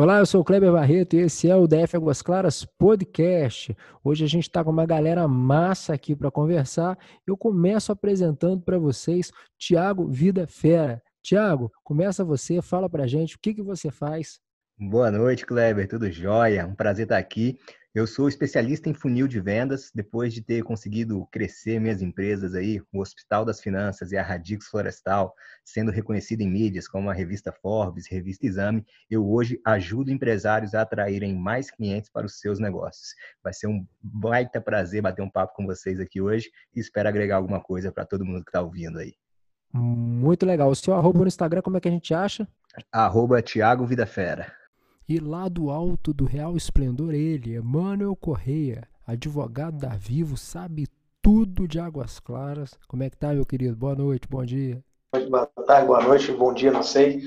[0.00, 3.76] Olá, eu sou o Kleber Barreto e esse é o DF Águas Claras Podcast.
[4.04, 6.96] Hoje a gente está com uma galera massa aqui para conversar.
[7.26, 11.02] Eu começo apresentando para vocês Tiago Vida Fera.
[11.20, 14.38] Tiago, começa você, fala para gente o que, que você faz.
[14.78, 16.64] Boa noite, Kleber, tudo jóia?
[16.64, 17.58] Um prazer estar aqui.
[17.94, 22.82] Eu sou especialista em funil de vendas, depois de ter conseguido crescer minhas empresas aí,
[22.92, 27.50] o Hospital das Finanças e a Radix Florestal, sendo reconhecido em mídias como a revista
[27.50, 33.14] Forbes, revista Exame, eu hoje ajudo empresários a atraírem mais clientes para os seus negócios.
[33.42, 37.36] Vai ser um baita prazer bater um papo com vocês aqui hoje e espero agregar
[37.36, 39.14] alguma coisa para todo mundo que está ouvindo aí.
[39.72, 40.68] Muito legal.
[40.68, 42.46] O seu arroba no Instagram, como é que a gente acha?
[42.92, 44.52] Arroba Thiago Vida Fera.
[45.08, 50.86] E lá do alto do real esplendor, ele, Emmanuel Correia, advogado da Vivo, sabe
[51.22, 52.78] tudo de Águas Claras.
[52.86, 53.74] Como é que tá, meu querido?
[53.74, 54.84] Boa noite, bom dia.
[55.30, 57.22] Boa tarde, boa noite, bom dia, não sei.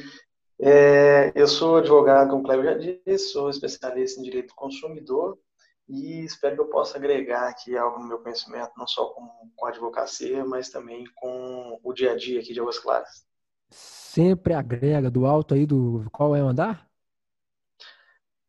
[0.62, 5.40] É, eu sou advogado, como o Cleber já disse, sou especialista em direito do consumidor
[5.90, 9.66] e espero que eu possa agregar aqui algo no meu conhecimento, não só com, com
[9.66, 13.26] a advocacia, mas também com o dia a dia aqui de Águas Claras.
[13.72, 16.91] Sempre agrega do alto aí do qual é o andar?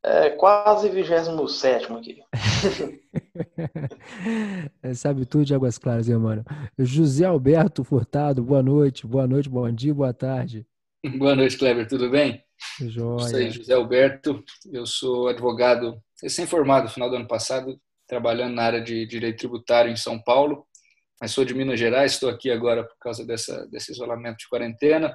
[0.04, 2.20] É quase 27 aqui.
[4.82, 6.44] é, sabe tudo de Águas Claras, hein, mano?
[6.76, 10.66] José Alberto Furtado, boa noite, boa noite, bom dia, boa tarde.
[11.18, 12.40] Boa noite, Kleber, tudo bem?
[12.78, 13.26] Joia.
[13.26, 14.40] Sou José Alberto,
[14.72, 19.90] eu sou advogado recém-formado no final do ano passado, trabalhando na área de direito tributário
[19.90, 20.64] em São Paulo,
[21.20, 25.12] mas sou de Minas Gerais, estou aqui agora por causa dessa, desse isolamento de quarentena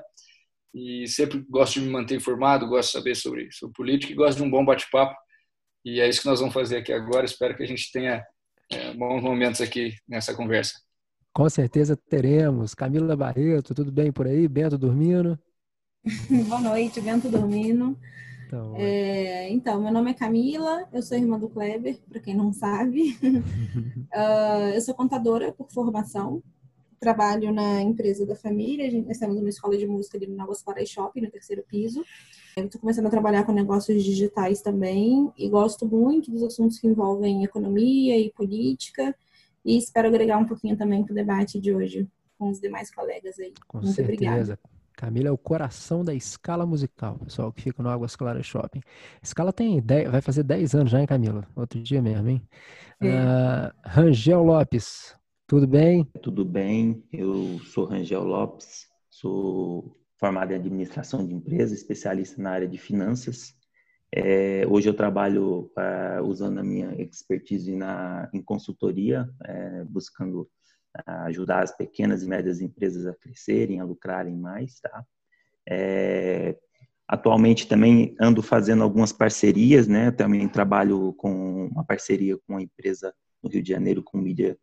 [0.78, 4.38] e sempre gosto de me manter informado, gosto de saber sobre, sobre política e gosto
[4.38, 5.16] de um bom bate-papo.
[5.84, 7.26] E é isso que nós vamos fazer aqui agora.
[7.26, 8.24] Espero que a gente tenha
[8.72, 10.74] é, bons momentos aqui nessa conversa.
[11.34, 12.76] Com certeza teremos.
[12.76, 14.48] Camila Barreto, tudo bem por aí?
[14.48, 15.40] Bento dormindo?
[16.48, 17.98] Boa noite, Bento dormindo.
[18.46, 22.54] Então, é, então, meu nome é Camila, eu sou irmã do Kleber, para quem não
[22.54, 23.18] sabe.
[23.24, 26.42] uh, eu sou contadora por formação,
[27.00, 30.62] trabalho na empresa da família, gente, nós temos uma escola de música ali no Águas
[30.62, 32.04] Claras Shopping, no terceiro piso.
[32.56, 36.88] Eu estou começando a trabalhar com negócios digitais também e gosto muito dos assuntos que
[36.88, 39.16] envolvem economia e política
[39.64, 43.38] e espero agregar um pouquinho também para o debate de hoje com os demais colegas
[43.40, 43.54] aí.
[43.68, 44.14] Com muito certeza.
[44.14, 44.60] Obrigada.
[44.98, 48.80] Camila é o coração da escala musical, pessoal, que fica no Águas Claras Shopping.
[48.80, 51.48] A escala tem 10, vai fazer 10 anos já, hein, Camila?
[51.56, 52.42] Outro dia mesmo, hein?
[53.00, 53.08] É.
[53.08, 55.16] Uh, Rangel Lopes,
[55.48, 56.04] tudo bem?
[56.22, 57.02] Tudo bem.
[57.12, 63.56] Eu sou Rangel Lopes, sou formado em administração de empresas, especialista na área de finanças.
[64.14, 70.50] É, hoje eu trabalho é, usando a minha expertise na, em consultoria, é, buscando
[70.98, 75.06] é, ajudar as pequenas e médias empresas a crescerem, a lucrarem mais, tá?
[75.70, 76.58] É,
[77.08, 80.12] atualmente também ando fazendo algumas parcerias, né?
[80.12, 84.58] Também trabalho com uma parceria com uma empresa no Rio de Janeiro com mídia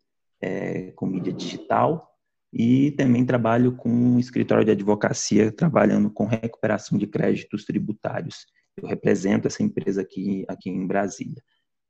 [0.44, 2.10] é, com mídia digital
[2.53, 8.47] e também trabalho com um escritório de advocacia trabalhando com recuperação de créditos tributários.
[8.77, 11.43] Eu represento essa empresa aqui, aqui em Brasília.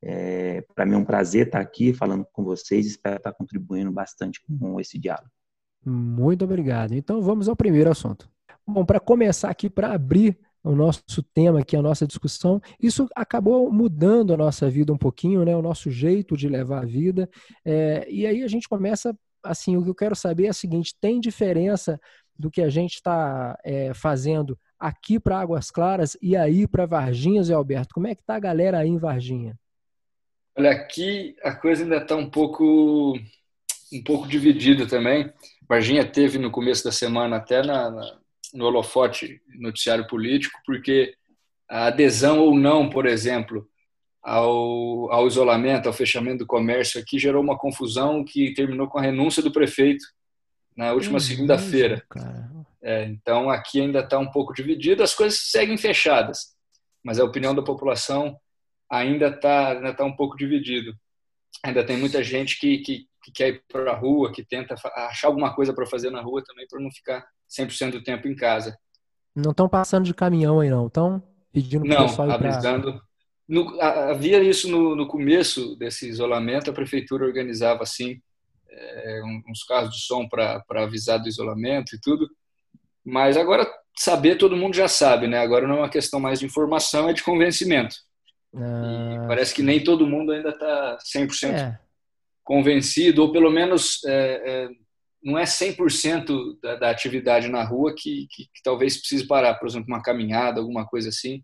[0.03, 4.41] É, Para mim é um prazer estar aqui falando com vocês, espero estar contribuindo bastante
[4.41, 5.31] com esse diálogo.
[5.85, 6.95] Muito obrigado.
[6.95, 8.31] Então vamos ao primeiro assunto.
[8.67, 12.61] Bom, para começar aqui, para abrir o nosso tema aqui, a nossa discussão.
[12.81, 15.55] Isso acabou mudando a nossa vida um pouquinho, né?
[15.55, 17.29] O nosso jeito de levar a vida.
[17.65, 20.97] É, e aí a gente começa, assim, o que eu quero saber é o seguinte:
[20.99, 22.01] tem diferença
[22.37, 27.51] do que a gente está é, fazendo aqui para Águas Claras e aí para Varginhas,
[27.51, 27.95] e Alberto?
[27.95, 29.55] Como é que tá a galera aí em Varginha?
[30.57, 33.15] Olha, aqui a coisa ainda está um pouco
[33.93, 35.31] um pouco dividida também.
[35.69, 38.24] Varginha teve no começo da semana até na, na
[38.55, 41.15] no holofote noticiário político, porque
[41.69, 43.69] a adesão ou não, por exemplo,
[44.23, 49.03] ao, ao isolamento, ao fechamento do comércio aqui gerou uma confusão que terminou com a
[49.03, 50.05] renúncia do prefeito
[50.77, 52.03] na última segunda-feira.
[52.83, 56.55] É, então aqui ainda está um pouco dividido, as coisas seguem fechadas,
[57.03, 58.39] mas a opinião da população
[58.91, 60.95] ainda está ainda tá um pouco dividido.
[61.65, 65.29] Ainda tem muita gente que, que, que quer ir para a rua, que tenta achar
[65.29, 68.79] alguma coisa para fazer na rua também, para não ficar 100% do tempo em casa.
[69.35, 70.87] Não estão passando de caminhão aí, não?
[70.87, 73.02] Estão pedindo para o pessoal ir avisando.
[73.46, 78.20] No, havia isso no, no, começo desse isolamento, a prefeitura organizava assim
[78.70, 82.29] é, uns carros de som para avisar do isolamento e tudo.
[83.05, 85.38] Mas agora saber todo mundo já sabe, né?
[85.38, 87.97] Agora não é uma questão mais de informação, é de convencimento.
[88.56, 91.79] Ah, parece que nem todo mundo ainda está 100% é.
[92.43, 94.69] convencido, ou pelo menos é, é
[95.25, 99.67] não é 100% da, da atividade na rua que, que, que, talvez precise parar, por
[99.67, 101.43] exemplo, uma caminhada, alguma coisa assim.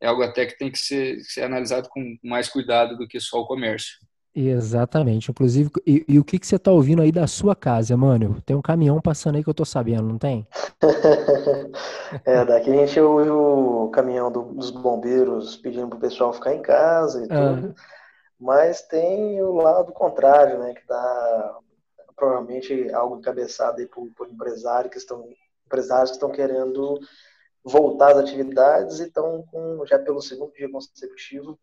[0.00, 3.40] é algo até que tem que ser, ser analisado com mais cuidado do que só
[3.40, 3.94] o comércio.
[4.36, 5.30] Exatamente.
[5.30, 8.42] Inclusive, e, e o que, que você está ouvindo aí da sua casa, mano?
[8.44, 10.46] Tem um caminhão passando aí que eu tô sabendo, não tem?
[12.26, 16.62] é, daqui a gente ouve o caminhão do, dos bombeiros pedindo pro pessoal ficar em
[16.62, 17.54] casa e ah.
[17.54, 17.74] tudo.
[18.40, 20.74] Mas tem o lado contrário, né?
[20.74, 21.58] Que dá
[22.16, 25.28] provavelmente algo encabeçado aí por, por empresários que estão
[25.66, 27.00] empresários que estão querendo
[27.64, 31.58] voltar às atividades e estão com, já pelo segundo dia consecutivo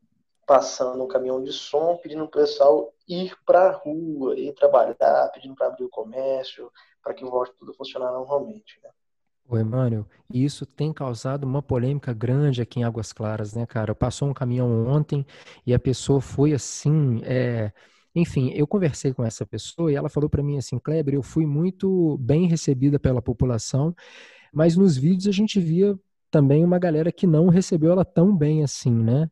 [0.45, 5.29] passando um caminhão de som, pedindo para o pessoal ir para a rua, ir trabalhar,
[5.33, 6.69] pedindo para abrir o comércio,
[7.01, 8.79] para que volte tudo a funcionar normalmente.
[8.83, 8.89] Né?
[9.47, 13.93] O Emmanuel, isso tem causado uma polêmica grande aqui em Águas Claras, né, cara?
[13.95, 15.25] Passou um caminhão ontem
[15.65, 17.71] e a pessoa foi assim, é...
[18.13, 21.45] enfim, eu conversei com essa pessoa e ela falou para mim assim, Kleber, eu fui
[21.45, 23.95] muito bem recebida pela população,
[24.53, 25.97] mas nos vídeos a gente via
[26.29, 29.29] também uma galera que não recebeu ela tão bem assim, né?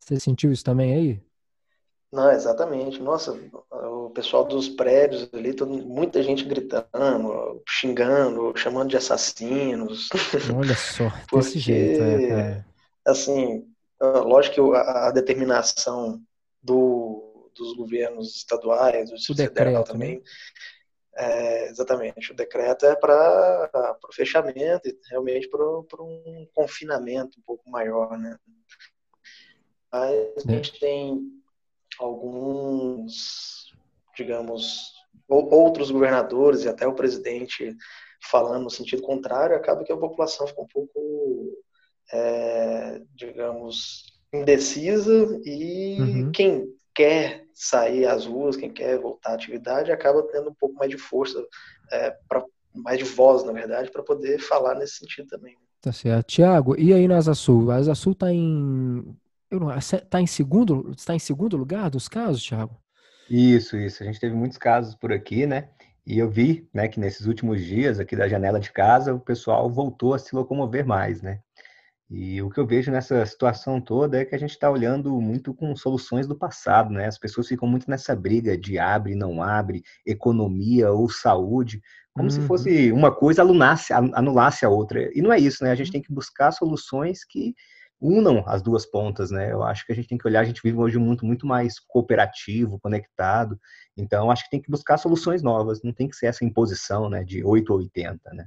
[0.00, 1.22] Você sentiu isso também aí?
[2.12, 3.00] Não, exatamente.
[3.02, 3.32] Nossa,
[3.70, 10.08] o pessoal dos prédios ali, todo, muita gente gritando, xingando, chamando de assassinos.
[10.54, 12.02] Olha só, Porque, desse jeito.
[12.02, 12.64] É, é.
[13.04, 13.66] Assim,
[14.00, 16.20] lógico que a, a determinação
[16.62, 17.23] do,
[17.54, 19.84] dos governos estaduais, do o decreto né?
[19.84, 20.22] também, né?
[21.16, 25.62] é, exatamente, o decreto é para o fechamento realmente para
[26.02, 28.36] um confinamento um pouco maior, né?
[29.92, 31.20] Mas a gente tem
[31.98, 33.72] alguns,
[34.16, 34.92] digamos,
[35.28, 37.76] outros governadores e até o presidente
[38.30, 41.58] falando no sentido contrário, acaba que a população fica um pouco,
[42.12, 46.32] é, digamos, indecisa e uhum.
[46.32, 50.90] quem quer sair às ruas, quem quer voltar à atividade, acaba tendo um pouco mais
[50.90, 51.42] de força,
[51.92, 55.56] é, pra, mais de voz, na verdade, para poder falar nesse sentido também.
[55.80, 56.26] Tá certo.
[56.28, 57.70] Tiago, e aí na Asa Sul?
[57.70, 59.16] A Asa Sul está em
[59.76, 62.76] Está em segundo, está em segundo lugar dos casos, Thiago?
[63.30, 64.02] Isso, isso.
[64.02, 65.68] A gente teve muitos casos por aqui, né?
[66.06, 69.70] E eu vi, né, que nesses últimos dias aqui da janela de casa o pessoal
[69.70, 71.40] voltou a se locomover mais, né?
[72.10, 75.54] E o que eu vejo nessa situação toda é que a gente está olhando muito
[75.54, 77.06] com soluções do passado, né?
[77.06, 81.80] As pessoas ficam muito nessa briga de abre, não abre, economia ou saúde,
[82.12, 82.30] como uhum.
[82.30, 85.10] se fosse uma coisa anulasse, anulasse a outra.
[85.16, 85.70] E não é isso, né?
[85.70, 85.92] A gente uhum.
[85.92, 87.54] tem que buscar soluções que
[88.00, 89.50] unam as duas pontas, né?
[89.50, 91.46] Eu acho que a gente tem que olhar, a gente vive hoje um mundo muito
[91.46, 93.58] mais cooperativo, conectado,
[93.96, 97.24] então acho que tem que buscar soluções novas, não tem que ser essa imposição, né,
[97.24, 98.46] de 8 ou 80, né?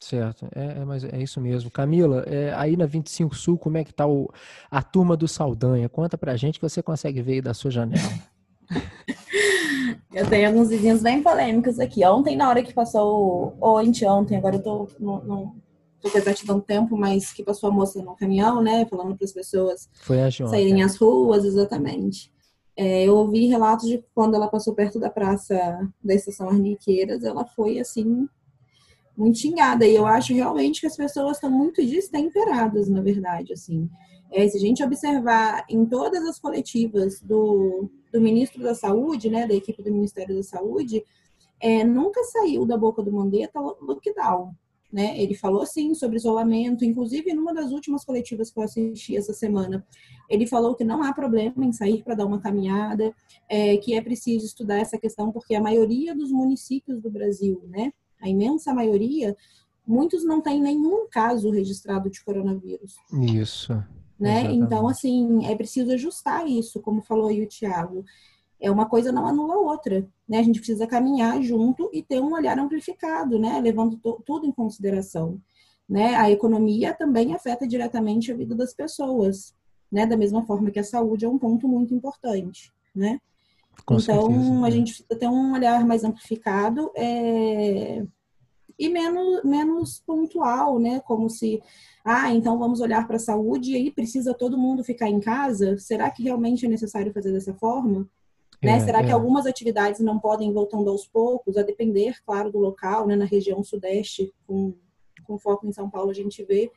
[0.00, 1.70] Certo, é, é, mas é isso mesmo.
[1.70, 4.30] Camila, é, aí na 25 Sul, como é que tá o,
[4.70, 5.88] a turma do Saldanha?
[5.88, 8.02] Conta pra gente que você consegue ver aí da sua janela.
[10.12, 12.04] Eu tenho alguns vizinhos bem polêmicos aqui.
[12.04, 15.56] Ontem, na hora que passou, ou anteontem, agora eu tô no, no
[16.00, 19.32] tô com exatidão tempo, mas que passou a moça no caminhão, né, falando para as
[19.32, 19.88] pessoas
[20.48, 22.32] saírem às ruas, exatamente.
[22.76, 25.56] É, eu ouvi relatos de quando ela passou perto da praça
[26.02, 28.28] da estação Arniqueiras, ela foi assim
[29.18, 29.84] muito xingada.
[29.84, 33.90] E eu acho realmente que as pessoas estão muito destemperadas, na verdade, assim.
[34.30, 39.46] É, se a gente observar em todas as coletivas do, do ministro da Saúde, né,
[39.46, 41.02] da equipe do Ministério da Saúde,
[41.60, 44.54] é, nunca saiu da boca do Mandetta lockdown.
[44.90, 45.20] Né?
[45.20, 49.86] Ele falou sim sobre isolamento, inclusive numa das últimas coletivas que eu assisti essa semana,
[50.30, 53.14] ele falou que não há problema em sair para dar uma caminhada,
[53.48, 57.92] é, que é preciso estudar essa questão porque a maioria dos municípios do Brasil, né,
[58.20, 59.36] a imensa maioria,
[59.86, 62.96] muitos não têm nenhum caso registrado de coronavírus.
[63.12, 63.72] Isso.
[64.18, 64.52] Né?
[64.52, 68.04] Então, assim, é preciso ajustar isso, como falou aí o Tiago
[68.60, 70.38] é uma coisa não anula a outra, né?
[70.38, 73.60] A gente precisa caminhar junto e ter um olhar amplificado, né?
[73.60, 75.40] Levando tudo em consideração,
[75.88, 76.16] né?
[76.16, 79.54] A economia também afeta diretamente a vida das pessoas,
[79.90, 80.06] né?
[80.06, 83.20] Da mesma forma que a saúde é um ponto muito importante, né?
[83.84, 88.04] Com então, certeza, a gente precisa ter um olhar mais amplificado é...
[88.78, 91.00] e menos, menos pontual, né?
[91.00, 91.62] Como se,
[92.04, 95.78] ah, então vamos olhar para a saúde e aí precisa todo mundo ficar em casa?
[95.78, 98.08] Será que realmente é necessário fazer dessa forma?
[98.62, 98.72] Né?
[98.72, 99.06] É, Será é.
[99.06, 103.14] que algumas atividades não podem ir voltando aos poucos, a depender, claro, do local, né?
[103.14, 104.74] Na região sudeste, com,
[105.24, 106.70] com foco em São Paulo, a gente vê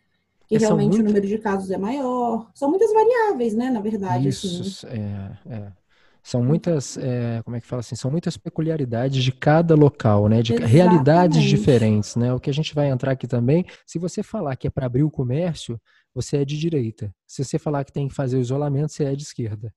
[0.48, 1.04] que é, realmente muito...
[1.04, 2.50] o número de casos é maior.
[2.54, 3.70] São muitas variáveis, né?
[3.70, 4.96] Na verdade, Isso, assim.
[4.96, 5.72] é, é.
[6.24, 7.96] São muitas, é, como é que fala assim?
[7.96, 10.42] São muitas peculiaridades de cada local, né?
[10.42, 10.74] De Exatamente.
[10.74, 12.32] realidades diferentes, né?
[12.34, 15.04] O que a gente vai entrar aqui também, se você falar que é para abrir
[15.04, 15.82] o comércio,
[16.14, 17.14] você é de direita.
[17.26, 19.74] Se você falar que tem que fazer o isolamento, você é de esquerda.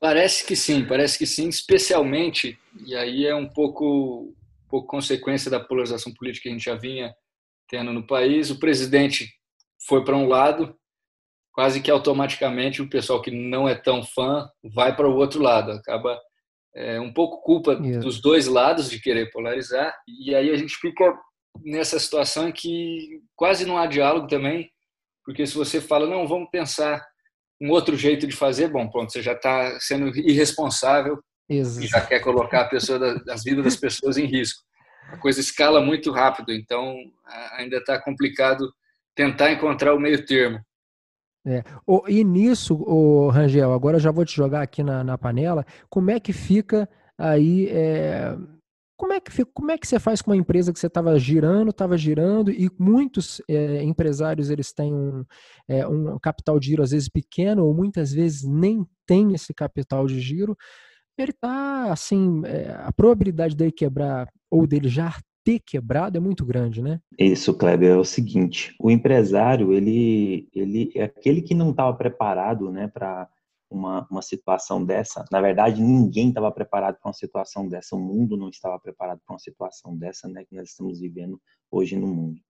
[0.00, 4.34] Parece que sim, parece que sim, especialmente, e aí é um pouco,
[4.64, 7.14] um pouco consequência da polarização política que a gente já vinha
[7.68, 8.50] tendo no país.
[8.50, 9.30] O presidente
[9.86, 10.76] foi para um lado
[11.54, 15.70] quase que automaticamente o pessoal que não é tão fã vai para o outro lado,
[15.70, 16.20] acaba
[16.74, 18.00] é, um pouco culpa Isso.
[18.00, 21.16] dos dois lados de querer polarizar, e aí a gente fica
[21.64, 24.68] nessa situação que quase não há diálogo também,
[25.24, 27.00] porque se você fala, não, vamos pensar
[27.62, 31.86] um outro jeito de fazer, bom, pronto, você já está sendo irresponsável Exato.
[31.86, 34.60] e já quer colocar a pessoa, as vidas das pessoas em risco.
[35.08, 36.96] A coisa escala muito rápido, então
[37.52, 38.68] ainda está complicado
[39.14, 40.58] tentar encontrar o meio termo.
[41.46, 41.62] É.
[42.08, 46.10] e nisso, o Rangel, agora eu já vou te jogar aqui na, na panela, como
[46.10, 48.34] é que fica aí, é,
[48.96, 51.18] como, é que fica, como é que você faz com uma empresa que você estava
[51.18, 55.22] girando, estava girando, e muitos é, empresários, eles têm um,
[55.68, 60.06] é, um capital de giro às vezes pequeno, ou muitas vezes nem tem esse capital
[60.06, 60.56] de giro,
[61.18, 66.44] ele está assim, é, a probabilidade dele quebrar ou dele já ter quebrado é muito
[66.44, 67.00] grande, né?
[67.18, 72.70] Isso, Kleber, é o seguinte: o empresário ele, ele é aquele que não estava preparado,
[72.70, 73.28] né, para
[73.70, 75.24] uma, uma situação dessa.
[75.30, 77.94] Na verdade, ninguém estava preparado para uma situação dessa.
[77.94, 81.96] O mundo não estava preparado para uma situação dessa, né, que nós estamos vivendo hoje
[81.96, 82.40] no mundo.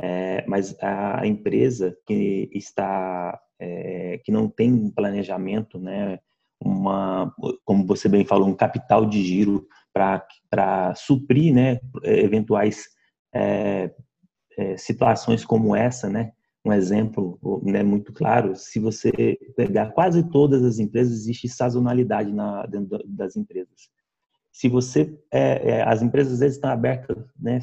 [0.00, 6.18] É, mas a empresa que está é, que não tem um planejamento, né,
[6.60, 7.32] uma,
[7.64, 12.86] como você bem falou, um capital de giro para suprir né, eventuais
[13.34, 13.94] é,
[14.56, 16.32] é, situações como essa, né?
[16.64, 22.64] Um exemplo né, muito claro, se você pegar quase todas as empresas, existe sazonalidade na,
[22.66, 23.90] dentro das empresas.
[24.52, 27.58] Se você, é, é, as empresas às vezes estão abertas né,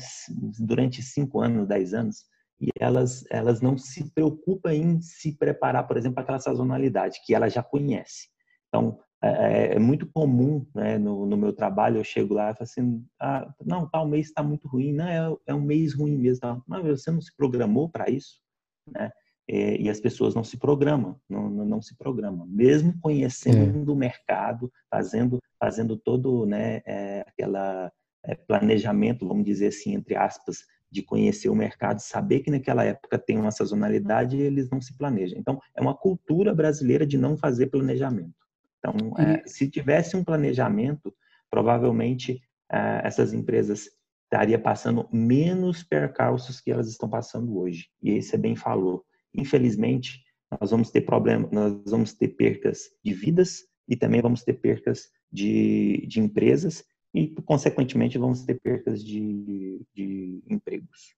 [0.59, 2.25] durante cinco anos, dez anos,
[2.59, 7.33] e elas, elas não se preocupam em se preparar, por exemplo, para aquela sazonalidade que
[7.33, 8.27] ela já conhece.
[8.67, 12.53] Então, é, é, é, muito comum né, no, no, meu trabalho, eu chego lá e
[12.53, 16.15] falo assim, ah, não, tal mês está muito ruim, não, é, é, um mês ruim
[16.15, 16.39] mesmo.
[16.41, 16.61] Tá?
[16.65, 18.39] Mas você não se programou para isso?
[18.87, 19.11] Né?
[19.45, 22.47] E, e, as pessoas não se programam, não, não, não se programam.
[22.47, 23.93] Mesmo conhecendo é.
[23.93, 27.91] o mercado, fazendo, fazendo todo né, é, aquela
[28.23, 30.59] é, planejamento, vamos dizer assim, entre aspas,
[30.89, 35.37] de conhecer o mercado, saber que naquela época tem uma sazonalidade, eles não se planejam.
[35.37, 38.48] Então, é uma cultura brasileira de não fazer planejamento.
[38.79, 41.13] Então, é, se tivesse um planejamento,
[41.49, 43.89] provavelmente é, essas empresas
[44.23, 47.87] estariam passando menos percalços que elas estão passando hoje.
[48.01, 49.03] E aí você bem falou.
[49.33, 50.21] Infelizmente,
[50.59, 55.09] nós vamos ter problemas, nós vamos ter percas de vidas e também vamos ter percas
[55.31, 56.83] de, de empresas
[57.13, 61.15] e, consequentemente, vamos ter percas de, de empregos.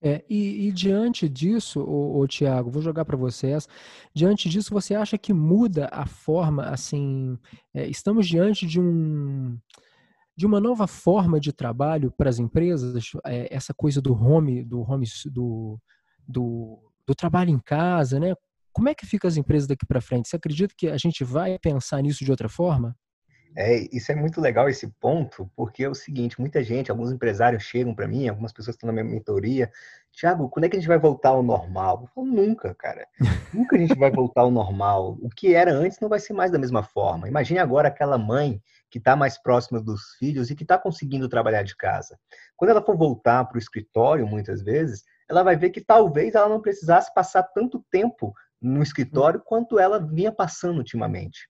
[0.00, 3.66] É, e, e, diante disso, o, Tiago, vou jogar para vocês.
[4.14, 7.36] Diante disso, você acha que muda a forma, assim,
[7.74, 9.58] é, estamos diante de um
[10.36, 14.82] de uma nova forma de trabalho para as empresas, é, essa coisa do home, do
[14.82, 15.80] home, do,
[16.28, 18.36] do, do trabalho em casa, né?
[18.72, 20.28] Como é que fica as empresas daqui para frente?
[20.28, 22.96] Você acredita que a gente vai pensar nisso de outra forma?
[23.56, 27.62] É, isso é muito legal esse ponto, porque é o seguinte, muita gente, alguns empresários
[27.62, 29.70] chegam para mim, algumas pessoas estão na minha mentoria,
[30.12, 32.00] Tiago, quando é que a gente vai voltar ao normal?
[32.02, 33.06] Eu falo, nunca, cara.
[33.54, 35.16] nunca a gente vai voltar ao normal.
[35.20, 37.28] O que era antes não vai ser mais da mesma forma.
[37.28, 41.62] Imagine agora aquela mãe que está mais próxima dos filhos e que está conseguindo trabalhar
[41.62, 42.18] de casa.
[42.56, 46.48] Quando ela for voltar para o escritório, muitas vezes, ela vai ver que talvez ela
[46.48, 51.48] não precisasse passar tanto tempo no escritório quanto ela vinha passando ultimamente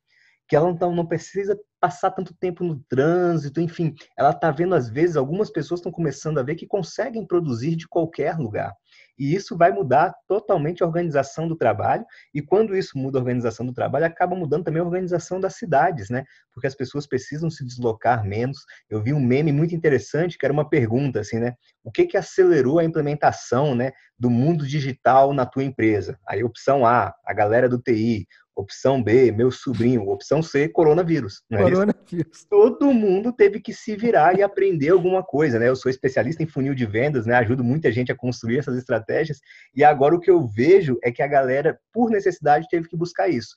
[0.48, 4.88] que ela não, não precisa passar tanto tempo no trânsito, enfim, ela está vendo às
[4.88, 8.74] vezes algumas pessoas estão começando a ver que conseguem produzir de qualquer lugar.
[9.18, 13.66] E isso vai mudar totalmente a organização do trabalho, e quando isso muda a organização
[13.66, 16.24] do trabalho, acaba mudando também a organização das cidades, né?
[16.54, 18.58] Porque as pessoas precisam se deslocar menos.
[18.88, 21.54] Eu vi um meme muito interessante que era uma pergunta assim, né?
[21.82, 26.18] O que que acelerou a implementação, né, do mundo digital na tua empresa?
[26.28, 28.26] Aí opção A, a galera do TI,
[28.58, 30.08] Opção B, meu sobrinho.
[30.08, 31.42] Opção C, coronavírus.
[31.48, 32.44] É coronavírus.
[32.50, 35.68] Todo mundo teve que se virar e aprender alguma coisa, né?
[35.68, 37.36] Eu sou especialista em funil de vendas, né?
[37.36, 39.38] Ajudo muita gente a construir essas estratégias.
[39.76, 43.28] E agora o que eu vejo é que a galera, por necessidade, teve que buscar
[43.28, 43.54] isso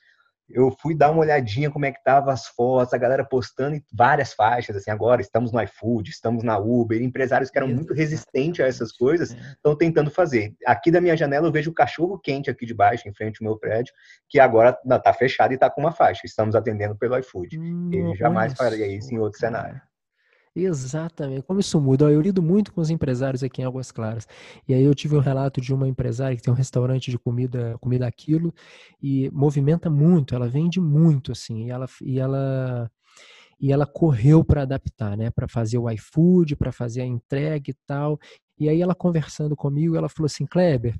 [0.53, 3.83] eu fui dar uma olhadinha como é que tava as fotos, a galera postando em
[3.93, 8.63] várias faixas, assim, agora estamos no iFood, estamos na Uber, empresários que eram muito resistentes
[8.63, 10.53] a essas coisas estão tentando fazer.
[10.65, 13.49] Aqui da minha janela eu vejo o cachorro quente aqui de baixo, em frente ao
[13.49, 13.93] meu prédio,
[14.29, 16.21] que agora está fechado e está com uma faixa.
[16.25, 17.59] Estamos atendendo pelo iFood.
[17.59, 19.81] Hum, Ele jamais faria isso em outro cenário.
[20.55, 22.11] Exatamente, como isso muda.
[22.11, 24.27] Eu lido muito com os empresários aqui em Águas Claras.
[24.67, 27.77] E aí eu tive um relato de uma empresária que tem um restaurante de comida,
[27.79, 28.53] comida aquilo,
[29.01, 32.91] e movimenta muito, ela vende muito, assim, e ela, e ela,
[33.59, 35.29] e ela correu para adaptar, né?
[35.31, 38.19] Para fazer o iFood, para fazer a entrega e tal.
[38.59, 40.95] E aí ela conversando comigo, ela falou assim, Kleber,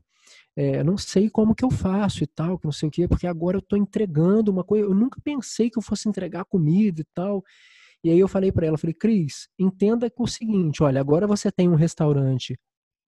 [0.56, 3.28] é, não sei como que eu faço e tal, que não sei o que, porque
[3.28, 7.06] agora eu estou entregando uma coisa, eu nunca pensei que eu fosse entregar comida e
[7.14, 7.44] tal.
[8.04, 11.28] E aí eu falei para ela, falei, Cris, entenda que é o seguinte, olha, agora
[11.28, 12.58] você tem um restaurante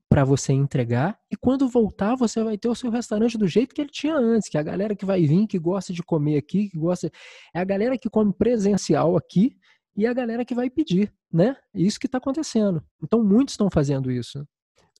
[0.09, 3.81] para você entregar e quando voltar você vai ter o seu restaurante do jeito que
[3.81, 6.69] ele tinha antes, que é a galera que vai vir, que gosta de comer aqui,
[6.69, 7.09] que gosta,
[7.53, 9.57] é a galera que come presencial aqui
[9.97, 11.55] e a galera que vai pedir, né?
[11.73, 12.83] Isso que está acontecendo.
[13.01, 14.45] Então muitos estão fazendo isso.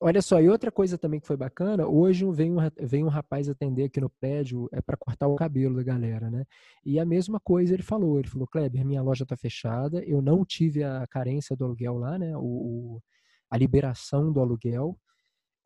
[0.06, 3.48] Olha só, e outra coisa também que foi bacana, hoje vem um, vem um rapaz
[3.48, 6.44] atender aqui no prédio, é para cortar o cabelo da galera, né?
[6.84, 10.44] E a mesma coisa ele falou, ele falou, Kleber, minha loja está fechada, eu não
[10.44, 12.36] tive a carência do aluguel lá, né?
[12.36, 13.02] O, o
[13.50, 14.94] a liberação do aluguel,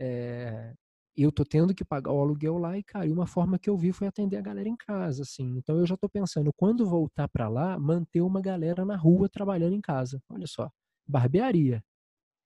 [0.00, 0.73] é,
[1.16, 3.76] eu tô tendo que pagar o aluguel lá e, cara, e uma forma que eu
[3.76, 5.57] vi foi atender a galera em casa, assim.
[5.59, 9.75] Então eu já tô pensando, quando voltar para lá, manter uma galera na rua trabalhando
[9.75, 10.23] em casa.
[10.30, 10.71] Olha só,
[11.09, 11.83] barbearia.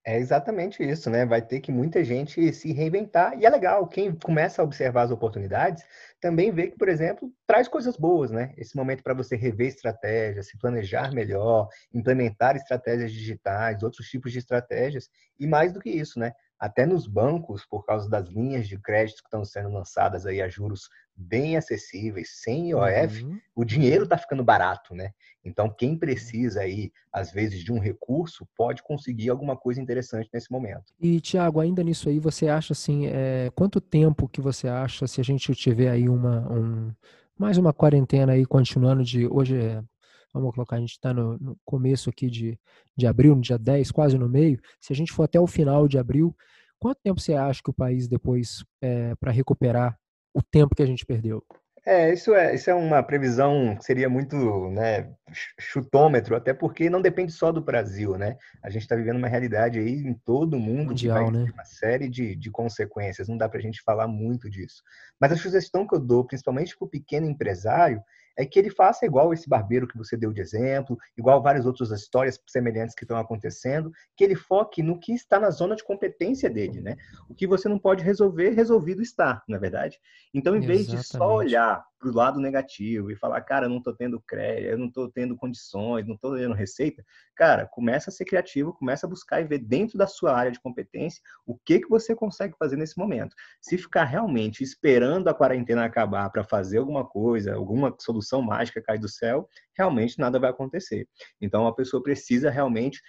[0.05, 1.25] É exatamente isso, né?
[1.25, 3.39] Vai ter que muita gente se reinventar.
[3.39, 5.85] E é legal, quem começa a observar as oportunidades
[6.21, 8.53] também vê que, por exemplo, traz coisas boas, né?
[8.57, 14.39] Esse momento para você rever estratégias, se planejar melhor, implementar estratégias digitais, outros tipos de
[14.41, 15.09] estratégias.
[15.39, 16.33] E mais do que isso, né?
[16.63, 20.49] Até nos bancos, por causa das linhas de crédito que estão sendo lançadas aí a
[20.49, 23.41] juros bem acessíveis, sem IOF, uhum.
[23.57, 25.11] o dinheiro está ficando barato, né?
[25.45, 30.53] Então, quem precisa aí, às vezes, de um recurso, pode conseguir alguma coisa interessante nesse
[30.53, 30.95] momento.
[31.01, 35.21] E, Tiago, ainda nisso aí, você acha assim, é, quanto tempo que você acha, se
[35.21, 36.93] a gente tiver aí uma, um,
[37.37, 39.83] mais uma quarentena aí continuando de, hoje é
[40.33, 42.59] vamos colocar, a gente está no, no, começo aqui de,
[42.97, 45.87] de abril, no dia 10, quase no meio, se a gente for até o final
[45.87, 46.35] de abril,
[46.79, 49.99] quanto tempo você acha que o país depois, é, para recuperar
[50.35, 51.45] o tempo que a gente perdeu?
[51.85, 54.37] É, isso é, isso é uma previsão que seria muito
[54.71, 55.13] né,
[55.59, 58.37] chutômetro, até porque não depende só do Brasil, né?
[58.63, 61.51] A gente está vivendo uma realidade aí em todo o mundo Mundial, que vai né?
[61.53, 64.81] uma série de, de consequências, não dá para a gente falar muito disso.
[65.21, 68.01] Mas a sugestão que eu dou, principalmente para o pequeno empresário,
[68.37, 71.91] é que ele faça igual esse barbeiro que você deu de exemplo, igual várias outras
[71.91, 76.49] histórias semelhantes que estão acontecendo, que ele foque no que está na zona de competência
[76.49, 76.97] dele, né?
[77.29, 79.99] O que você não pode resolver, resolvido está, na é verdade.
[80.35, 81.03] Então, em vez Exatamente.
[81.03, 84.71] de só olhar para o lado negativo e falar, cara, eu não estou tendo crédito,
[84.71, 87.05] eu não estou tendo condições, não estou tendo receita,
[87.37, 90.61] cara, começa a ser criativo, começa a buscar e ver dentro da sua área de
[90.61, 93.37] competência o que que você consegue fazer nesse momento.
[93.61, 98.99] Se ficar realmente esperando a quarentena acabar para fazer alguma coisa, alguma solução mágica cair
[98.99, 101.09] do céu, realmente nada vai acontecer.
[101.41, 103.01] Então a pessoa precisa realmente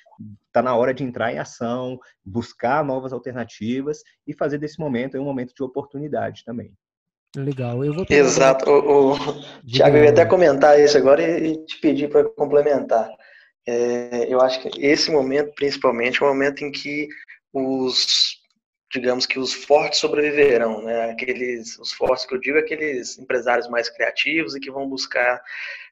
[0.51, 5.25] tá na hora de entrar em ação, buscar novas alternativas e fazer desse momento um
[5.25, 6.73] momento de oportunidade também.
[7.35, 8.05] Legal, eu vou.
[8.09, 8.69] Exato.
[8.69, 9.17] O, o...
[9.65, 13.09] Tiago, eu ia até comentar isso agora e te pedir para complementar.
[13.67, 17.07] É, eu acho que esse momento, principalmente, é o momento em que
[17.51, 18.42] os,
[18.93, 21.11] digamos que os fortes sobreviverão, né?
[21.11, 25.41] Aqueles, os fortes que eu digo, aqueles empresários mais criativos e que vão buscar,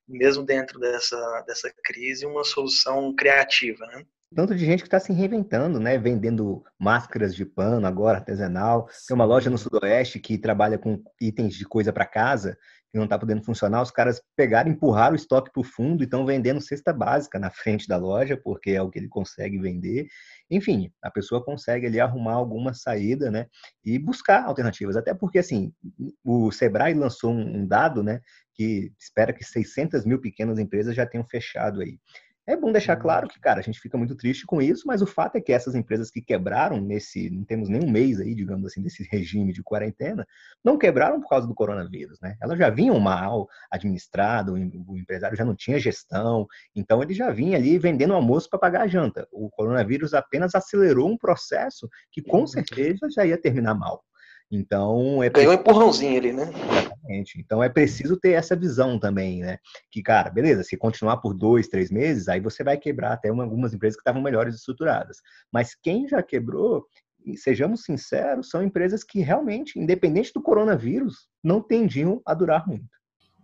[0.07, 4.05] mesmo dentro dessa, dessa crise, uma solução criativa, né?
[4.33, 5.97] tanto de gente que está se reinventando, né?
[5.97, 8.87] Vendendo máscaras de pano agora, artesanal.
[9.05, 12.57] Tem uma loja no Sudoeste que trabalha com itens de coisa para casa
[12.91, 13.81] que não está podendo funcionar.
[13.81, 17.49] Os caras pegaram, empurraram o estoque para o fundo e estão vendendo cesta básica na
[17.49, 20.07] frente da loja, porque é o que ele consegue vender.
[20.51, 23.47] Enfim, a pessoa consegue ali arrumar alguma saída, né?
[23.85, 24.97] E buscar alternativas.
[24.97, 25.73] Até porque, assim,
[26.23, 28.19] o Sebrae lançou um dado, né?
[28.53, 31.97] Que espera que 600 mil pequenas empresas já tenham fechado aí.
[32.51, 33.01] É bom deixar uhum.
[33.01, 35.53] claro que, cara, a gente fica muito triste com isso, mas o fato é que
[35.53, 39.53] essas empresas que quebraram nesse, não temos nem um mês aí, digamos assim, desse regime
[39.53, 40.27] de quarentena,
[40.61, 42.35] não quebraram por causa do coronavírus, né?
[42.41, 47.57] Elas já vinham mal administrado, o empresário já não tinha gestão, então ele já vinha
[47.57, 49.25] ali vendendo almoço para pagar a janta.
[49.31, 52.47] O coronavírus apenas acelerou um processo que com uhum.
[52.47, 54.03] certeza já ia terminar mal.
[54.51, 56.51] Então é ganhou um empurrãozinho ali, né?
[56.69, 57.39] Exatamente.
[57.39, 59.57] Então é preciso ter essa visão também, né?
[59.89, 63.43] Que cara, beleza, se continuar por dois, três meses, aí você vai quebrar até uma,
[63.43, 65.17] algumas empresas que estavam melhores estruturadas.
[65.51, 66.85] Mas quem já quebrou,
[67.37, 72.89] sejamos sinceros, são empresas que realmente, independente do coronavírus, não tendiam a durar muito.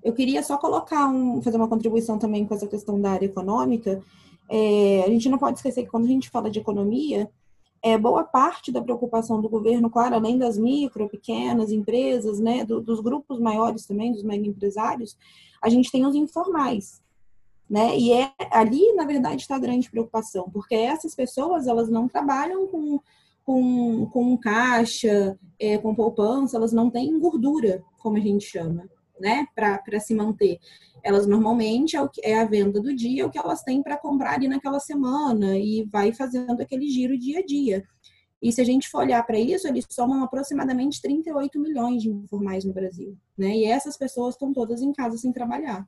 [0.03, 4.01] Eu queria só colocar um, fazer uma contribuição também com essa questão da área econômica.
[4.49, 7.29] É, a gente não pode esquecer que quando a gente fala de economia,
[7.81, 12.81] é, boa parte da preocupação do governo, claro, além das micro, pequenas empresas, né, do,
[12.81, 15.17] dos grupos maiores também, dos mega empresários,
[15.61, 17.01] a gente tem os informais,
[17.69, 17.97] né?
[17.97, 22.67] E é ali, na verdade, está a grande preocupação, porque essas pessoas elas não trabalham
[22.67, 22.99] com
[23.47, 29.45] com, com caixa, é, com poupança, elas não têm gordura, como a gente chama, né,
[29.55, 30.59] para se manter
[31.07, 33.81] elas normalmente é, o que, é a venda do dia, é o que elas têm
[33.81, 37.83] para comprar ali naquela semana e vai fazendo aquele giro dia a dia.
[38.41, 42.65] E se a gente for olhar para isso, eles somam aproximadamente 38 milhões de informais
[42.65, 43.55] no Brasil, né?
[43.55, 45.87] E essas pessoas estão todas em casa sem trabalhar.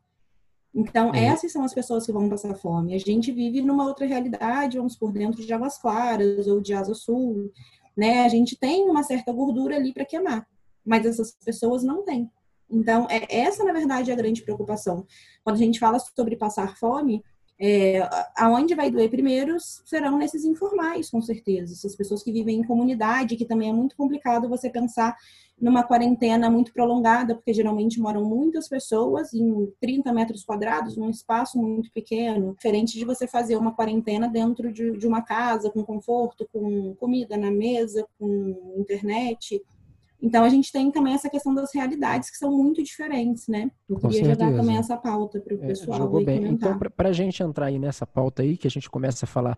[0.73, 1.15] Então, uhum.
[1.15, 2.95] essas são as pessoas que vão passar fome.
[2.95, 6.93] A gente vive numa outra realidade, vamos por dentro de Águas Claras ou de Asa
[6.93, 7.51] Sul,
[7.95, 8.23] né?
[8.23, 10.47] A gente tem uma certa gordura ali para queimar,
[10.83, 12.31] mas essas pessoas não têm.
[12.69, 15.05] Então, é, essa, na verdade, é a grande preocupação.
[15.43, 17.23] Quando a gente fala sobre passar fome,
[17.61, 21.73] é, aonde vai doer primeiro serão nesses informais, com certeza.
[21.73, 25.17] Essas pessoas que vivem em comunidade, que também é muito complicado você pensar
[25.59, 31.57] numa quarentena muito prolongada, porque geralmente moram muitas pessoas em 30 metros quadrados, num espaço
[31.57, 36.47] muito pequeno, diferente de você fazer uma quarentena dentro de, de uma casa, com conforto,
[36.53, 39.61] com comida na mesa, com internet.
[40.21, 43.71] Então a gente tem também essa questão das realidades que são muito diferentes, né?
[43.89, 44.49] Eu Com queria certeza.
[44.49, 45.97] jogar também essa pauta para o é, pessoal.
[45.97, 46.37] É, jogou bem.
[46.39, 46.75] Comentar.
[46.75, 49.57] Então, para a gente entrar aí nessa pauta aí, que a gente começa a falar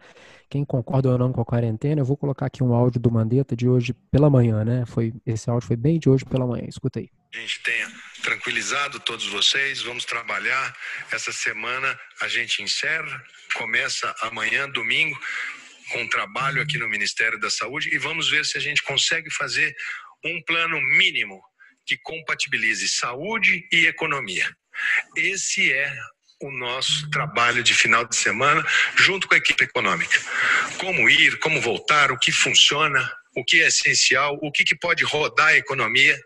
[0.50, 3.56] quem concorda ou não com a quarentena, eu vou colocar aqui um áudio do Mandetta
[3.56, 4.86] de hoje pela manhã, né?
[4.86, 6.66] Foi, esse áudio foi bem de hoje pela manhã.
[6.68, 7.10] Escuta aí.
[7.34, 7.88] A gente tenha
[8.22, 10.76] tranquilizado todos vocês, vamos trabalhar.
[11.12, 13.24] Essa semana a gente encerra,
[13.56, 15.18] começa amanhã, domingo,
[15.92, 19.76] com trabalho aqui no Ministério da Saúde e vamos ver se a gente consegue fazer
[20.26, 21.42] um plano mínimo
[21.86, 24.50] que compatibilize saúde e economia.
[25.16, 25.94] Esse é
[26.42, 30.20] o nosso trabalho de final de semana junto com a equipe econômica.
[30.80, 35.04] Como ir, como voltar, o que funciona, o que é essencial, o que, que pode
[35.04, 36.20] rodar a economia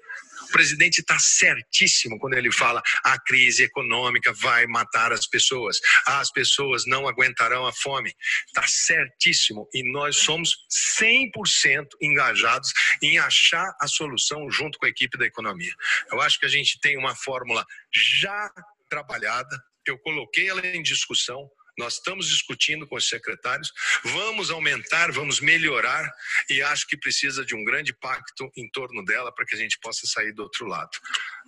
[0.46, 6.32] o presidente está certíssimo quando ele fala a crise econômica vai matar as pessoas, as
[6.32, 8.14] pessoas não aguentarão a fome.
[8.48, 10.56] Está certíssimo e nós somos
[11.00, 15.74] 100% engajados em achar a solução junto com a equipe da economia.
[16.12, 18.52] Eu acho que a gente tem uma fórmula já
[18.90, 23.72] trabalhada, eu coloquei ela em discussão, nós estamos discutindo com os secretários,
[24.04, 26.10] vamos aumentar, vamos melhorar
[26.50, 29.80] e acho que precisa de um grande pacto em torno dela para que a gente
[29.80, 30.92] possa sair do outro lado.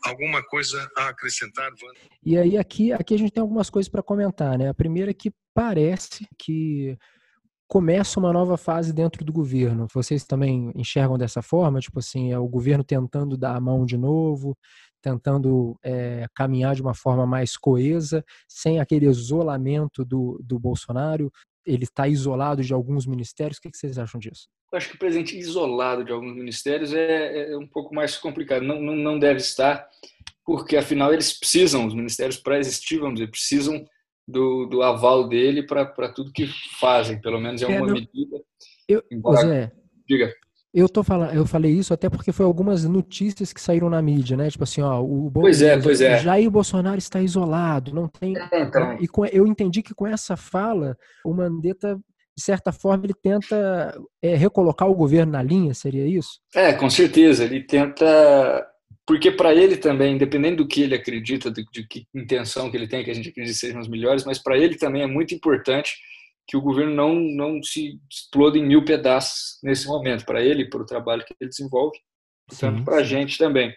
[0.03, 1.99] Alguma coisa a acrescentar, Wanda?
[2.23, 4.69] E aí aqui, aqui a gente tem algumas coisas para comentar, né?
[4.69, 6.97] A primeira é que parece que
[7.67, 9.87] começa uma nova fase dentro do governo.
[9.93, 11.79] Vocês também enxergam dessa forma?
[11.79, 14.57] Tipo assim, é o governo tentando dar a mão de novo,
[15.07, 21.31] tentando é, caminhar de uma forma mais coesa, sem aquele isolamento do, do Bolsonaro.
[21.65, 23.57] Ele está isolado de alguns ministérios.
[23.57, 24.47] O que, que, vocês acham disso?
[24.71, 28.63] Eu acho que o presidente isolado de alguns ministérios é, é um pouco mais complicado.
[28.63, 29.87] Não, não, não, deve estar,
[30.45, 33.85] porque afinal eles precisam, os ministérios para existir, vamos dizer, precisam
[34.27, 36.47] do, do aval dele para tudo que
[36.79, 38.43] fazem, pelo menos em é, alguma é, medida.
[38.89, 39.71] Eu, Embora, Zé,
[40.05, 40.33] diga.
[40.73, 44.37] Eu tô falando, eu falei isso até porque foi algumas notícias que saíram na mídia,
[44.37, 44.49] né?
[44.49, 46.19] Tipo assim, ó, o pois é, pois é.
[46.19, 48.37] Jair Bolsonaro está isolado, não tem.
[48.37, 48.97] É, então.
[48.99, 51.97] E com, eu entendi que com essa fala, o Mandetta
[52.37, 56.39] de certa forma, ele tenta é, recolocar o governo na linha, seria isso?
[56.53, 57.43] É, com certeza.
[57.43, 58.63] Ele tenta.
[59.07, 62.87] Porque para ele também, independente do que ele acredita, de, de que intenção que ele
[62.87, 65.95] tem, que a gente acredita sejam os melhores, mas para ele também é muito importante
[66.47, 70.81] que o governo não, não se exploda em mil pedaços nesse momento, para ele, para
[70.81, 71.97] o trabalho que ele desenvolve,
[72.47, 73.75] portanto, para a gente também.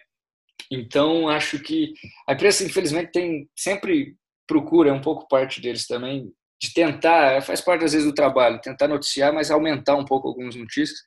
[0.71, 1.93] Então, acho que
[2.27, 4.15] a imprensa, infelizmente, tem sempre
[4.47, 6.31] procura, é um pouco parte deles também,
[6.61, 10.55] de tentar, faz parte às vezes do trabalho, tentar noticiar, mas aumentar um pouco algumas
[10.55, 10.99] notícias.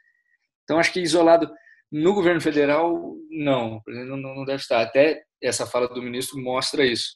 [0.65, 1.51] Então, acho que isolado
[1.91, 4.83] no governo federal, não, não, não deve estar.
[4.83, 7.15] Até essa fala do ministro mostra isso,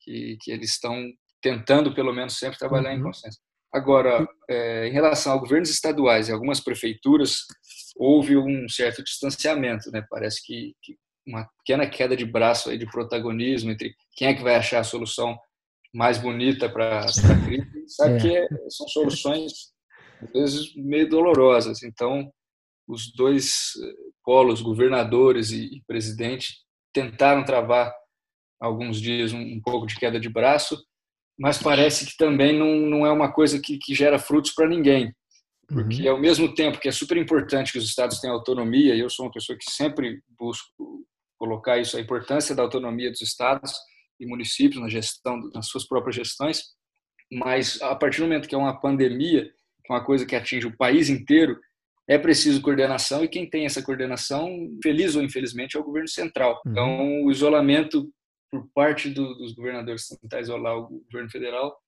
[0.00, 1.10] que, que eles estão
[1.42, 2.98] tentando, pelo menos, sempre trabalhar uhum.
[2.98, 3.38] em consenso.
[3.72, 7.40] Agora, é, em relação a governos estaduais e algumas prefeituras,
[7.96, 10.04] houve um certo distanciamento, né?
[10.08, 14.42] Parece que, que uma pequena queda de braço aí de protagonismo entre quem é que
[14.42, 15.38] vai achar a solução
[15.94, 17.88] mais bonita para a crise.
[17.88, 18.20] Sabe é.
[18.20, 19.52] que é, são soluções,
[20.22, 21.82] às vezes, meio dolorosas.
[21.82, 22.30] Então,
[22.86, 23.92] os dois eh,
[24.24, 26.54] polos, governadores e, e presidente,
[26.92, 27.92] tentaram travar
[28.60, 30.82] alguns dias um, um pouco de queda de braço,
[31.38, 35.14] mas parece que também não, não é uma coisa que, que gera frutos para ninguém.
[35.68, 36.14] Porque, uhum.
[36.14, 39.26] ao mesmo tempo que é super importante que os estados tenham autonomia, e eu sou
[39.26, 41.04] uma pessoa que sempre busco
[41.38, 43.72] colocar isso, a importância da autonomia dos estados
[44.18, 46.62] e municípios na gestão, nas suas próprias gestões,
[47.30, 49.44] mas a partir do momento que é uma pandemia,
[49.84, 51.60] que é uma coisa que atinge o país inteiro,
[52.08, 54.50] é preciso coordenação e quem tem essa coordenação,
[54.82, 56.60] feliz ou infelizmente, é o governo central.
[56.64, 56.72] Uhum.
[56.72, 58.10] Então, o isolamento
[58.50, 61.78] por parte do, dos governadores tentar isolar o governo federal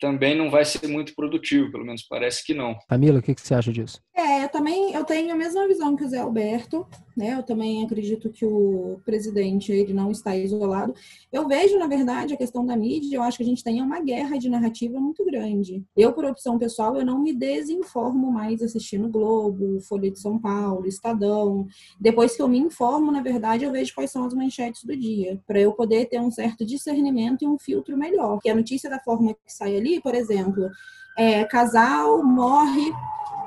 [0.00, 2.78] também não vai ser muito produtivo, pelo menos parece que não.
[2.88, 4.00] Camila, o que, que você acha disso?
[4.14, 6.86] É, eu também eu tenho a mesma visão que o Zé Alberto,
[7.18, 7.34] né?
[7.34, 10.94] Eu também acredito que o presidente ele não está isolado.
[11.32, 14.00] Eu vejo, na verdade, a questão da mídia, eu acho que a gente tem uma
[14.00, 15.84] guerra de narrativa muito grande.
[15.96, 20.86] Eu, por opção pessoal, eu não me desinformo mais assistindo Globo, Folha de São Paulo,
[20.86, 21.66] Estadão.
[22.00, 25.40] Depois que eu me informo, na verdade, eu vejo quais são as manchetes do dia,
[25.46, 28.38] para eu poder ter um certo discernimento e um filtro melhor.
[28.40, 30.70] Que a notícia da forma que sai ali, por exemplo,
[31.18, 32.92] é, casal morre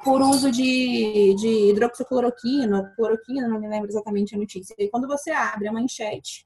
[0.03, 4.75] por uso de, de hidroxicloroquina, cloroquina, não me lembro exatamente a notícia.
[4.77, 6.45] E quando você abre a manchete,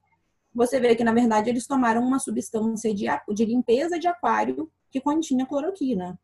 [0.54, 5.02] você vê que, na verdade, eles tomaram uma substância de, de limpeza de aquário que
[5.02, 6.20] continha cloroquina.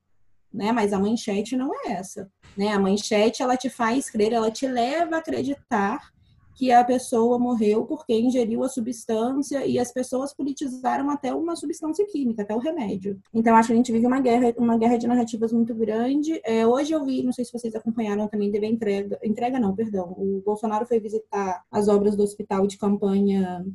[0.54, 0.72] Né?
[0.72, 2.32] Mas a manchete não é essa.
[2.58, 2.70] Né?
[2.70, 6.12] A manchete, ela te faz crer, ela te leva a acreditar
[6.56, 12.06] que a pessoa morreu porque ingeriu a substância e as pessoas politizaram até uma substância
[12.08, 13.20] química, até o remédio.
[13.34, 16.40] Então acho que a gente vive uma guerra, uma guerra de narrativas muito grande.
[16.44, 20.14] É, hoje eu vi, não sei se vocês acompanharam também, deve entrega, entrega não, perdão.
[20.18, 23.66] O Bolsonaro foi visitar as obras do hospital de campanha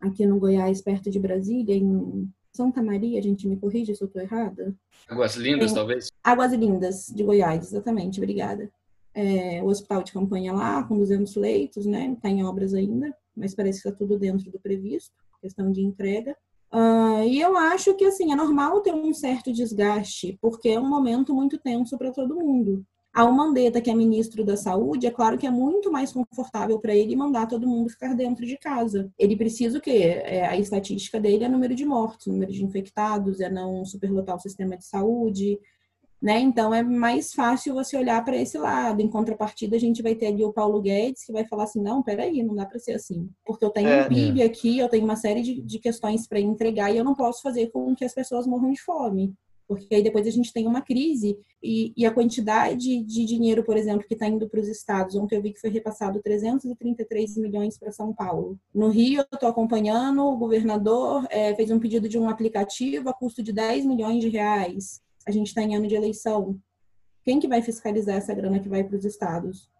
[0.00, 4.06] aqui no Goiás, perto de Brasília, em Santa Maria, a gente me corrige se eu
[4.06, 4.74] estou errada.
[5.08, 6.10] Águas Lindas, talvez?
[6.22, 8.70] Águas Lindas, de Goiás, exatamente, obrigada
[9.18, 12.12] é, o hospital de campanha lá, com 200 leitos, né?
[12.12, 16.36] Está em obras ainda, mas parece que está tudo dentro do previsto, questão de entrega.
[16.72, 20.88] Uh, e eu acho que, assim, é normal ter um certo desgaste, porque é um
[20.88, 22.84] momento muito tenso para todo mundo.
[23.12, 26.94] Ao Mandetta, que é ministro da Saúde, é claro que é muito mais confortável para
[26.94, 29.10] ele mandar todo mundo ficar dentro de casa.
[29.18, 30.22] Ele precisa o quê?
[30.24, 34.40] É, a estatística dele é número de mortos, número de infectados, é não superlotar o
[34.40, 35.58] sistema de saúde,
[36.20, 36.40] né?
[36.40, 39.00] Então é mais fácil você olhar para esse lado.
[39.00, 42.02] Em contrapartida, a gente vai ter ali o Paulo Guedes que vai falar assim: não,
[42.02, 43.30] peraí, não dá para ser assim.
[43.44, 44.44] Porque eu tenho é, um PIB é.
[44.44, 47.70] aqui, eu tenho uma série de, de questões para entregar e eu não posso fazer
[47.70, 49.32] com que as pessoas morram de fome.
[49.68, 53.76] Porque aí depois a gente tem uma crise e, e a quantidade de dinheiro, por
[53.76, 55.14] exemplo, que está indo para os estados.
[55.14, 58.58] Ontem eu vi que foi repassado 333 milhões para São Paulo.
[58.74, 63.12] No Rio, eu estou acompanhando, o governador é, fez um pedido de um aplicativo a
[63.12, 66.58] custo de 10 milhões de reais a gente está em ano de eleição.
[67.22, 69.70] Quem que vai fiscalizar essa grana que vai para os estados?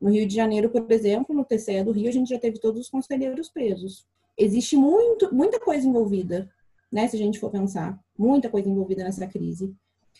[0.00, 2.82] No Rio de Janeiro, por exemplo, no TCE do Rio, a gente já teve todos
[2.82, 4.06] os conselheiros presos.
[4.38, 6.48] Existe muito, muita coisa envolvida,
[6.92, 7.08] né?
[7.08, 9.74] Se a gente for pensar, muita coisa envolvida nessa crise.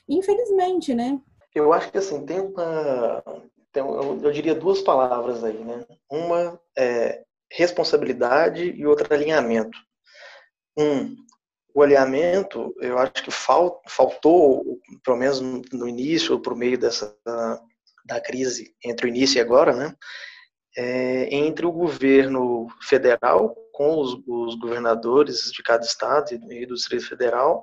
[0.08, 1.20] Infelizmente, né?
[1.54, 3.22] Eu acho que assim tem uma,
[3.72, 5.84] tem, eu diria duas palavras aí, né?
[6.10, 9.78] Uma é responsabilidade e outra alinhamento.
[10.76, 11.14] Um,
[11.78, 17.16] o alinhamento, eu acho que fal, faltou, pelo menos no início ou por meio dessa
[17.24, 17.62] da,
[18.04, 19.94] da, crise entre o início e agora, né,
[20.76, 27.06] é, entre o governo federal com os, os, governadores de cada estado e do Distrito
[27.06, 27.62] Federal,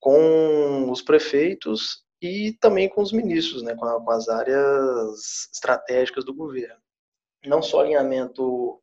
[0.00, 6.24] com os prefeitos e também com os ministros, né, com, a, com as áreas estratégicas
[6.24, 6.82] do governo.
[7.46, 8.82] Não só alinhamento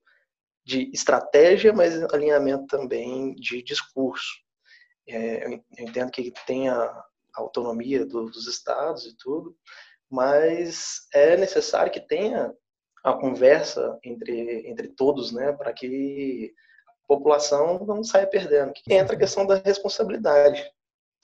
[0.64, 4.45] de estratégia, mas alinhamento também de discurso.
[5.08, 7.04] É, eu entendo que tem a
[7.36, 9.56] autonomia dos estados e tudo,
[10.10, 12.54] mas é necessário que tenha
[13.04, 16.54] a conversa entre, entre todos, né, para que
[16.88, 18.74] a população não saia perdendo.
[18.90, 20.64] Entra a questão da responsabilidade.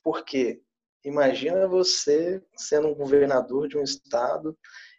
[0.04, 0.62] Porque
[1.04, 4.58] imagina você sendo um governador de um estado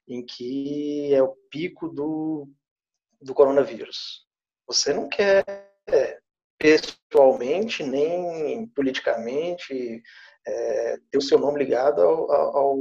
[0.09, 2.49] em que é o pico do,
[3.21, 4.27] do coronavírus.
[4.66, 5.45] Você não quer
[6.62, 10.01] pessoalmente, nem politicamente,
[10.46, 12.79] é, ter o seu nome ligado ao, ao,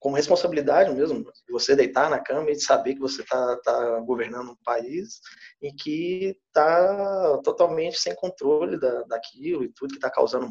[0.00, 4.62] como responsabilidade mesmo, você deitar na cama e saber que você está tá governando um
[4.64, 5.20] país
[5.62, 10.50] e que está totalmente sem controle da, daquilo e tudo, que está causando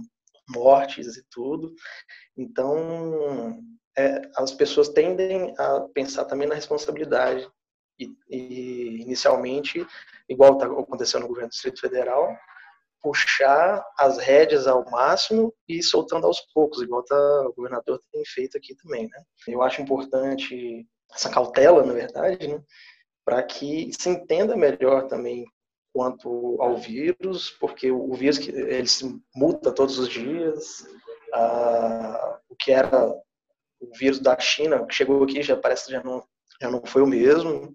[0.49, 1.73] mortes e tudo.
[2.37, 3.59] Então,
[3.97, 7.45] é, as pessoas tendem a pensar também na responsabilidade
[8.01, 9.85] e, e inicialmente
[10.29, 12.35] igual está acontecendo no governo do Distrito Federal,
[13.01, 17.15] puxar as rédeas ao máximo e soltando aos poucos, igual tá,
[17.47, 19.09] o governador tem feito aqui também.
[19.09, 19.23] Né?
[19.47, 22.63] Eu acho importante essa cautela, na verdade, né?
[23.25, 25.45] para que se entenda melhor também
[25.93, 30.87] quanto ao vírus, porque o vírus ele se muta todos os dias,
[31.33, 33.09] ah, o que era
[33.79, 36.23] o vírus da China, que chegou aqui, já parece que já não,
[36.62, 37.74] já não foi o mesmo,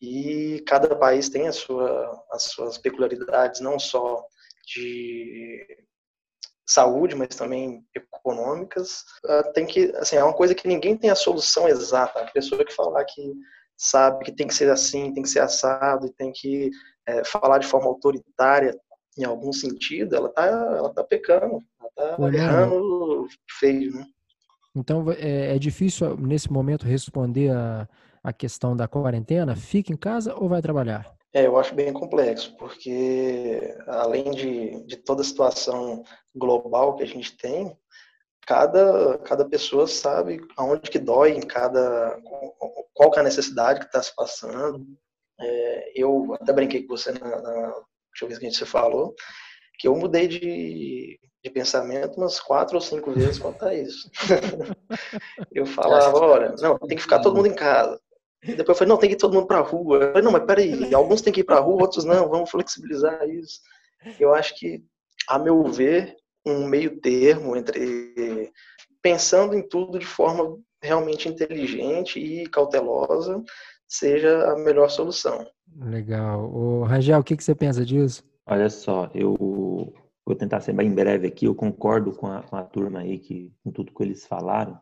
[0.00, 4.24] e cada país tem a sua, as suas peculiaridades, não só
[4.66, 5.66] de
[6.66, 9.04] saúde, mas também econômicas.
[9.26, 12.20] Ah, tem que, assim, é uma coisa que ninguém tem a solução exata.
[12.20, 13.34] A pessoa que falar que
[13.76, 16.70] sabe que tem que ser assim, tem que ser assado, e tem que
[17.06, 18.78] é, falar de forma autoritária
[19.18, 23.26] em algum sentido, ela tá, ela tá pecando, ela tá errando
[23.58, 24.06] feio, né?
[24.74, 27.88] Então é, é difícil nesse momento responder a
[28.22, 29.56] a questão da quarentena?
[29.56, 31.14] Fica em casa ou vai trabalhar?
[31.32, 36.02] É, eu acho bem complexo, porque além de, de toda a situação
[36.34, 37.76] global que a gente tem,
[38.46, 42.20] cada, cada pessoa sabe aonde que dói, em cada
[42.92, 44.84] qual que é a necessidade que está se passando.
[45.40, 47.74] É, eu até brinquei com você na, na
[48.08, 49.14] última vez que a gente se falou,
[49.78, 54.10] que eu mudei de, de pensamento umas quatro ou cinco vezes quanto a isso.
[55.52, 58.00] eu falava, olha, não, tem que ficar todo mundo em casa.
[58.42, 59.98] E depois eu falei, não, tem que ir todo mundo para a rua.
[59.98, 62.50] Eu falei, não, mas peraí, alguns têm que ir para a rua, outros não, vamos
[62.50, 63.60] flexibilizar isso.
[64.18, 64.82] Eu acho que,
[65.28, 68.50] a meu ver, um meio termo entre
[69.02, 73.42] pensando em tudo de forma realmente inteligente e cautelosa
[73.86, 75.46] seja a melhor solução.
[75.76, 76.50] Legal.
[76.50, 78.22] O Rangel, o que, que você pensa disso?
[78.46, 79.36] Olha só, eu
[80.24, 83.52] vou tentar ser bem breve aqui, eu concordo com a, com a turma aí, que,
[83.62, 84.78] com tudo que eles falaram,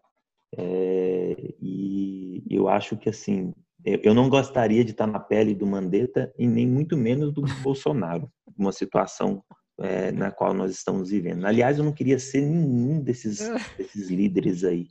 [0.56, 3.52] é, e eu acho que, assim,
[3.84, 8.30] eu não gostaria de estar na pele do Mandetta e nem muito menos do Bolsonaro,
[8.56, 9.42] uma situação
[9.80, 11.44] é, na qual nós estamos vivendo.
[11.46, 13.38] Aliás, eu não queria ser nenhum desses,
[13.78, 14.88] desses líderes aí,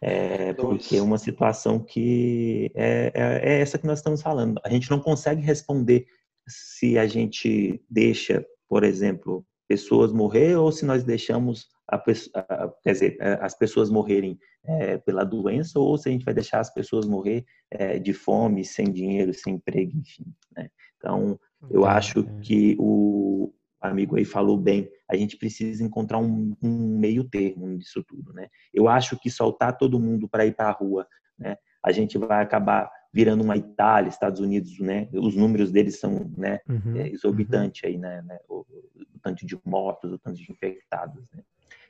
[0.00, 4.60] é, porque é uma situação que é, é, é, essa que nós estamos falando.
[4.64, 6.06] A gente não consegue responder
[6.46, 12.92] se a gente deixa, por exemplo, pessoas morrer ou se nós deixamos a, a, quer
[12.92, 17.06] dizer, as pessoas morrerem é, pela doença ou se a gente vai deixar as pessoas
[17.06, 20.24] morrer é, de fome, sem dinheiro, sem emprego, enfim.
[20.56, 20.68] Né?
[20.96, 21.38] Então,
[21.70, 27.24] eu acho que o amigo aí falou bem, a gente precisa encontrar um, um meio
[27.24, 28.48] termo nisso tudo, né?
[28.72, 31.06] Eu acho que soltar todo mundo para ir para a rua,
[31.38, 31.56] né?
[31.84, 35.08] A gente vai acabar virando uma Itália, Estados Unidos, né?
[35.12, 37.88] Os números deles são, né, uhum, é, exorbitantes uhum.
[37.90, 38.22] aí, né?
[38.22, 38.38] né?
[38.48, 41.42] O, o, tanto de mortos, o tanto de infectados, né?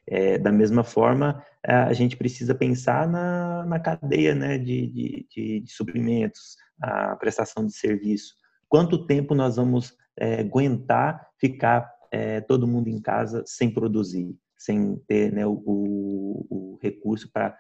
[0.06, 5.60] É, da mesma forma, a gente precisa pensar na, na cadeia né, de, de, de,
[5.60, 8.34] de suprimentos, a prestação de serviço.
[8.68, 14.96] Quanto tempo nós vamos é, aguentar ficar é, todo mundo em casa sem produzir, sem
[15.06, 17.56] ter né, o, o, o, recurso para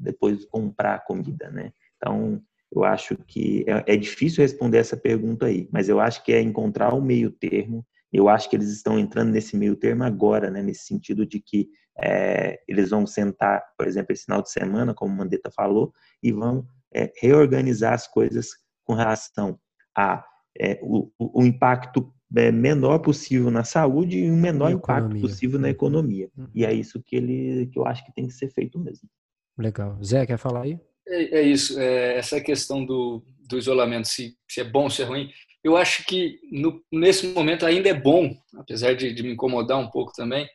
[0.00, 1.72] depois comprar comida, né?
[1.96, 2.42] Então,
[2.74, 6.40] eu acho que é, é, difícil responder essa pergunta aí, mas eu acho que é
[6.40, 7.86] encontrar o meio termo.
[8.12, 10.62] Eu acho que eles estão entrando nesse meio termo agora, né?
[10.62, 15.12] Nesse sentido de que é, eles vão sentar, por exemplo, esse final de semana, como
[15.12, 18.48] o Mandetta falou, e vão é, reorganizar as coisas
[18.84, 19.58] com relação
[19.96, 20.24] a
[20.58, 25.70] é, o, o, impacto é, menor possível na saúde e o menor impacto possível na
[25.70, 26.28] economia.
[26.36, 26.48] Uhum.
[26.54, 29.08] E é isso que ele que eu acho que tem que ser feito mesmo.
[29.56, 29.98] Legal.
[30.02, 30.78] Zé, quer falar aí?
[31.08, 31.78] É, é isso.
[31.78, 35.30] É, essa questão do, do isolamento, se, se é bom, se é ruim.
[35.64, 39.88] Eu acho que no, nesse momento ainda é bom, apesar de, de me incomodar um
[39.88, 40.46] pouco também,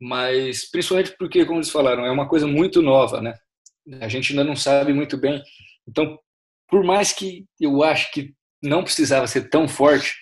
[0.00, 3.34] mas principalmente porque, como eles falaram, é uma coisa muito nova, né?
[4.00, 5.42] A gente ainda não sabe muito bem.
[5.88, 6.18] Então,
[6.68, 10.14] por mais que eu acho que não precisava ser tão forte,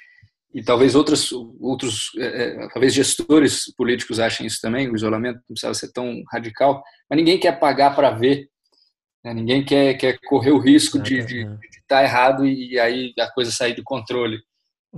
[0.55, 5.55] e talvez outros, outros é, é, talvez gestores políticos achem isso também, o isolamento não
[5.55, 8.49] precisava ser tão radical, mas ninguém quer pagar para ver,
[9.23, 9.35] né?
[9.35, 13.51] ninguém quer, quer correr o risco de, de, de estar errado e aí a coisa
[13.51, 14.39] sair do controle.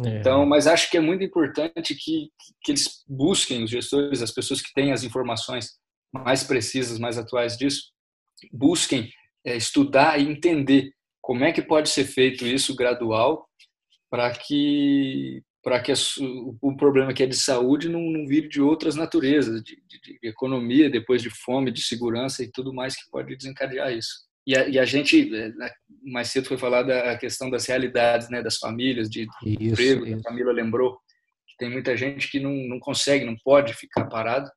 [0.05, 0.19] É.
[0.19, 2.31] Então, mas acho que é muito importante que,
[2.63, 5.73] que eles busquem, os gestores, as pessoas que têm as informações
[6.13, 7.91] mais precisas, mais atuais disso,
[8.53, 9.11] busquem
[9.45, 13.47] é, estudar e entender como é que pode ser feito isso gradual
[14.11, 15.93] para que para que
[16.63, 20.19] o problema que é de saúde não, não vire de outras naturezas, de, de, de,
[20.23, 24.29] economia, depois de fome, de segurança e tudo mais que pode desencadear isso.
[24.47, 25.53] E a, e a gente, é,
[26.03, 30.21] mais cedo foi falada a questão das realidades, né, das famílias, de, isso, emprego, isso.
[30.21, 30.99] a Camila lembrou,
[31.47, 34.51] que tem muita gente que não, não consegue, não pode ficar parado,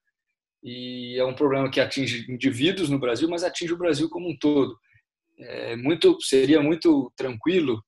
[0.63, 4.37] e é um problema que atinge indivíduos no Brasil, mas atinge o Brasil como um
[4.37, 4.77] todo
[5.41, 7.83] é muito seria muito tranquilo,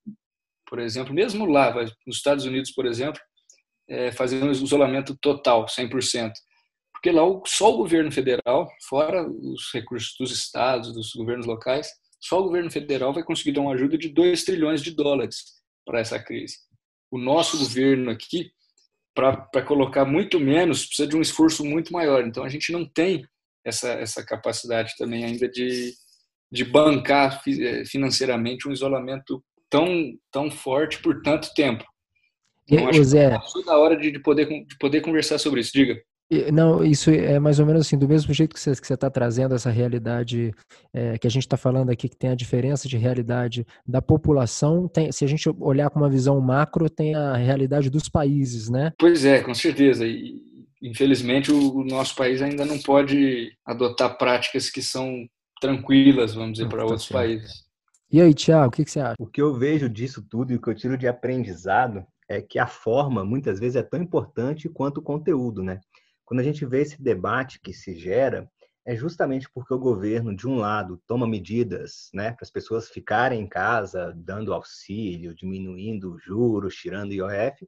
[0.67, 1.73] por exemplo, mesmo lá,
[2.05, 3.21] nos Estados Unidos, por exemplo,
[3.87, 6.31] é, fazer um isolamento total, 100%.
[6.91, 11.89] Porque lá só o governo federal, fora os recursos dos estados, dos governos locais,
[12.23, 15.43] só o governo federal vai conseguir dar uma ajuda de 2 trilhões de dólares
[15.85, 16.55] para essa crise.
[17.11, 18.49] O nosso governo aqui,
[19.13, 22.25] para colocar muito menos, precisa de um esforço muito maior.
[22.25, 23.27] Então, a gente não tem
[23.65, 25.93] essa, essa capacidade também ainda de,
[26.49, 31.83] de bancar eh, financeiramente um isolamento tão, tão forte por tanto tempo.
[32.69, 35.73] Então, acho Zé, que da hora de, de, poder, de poder conversar sobre isso.
[35.73, 36.01] Diga.
[36.51, 39.69] Não, isso é mais ou menos assim, do mesmo jeito que você está trazendo essa
[39.69, 40.53] realidade
[40.93, 44.87] é, que a gente está falando aqui, que tem a diferença de realidade da população,
[44.87, 48.93] tem, se a gente olhar com uma visão macro, tem a realidade dos países, né?
[48.97, 50.05] Pois é, com certeza.
[50.05, 50.41] E,
[50.81, 55.27] infelizmente, o, o nosso país ainda não pode adotar práticas que são
[55.59, 57.13] tranquilas, vamos dizer, para outros certo.
[57.13, 57.63] países.
[58.11, 59.15] E aí, Tiago, o que, que você acha?
[59.17, 62.59] O que eu vejo disso tudo e o que eu tiro de aprendizado é que
[62.59, 65.79] a forma, muitas vezes, é tão importante quanto o conteúdo, né?
[66.25, 68.49] Quando a gente vê esse debate que se gera,
[68.85, 73.41] é justamente porque o governo, de um lado, toma medidas né, para as pessoas ficarem
[73.41, 77.65] em casa, dando auxílio, diminuindo juros, tirando IOF,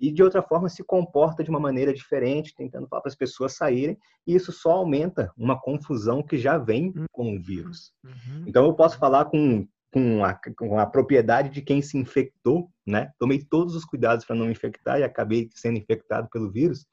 [0.00, 3.54] e de outra forma se comporta de uma maneira diferente, tentando falar para as pessoas
[3.54, 3.96] saírem,
[4.26, 7.04] e isso só aumenta uma confusão que já vem hum.
[7.12, 7.92] com o vírus.
[8.02, 8.44] Uhum.
[8.46, 13.12] Então eu posso falar com, com, a, com a propriedade de quem se infectou, né?
[13.18, 16.86] Tomei todos os cuidados para não me infectar e acabei sendo infectado pelo vírus.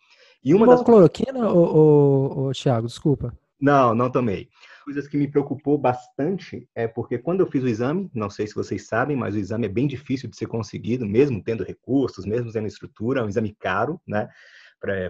[0.43, 3.33] E uma Bom, das cloroquina, ô, ô, Thiago, desculpa.
[3.59, 4.49] Não, não tomei.
[4.83, 8.55] Coisas que me preocupou bastante é porque quando eu fiz o exame, não sei se
[8.55, 12.51] vocês sabem, mas o exame é bem difícil de ser conseguido, mesmo tendo recursos, mesmo
[12.51, 14.27] tendo estrutura, é um exame caro, né?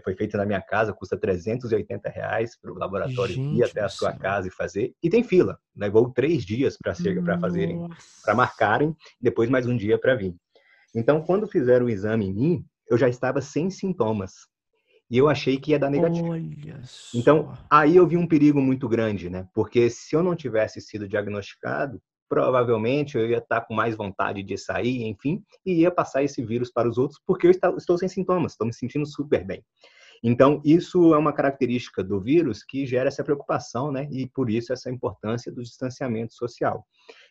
[0.03, 3.87] foi feito na minha casa, custa 380 reais para o laboratório Gente ir até a
[3.87, 4.93] sua casa e fazer.
[5.01, 7.87] E tem fila, levou três dias para para fazerem,
[8.21, 10.35] para marcarem, depois mais um dia para vir.
[10.93, 14.50] Então, quando fizeram o exame em mim, eu já estava sem sintomas
[15.11, 16.33] e eu achei que ia dar negativo.
[17.13, 19.45] Então, aí eu vi um perigo muito grande, né?
[19.53, 24.57] Porque se eu não tivesse sido diagnosticado, provavelmente eu ia estar com mais vontade de
[24.57, 28.53] sair, enfim, e ia passar esse vírus para os outros, porque eu estou sem sintomas,
[28.53, 29.61] estou me sentindo super bem.
[30.23, 34.07] Então, isso é uma característica do vírus que gera essa preocupação, né?
[34.11, 36.85] E por isso essa importância do distanciamento social.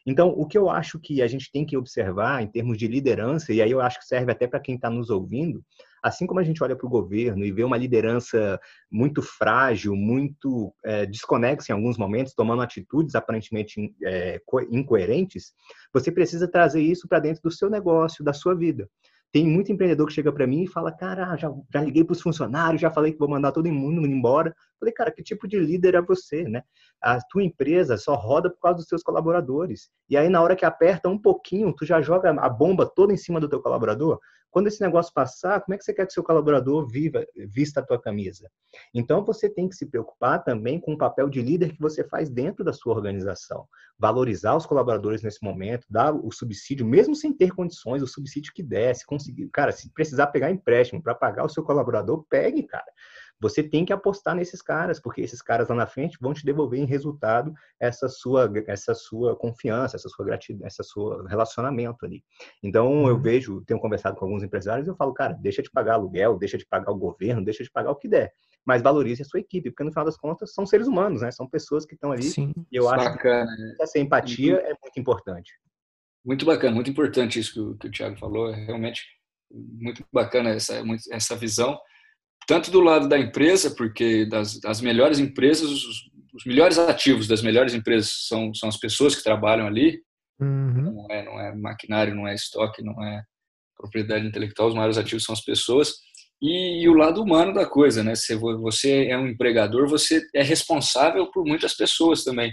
[0.05, 3.55] Então, o que eu acho que a gente tem que observar em termos de liderança,
[3.55, 5.65] e aí eu acho que serve até para quem está nos ouvindo,
[6.03, 10.73] assim como a gente olha para o governo e vê uma liderança muito frágil, muito
[10.85, 14.41] é, desconexa em alguns momentos, tomando atitudes aparentemente é,
[14.71, 15.53] incoerentes,
[15.93, 18.89] você precisa trazer isso para dentro do seu negócio, da sua vida.
[19.33, 22.21] Tem muito empreendedor que chega para mim e fala, cara, já, já liguei para os
[22.21, 24.55] funcionários, já falei que vou mandar todo mundo embora.
[24.79, 26.63] Falei, cara, que tipo de líder é você, né?
[27.01, 29.89] A tua empresa só roda por causa dos seus colaboradores.
[30.09, 33.17] E aí, na hora que aperta um pouquinho, tu já joga a bomba toda em
[33.17, 34.19] cima do teu colaborador.
[34.51, 37.83] Quando esse negócio passar, como é que você quer que seu colaborador viva, vista a
[37.83, 38.51] tua camisa?
[38.93, 42.29] Então, você tem que se preocupar também com o papel de líder que você faz
[42.29, 43.67] dentro da sua organização.
[43.99, 48.63] Valorizar os colaboradores nesse momento, dar o subsídio, mesmo sem ter condições, o subsídio que
[48.63, 52.91] der, se conseguir, cara, se precisar pegar empréstimo para pagar o seu colaborador, pegue, cara
[53.41, 56.79] você tem que apostar nesses caras, porque esses caras lá na frente vão te devolver
[56.79, 62.23] em resultado essa sua, essa sua confiança, essa sua gratidão, essa sua relacionamento ali.
[62.63, 63.23] Então eu uhum.
[63.23, 66.67] vejo, tenho conversado com alguns empresários, eu falo, cara, deixa de pagar aluguel, deixa de
[66.67, 68.31] pagar o governo, deixa de pagar o que der,
[68.65, 71.31] mas valorize a sua equipe, porque no final das contas são seres humanos, né?
[71.31, 72.25] São pessoas que estão ali.
[72.25, 72.53] Sim.
[72.71, 73.47] E eu acho Bacana.
[73.77, 75.53] que essa empatia é muito importante.
[76.25, 79.03] Muito bacana, muito importante isso que o, que o Thiago falou, é realmente
[79.51, 81.79] muito bacana essa, essa visão
[82.47, 87.43] tanto do lado da empresa, porque das, das melhores empresas, os, os, melhores ativos das
[87.43, 90.01] melhores empresas são, são as pessoas que trabalham ali,
[90.41, 90.93] uhum.
[90.93, 93.23] não, é, não é maquinário, não é estoque, não é
[93.77, 95.95] propriedade intelectual, os maiores ativos são as pessoas,
[96.43, 98.15] e, e, o lado humano da coisa, né?
[98.15, 102.51] Se você é um empregador, você é responsável por muitas pessoas também,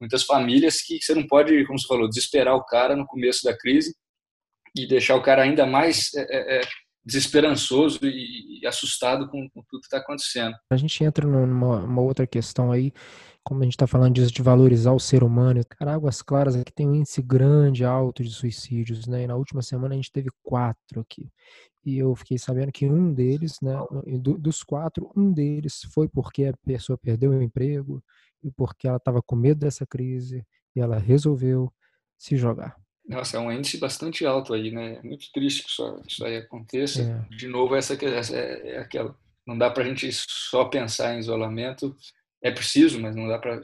[0.00, 3.56] muitas famílias que você não pode, como você falou, desesperar o cara no começo da
[3.56, 3.94] crise
[4.76, 6.60] e deixar o cara ainda mais é, é,
[7.04, 10.54] desesperançoso e, assustado com, com tudo que está acontecendo.
[10.70, 12.92] A gente entra numa outra questão aí,
[13.42, 15.62] como a gente está falando disso de valorizar o ser humano.
[15.68, 19.22] Cara, Águas Claras aqui tem um índice grande, alto de suicídios, né?
[19.22, 21.30] E na última semana a gente teve quatro aqui.
[21.84, 23.72] E eu fiquei sabendo que um deles, né,
[24.38, 28.02] dos quatro, um deles foi porque a pessoa perdeu o emprego
[28.42, 30.44] e porque ela estava com medo dessa crise
[30.76, 31.72] e ela resolveu
[32.18, 32.76] se jogar.
[33.08, 34.98] Nossa, é um índice bastante alto aí, né?
[35.02, 37.02] É muito triste que isso, isso aí aconteça.
[37.02, 37.36] É.
[37.36, 39.14] De novo, essa, essa é, é aquela.
[39.46, 41.96] Não dá para a gente só pensar em isolamento.
[42.42, 43.60] É preciso, mas não dá para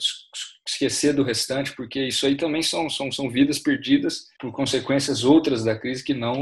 [0.66, 5.64] esquecer do restante, porque isso aí também são, são, são vidas perdidas por consequências outras
[5.64, 6.34] da crise que não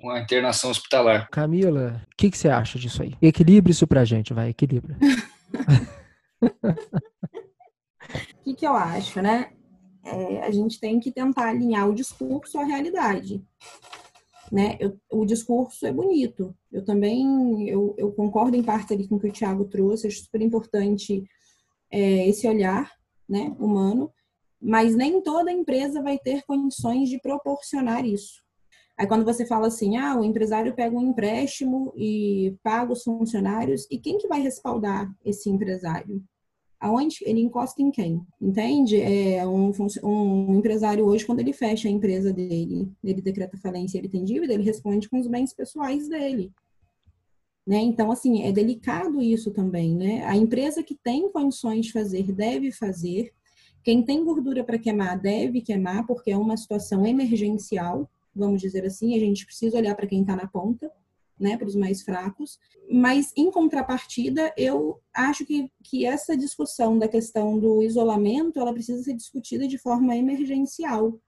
[0.00, 1.28] uma internação hospitalar.
[1.30, 3.14] Camila, o que, que você acha disso aí?
[3.20, 4.96] Equilibre isso para a gente, vai, equilibra.
[8.40, 9.50] O que, que eu acho, né?
[10.04, 13.42] É, a gente tem que tentar alinhar o discurso à realidade.
[14.52, 14.76] Né?
[14.78, 16.54] Eu, o discurso é bonito.
[16.70, 20.06] Eu também eu, eu, concordo em parte ali com o que o Tiago trouxe.
[20.06, 21.24] Acho super importante
[21.90, 22.92] é, esse olhar
[23.28, 24.12] né, humano,
[24.60, 28.44] mas nem toda empresa vai ter condições de proporcionar isso.
[28.96, 33.86] Aí quando você fala assim, ah, o empresário pega um empréstimo e paga os funcionários,
[33.90, 36.22] e quem que vai respaldar esse empresário?
[36.80, 39.00] Aonde ele encosta em quem, entende?
[39.00, 39.72] É um,
[40.02, 44.52] um, empresário hoje, quando ele fecha a empresa dele, ele decreta falência, ele tem dívida,
[44.52, 46.52] ele responde com os bens pessoais dele.
[47.66, 47.78] Né?
[47.78, 50.22] Então, assim, é delicado isso também, né?
[50.26, 53.32] A empresa que tem condições de fazer, deve fazer.
[53.82, 59.16] Quem tem gordura para queimar deve queimar, porque é uma situação emergencial, vamos dizer assim.
[59.16, 60.90] A gente precisa olhar para quem está na ponta,
[61.38, 62.58] né, para os mais fracos.
[62.90, 69.02] Mas, em contrapartida, eu acho que, que essa discussão da questão do isolamento, ela precisa
[69.02, 71.18] ser discutida de forma emergencial.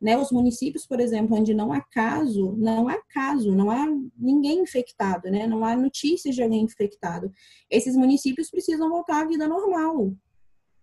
[0.00, 3.86] Né, os municípios, por exemplo, onde não há caso, não há caso, não há
[4.18, 7.30] ninguém infectado, né, não há notícias de alguém infectado.
[7.70, 10.12] Esses municípios precisam voltar à vida normal,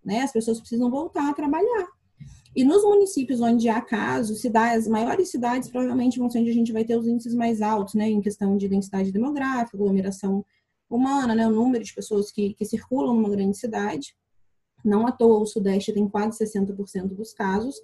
[0.05, 1.98] né, as pessoas precisam voltar a trabalhar.
[2.55, 6.53] E nos municípios onde há casos, cidades, as maiores cidades provavelmente vão ser onde a
[6.53, 10.43] gente vai ter os índices mais altos, né, em questão de densidade demográfica, aglomeração
[10.89, 14.15] humana, né, o número de pessoas que, que circulam numa grande cidade.
[14.83, 17.75] Não à toa o Sudeste tem quase 60% dos casos.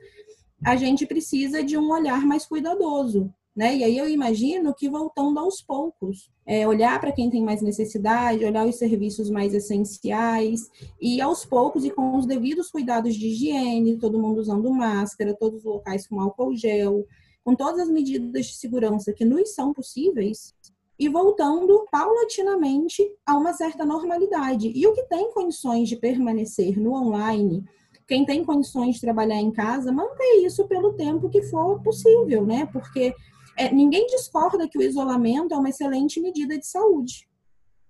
[0.65, 3.75] A gente precisa de um olhar mais cuidadoso, né?
[3.75, 8.43] E aí eu imagino que voltando aos poucos, é, olhar para quem tem mais necessidade,
[8.43, 13.97] olhar os serviços mais essenciais e aos poucos e com os devidos cuidados de higiene,
[13.97, 17.05] todo mundo usando máscara, todos os locais com álcool gel,
[17.45, 20.53] com todas as medidas de segurança que nos são possíveis
[20.97, 24.71] e voltando paulatinamente a uma certa normalidade.
[24.73, 27.63] E o que tem condições de permanecer no online,
[28.07, 32.65] quem tem condições de trabalhar em casa, manter isso pelo tempo que for possível, né?
[32.71, 33.13] Porque
[33.57, 37.27] é, ninguém discorda que o isolamento é uma excelente medida de saúde.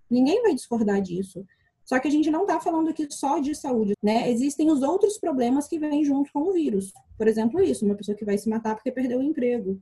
[0.09, 1.45] Ninguém vai discordar disso.
[1.83, 4.29] Só que a gente não está falando aqui só de saúde, né?
[4.31, 6.91] Existem os outros problemas que vêm junto com o vírus.
[7.15, 9.79] Por exemplo, isso, uma pessoa que vai se matar porque perdeu o emprego,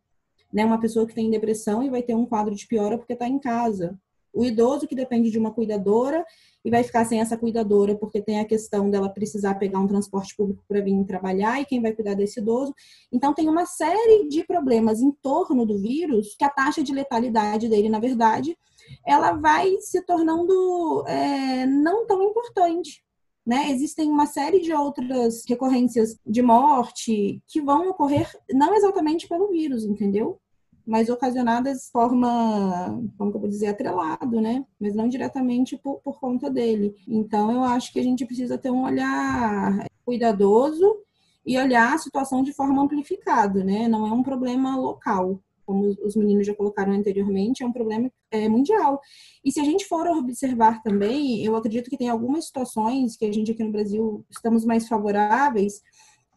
[0.51, 0.65] né?
[0.65, 3.39] Uma pessoa que tem depressão e vai ter um quadro de piora porque está em
[3.39, 3.97] casa.
[4.33, 6.25] O idoso que depende de uma cuidadora
[6.63, 10.35] e vai ficar sem essa cuidadora porque tem a questão dela precisar pegar um transporte
[10.35, 12.73] público para vir trabalhar e quem vai cuidar desse idoso.
[13.11, 17.67] Então tem uma série de problemas em torno do vírus que a taxa de letalidade
[17.67, 18.57] dele, na verdade,
[19.05, 23.03] ela vai se tornando é, não tão importante.
[23.45, 23.69] Né?
[23.71, 29.83] Existem uma série de outras recorrências de morte que vão ocorrer não exatamente pelo vírus,
[29.83, 30.39] entendeu?
[30.85, 34.65] Mas ocasionadas de forma, como que eu vou dizer, atrelado, né?
[34.79, 36.95] Mas não diretamente por, por conta dele.
[37.07, 40.97] Então, eu acho que a gente precisa ter um olhar cuidadoso
[41.45, 43.87] e olhar a situação de forma amplificada, né?
[43.87, 48.47] Não é um problema local, como os meninos já colocaram anteriormente, é um problema é,
[48.49, 48.99] mundial.
[49.43, 53.31] E se a gente for observar também, eu acredito que tem algumas situações que a
[53.31, 55.81] gente aqui no Brasil estamos mais favoráveis,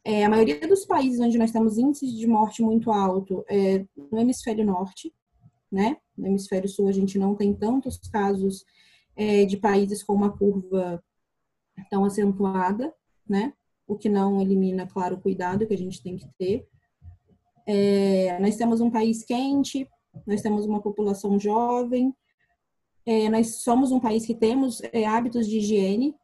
[0.07, 4.21] é, a maioria dos países onde nós temos índices de morte muito alto é no
[4.21, 5.13] hemisfério norte,
[5.71, 5.97] né?
[6.17, 8.65] No hemisfério sul a gente não tem tantos casos
[9.17, 11.03] é, de países com uma curva
[11.91, 12.95] tão acentuada,
[13.29, 13.53] né?
[13.85, 16.69] O que não elimina, claro, o cuidado que a gente tem que ter.
[17.67, 19.89] É, nós temos um país quente,
[20.25, 22.15] nós temos uma população jovem,
[23.05, 26.15] é, nós somos um país que temos é, hábitos de higiene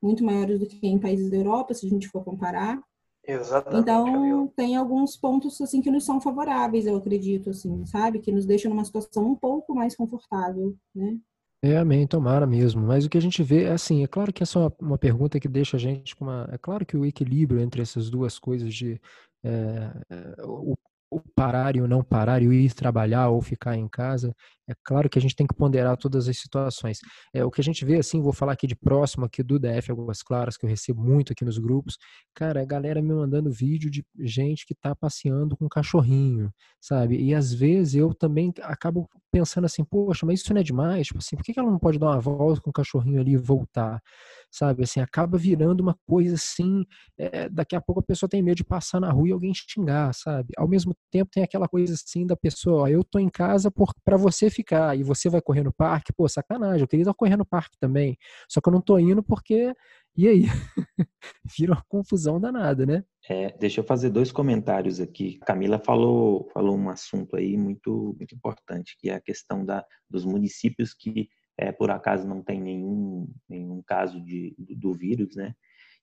[0.00, 2.80] muito maiores do que em países da Europa, se a gente for comparar.
[3.26, 3.82] Exatamente.
[3.82, 8.18] Então, tem alguns pontos assim que nos são favoráveis, eu acredito, assim, sabe?
[8.18, 11.18] Que nos deixam numa situação um pouco mais confortável, né?
[11.62, 12.82] É, amém, tomara mesmo.
[12.82, 14.98] Mas o que a gente vê é assim, é claro que essa é uma, uma
[14.98, 16.46] pergunta que deixa a gente com uma.
[16.52, 19.00] É claro que o equilíbrio entre essas duas coisas de
[19.42, 19.90] é,
[20.42, 20.74] o,
[21.14, 24.34] o parar e o não parar, e o ir trabalhar ou ficar em casa,
[24.68, 26.98] é claro que a gente tem que ponderar todas as situações.
[27.32, 29.92] É, o que a gente vê, assim, vou falar aqui de próximo, aqui do DF
[29.92, 31.96] Águas Claras, que eu recebo muito aqui nos grupos,
[32.34, 36.50] cara, a galera me mandando vídeo de gente que tá passeando com um cachorrinho,
[36.80, 37.22] sabe?
[37.22, 41.06] E às vezes eu também acabo pensando assim, poxa, mas isso não é demais?
[41.06, 43.36] Tipo assim, por que ela não pode dar uma volta com o cachorrinho ali e
[43.36, 44.00] voltar?
[44.54, 44.84] sabe?
[44.84, 46.84] Assim, acaba virando uma coisa assim,
[47.18, 50.14] é, daqui a pouco a pessoa tem medo de passar na rua e alguém xingar,
[50.14, 50.52] sabe?
[50.56, 53.70] Ao mesmo tempo tem aquela coisa assim da pessoa, ó, eu tô em casa
[54.04, 57.40] para você ficar e você vai correr no parque, pô, sacanagem, eu queria estar correndo
[57.40, 58.16] no parque também,
[58.48, 59.74] só que eu não tô indo porque
[60.16, 60.42] e aí?
[61.58, 63.04] Vira uma confusão danada, né?
[63.28, 65.40] É, deixa eu fazer dois comentários aqui.
[65.44, 70.24] Camila falou, falou um assunto aí muito, muito importante, que é a questão da, dos
[70.24, 71.28] municípios que
[71.58, 75.52] é, por acaso não tem nenhum, nenhum caso de, do, do vírus, né?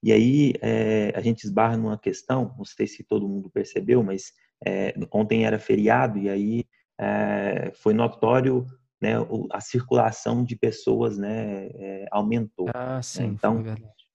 [0.04, 4.34] E aí é, a gente esbarra numa questão, não sei se todo mundo percebeu, mas
[4.66, 6.66] é, ontem era feriado e aí
[7.00, 8.66] é, foi notório
[9.02, 9.14] né,
[9.52, 12.70] a circulação de pessoas né, é, aumentou.
[12.74, 13.02] Ah, né?
[13.02, 13.64] sim, então,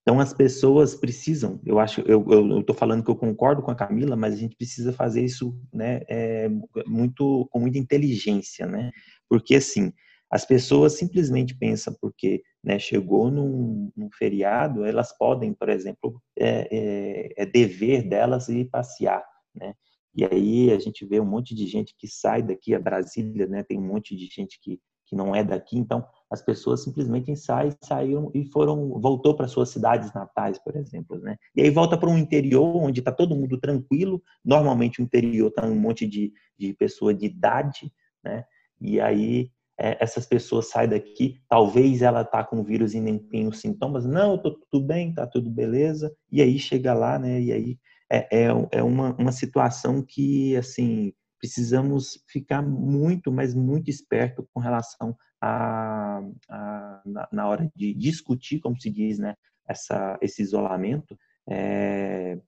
[0.03, 4.15] então as pessoas precisam, eu acho, eu estou falando que eu concordo com a Camila,
[4.15, 6.49] mas a gente precisa fazer isso né, é,
[6.87, 8.93] muito com muita inteligência, né?
[9.29, 9.93] Porque assim,
[10.31, 16.69] as pessoas simplesmente pensam porque né, chegou num, num, feriado, elas podem, por exemplo, é,
[16.71, 19.25] é, é, dever delas ir passear,
[19.55, 19.75] né?
[20.17, 23.63] E aí a gente vê um monte de gente que sai daqui a Brasília, né?
[23.63, 27.73] Tem um monte de gente que que não é daqui, então as pessoas simplesmente saem,
[27.81, 31.37] saíram e foram, voltou para suas cidades natais, por exemplo, né?
[31.55, 35.65] E aí volta para um interior onde está todo mundo tranquilo, normalmente o interior está
[35.65, 37.93] um monte de, de pessoa de idade,
[38.23, 38.45] né?
[38.81, 43.19] E aí é, essas pessoas saem daqui, talvez ela tá com o vírus e nem
[43.19, 47.17] tem os sintomas, não, eu tô tudo bem, tá tudo beleza, e aí chega lá,
[47.17, 47.41] né?
[47.41, 47.79] E aí
[48.11, 54.61] é, é, é uma, uma situação que, assim, precisamos ficar muito, mas muito esperto com
[54.61, 59.35] relação a, a na, na, hora de discutir, como se diz, né,
[59.69, 61.17] essa, esse isolamento,
[61.49, 62.39] é,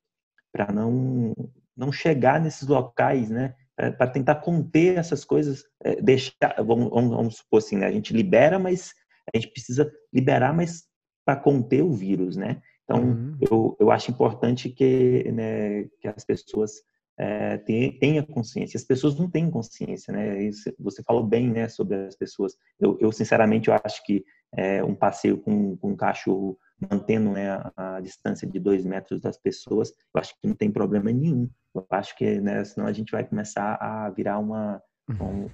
[0.53, 1.35] para não,
[1.77, 3.55] não chegar nesses locais, né,
[3.97, 8.13] para tentar conter essas coisas, é, deixar, vamos, vamos, vamos, supor assim, né, a gente
[8.13, 8.93] libera, mas
[9.33, 10.85] a gente precisa liberar, mas
[11.25, 12.63] para conter o vírus, né?
[12.89, 13.37] Então, uhum.
[13.39, 16.73] eu, eu acho importante que, né, que as pessoas
[17.19, 18.79] é, tenha consciência.
[18.79, 20.43] As pessoas não têm consciência, né?
[20.43, 22.57] Isso, você falou bem, né, sobre as pessoas.
[22.81, 24.25] Eu, eu sinceramente, eu acho que
[24.57, 26.59] é, um passeio com, com um cachorro
[26.91, 30.71] mantendo né, a, a, distância de dois metros das pessoas, eu acho que não tem
[30.71, 31.51] problema nenhum.
[31.75, 34.81] Eu acho que, né, senão a gente vai começar a virar uma
[35.21, 35.49] um,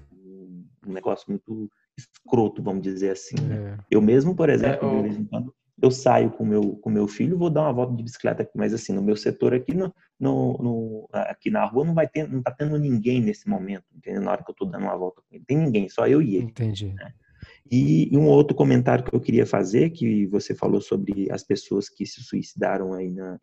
[0.86, 3.36] um negócio muito escroto, vamos dizer assim.
[3.40, 3.78] Né?
[3.78, 3.84] É.
[3.90, 7.06] Eu mesmo, por exemplo, é, de vez em quando, eu saio com meu com meu
[7.08, 10.58] filho, vou dar uma volta de bicicleta, mas assim, no meu setor aqui no, no,
[10.58, 14.22] no aqui na rua não vai ter, não tá tendo ninguém nesse momento, entendeu?
[14.22, 16.36] Na hora que eu tô dando uma volta com ele, tem ninguém, só eu e
[16.36, 16.46] ele.
[16.46, 16.92] Entendi.
[16.92, 17.12] Né?
[17.70, 22.06] E, um outro comentário que eu queria fazer, que você falou sobre as pessoas que
[22.06, 23.38] se suicidaram aí na,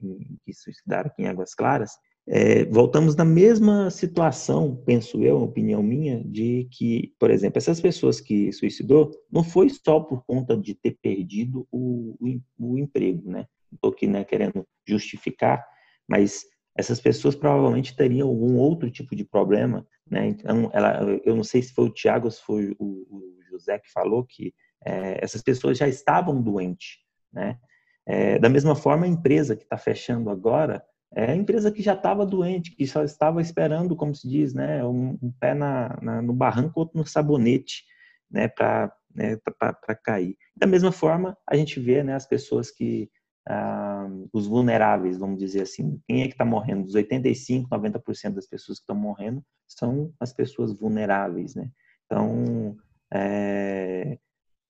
[0.46, 1.98] que se suicidaram aqui em Águas Claras,
[2.28, 8.22] é, voltamos na mesma situação, penso eu, opinião minha, de que, por exemplo, essas pessoas
[8.22, 13.48] que suicidou não foi só por conta de ter perdido o, o, o emprego, né?
[13.74, 15.66] Estou aqui né, querendo justificar,
[16.08, 16.44] mas
[16.78, 20.28] essas pessoas provavelmente teriam algum outro tipo de problema, né?
[20.28, 23.80] Então, ela, eu não sei se foi o Tiago ou se foi o, o José
[23.80, 24.54] que falou que
[24.86, 27.00] é, essas pessoas já estavam doentes,
[27.34, 27.58] né?
[28.06, 31.93] É, da mesma forma, a empresa que está fechando agora, é a empresa que já
[31.93, 36.22] estava doente, que só estava esperando, como se diz, né, um, um pé na, na,
[36.22, 37.84] no barranco, outro no sabonete,
[38.30, 39.38] né, para né,
[40.03, 40.38] cair.
[40.55, 43.09] Da mesma forma, a gente vê né, as pessoas que,
[43.47, 46.86] ah, os vulneráveis, vamos dizer assim, quem é que está morrendo?
[46.86, 51.70] Dos 85, 90% das pessoas que estão morrendo são as pessoas vulneráveis, né?
[52.05, 52.78] Então,
[53.14, 54.18] é,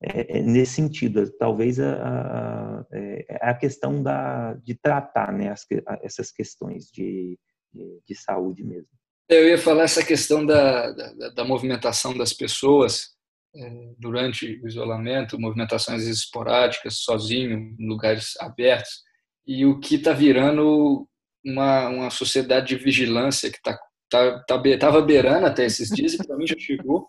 [0.03, 5.63] é, é, nesse sentido, talvez a, a, é, a, questão da, de tratar né, as,
[6.01, 7.37] essas questões de,
[7.71, 8.89] de, de, saúde mesmo.
[9.29, 13.09] Eu ia falar essa questão da, da, da movimentação das pessoas
[13.55, 19.03] é, durante o isolamento, movimentações esporádicas, sozinho, em lugares abertos,
[19.45, 21.07] e o que está virando
[21.45, 23.77] uma, uma sociedade de vigilância que está
[24.09, 27.07] tá, tá, tava beirando até esses dias e para mim já chegou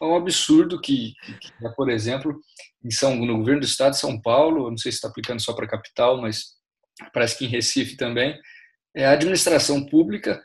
[0.00, 2.38] é um absurdo que, que, que, por exemplo,
[2.84, 5.52] em São, no governo do estado de São Paulo, não sei se está aplicando só
[5.52, 6.56] para a capital, mas
[7.12, 8.38] parece que em Recife também,
[8.94, 10.40] é a administração pública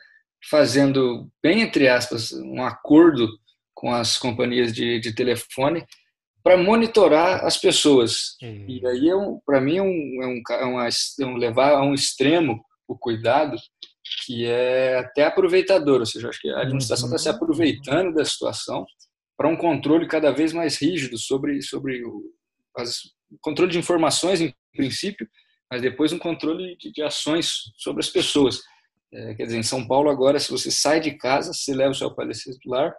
[0.50, 3.28] fazendo, bem entre aspas, um acordo
[3.72, 5.84] com as companhias de, de telefone
[6.42, 8.36] para monitorar as pessoas.
[8.42, 8.66] Uhum.
[8.68, 11.72] E aí, é um, para mim, é um, é, um, é, uma, é um levar
[11.72, 13.56] a um extremo o cuidado
[14.26, 17.36] que é até aproveitador, ou seja, acho que a administração está se uhum.
[17.36, 18.84] aproveitando da situação
[19.36, 22.32] para um controle cada vez mais rígido sobre, sobre o
[22.76, 23.00] as,
[23.40, 25.28] controle de informações, em princípio,
[25.70, 28.60] mas depois um controle de, de ações sobre as pessoas.
[29.12, 31.94] É, quer dizer, em São Paulo, agora, se você sai de casa, se leva o
[31.94, 32.94] seu aparelho celular,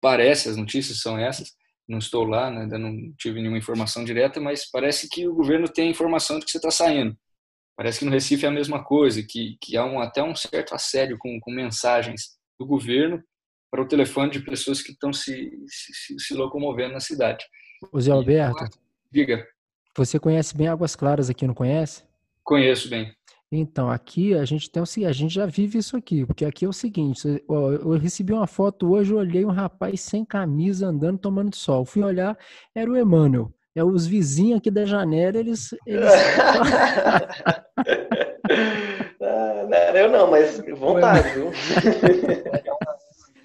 [0.00, 1.52] parece, as notícias são essas,
[1.88, 5.68] não estou lá, né, ainda não tive nenhuma informação direta, mas parece que o governo
[5.68, 7.16] tem informação de que você está saindo.
[7.76, 10.74] Parece que no Recife é a mesma coisa, que, que há um, até um certo
[10.74, 13.22] assédio com, com mensagens do governo
[13.72, 17.42] para o telefone de pessoas que estão se, se, se locomovendo na cidade.
[17.90, 18.68] O Zé Alberto, e,
[19.10, 19.46] diga.
[19.96, 22.02] Você conhece bem Águas Claras aqui, não conhece?
[22.44, 23.10] Conheço bem.
[23.50, 26.68] Então, aqui a gente tem o a gente já vive isso aqui, porque aqui é
[26.68, 31.56] o seguinte, eu recebi uma foto hoje, eu olhei um rapaz sem camisa andando tomando
[31.56, 31.86] sol.
[31.86, 32.36] Fui olhar,
[32.74, 33.50] era o Emmanuel.
[33.74, 35.74] É os vizinhos aqui da janela, eles.
[35.86, 36.12] eles...
[39.24, 41.52] Ah, não, eu não, mas vontade, viu?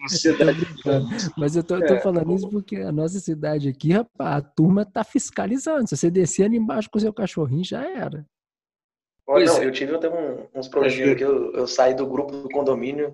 [0.09, 0.59] cidade.
[1.37, 1.99] Mas eu tô, tô é.
[1.99, 5.87] falando isso porque a nossa cidade aqui, rapaz, a turma tá fiscalizando.
[5.87, 8.25] Se você descer ali embaixo com o seu cachorrinho, já era.
[9.27, 9.65] Olha, não, é.
[9.65, 13.13] eu tive até um, uns problemas que eu, eu saí do grupo do condomínio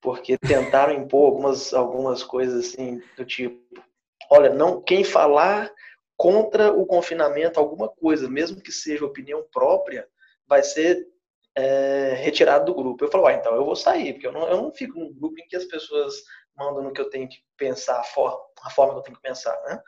[0.00, 3.56] porque tentaram impor algumas, algumas coisas assim, do tipo,
[4.28, 5.72] olha, não, quem falar
[6.16, 10.06] contra o confinamento alguma coisa, mesmo que seja opinião própria,
[10.46, 11.06] vai ser
[11.56, 13.04] é, retirado do grupo.
[13.04, 15.38] Eu falo, ah, então eu vou sair, porque eu não, eu não fico num grupo
[15.40, 16.14] em que as pessoas
[16.56, 19.22] mando no que eu tenho que pensar, a forma, a forma que eu tenho que
[19.22, 19.80] pensar, né?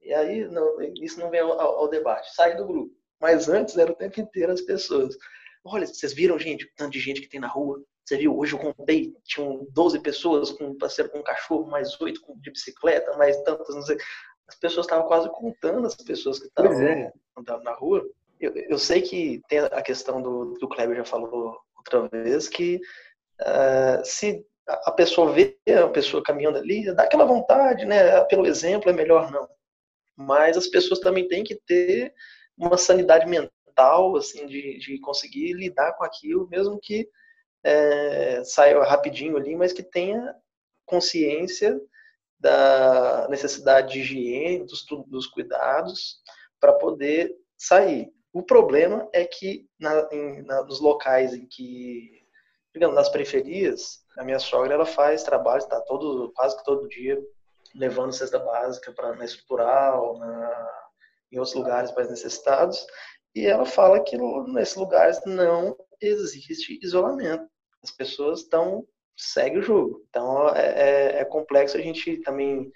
[0.00, 2.94] E aí não, isso não vem ao, ao, debate, sai do grupo.
[3.20, 5.16] Mas antes era o tempo inteiro as pessoas.
[5.64, 7.82] Olha, vocês viram, gente, o tanto de gente que tem na rua?
[8.04, 12.00] Você viu, hoje eu contei, tinham 12 pessoas com um parceiro com um cachorro, mais
[12.00, 13.98] oito de bicicleta, mais tantas, não sei.
[14.46, 17.12] As pessoas estavam quase contando as pessoas que estavam é.
[17.36, 18.02] andando na rua.
[18.40, 22.80] Eu, eu, sei que tem a questão do, do Kleber já falou outra vez, que
[23.40, 28.22] uh, se a pessoa vê a pessoa caminhando ali, dá aquela vontade, né?
[28.24, 29.48] Pelo exemplo, é melhor não.
[30.16, 32.12] Mas as pessoas também têm que ter
[32.56, 37.08] uma sanidade mental, assim, de, de conseguir lidar com aquilo, mesmo que
[37.64, 40.34] é, saia rapidinho ali, mas que tenha
[40.84, 41.80] consciência
[42.38, 46.20] da necessidade de higiene, dos, dos cuidados,
[46.60, 48.12] para poder sair.
[48.32, 52.22] O problema é que na, em, na, nos locais em que,
[52.74, 57.18] digamos, nas periferias, a minha sogra ela faz trabalho, está todo, quase que todo dia
[57.74, 60.88] levando cesta básica para na estrutural, na,
[61.32, 62.86] em outros lugares mais necessitados,
[63.34, 64.16] e ela fala que
[64.48, 67.46] nesses lugares não existe isolamento.
[67.82, 68.86] As pessoas estão
[69.18, 70.04] segue o jogo.
[70.08, 72.72] Então é, é, é, complexo a gente também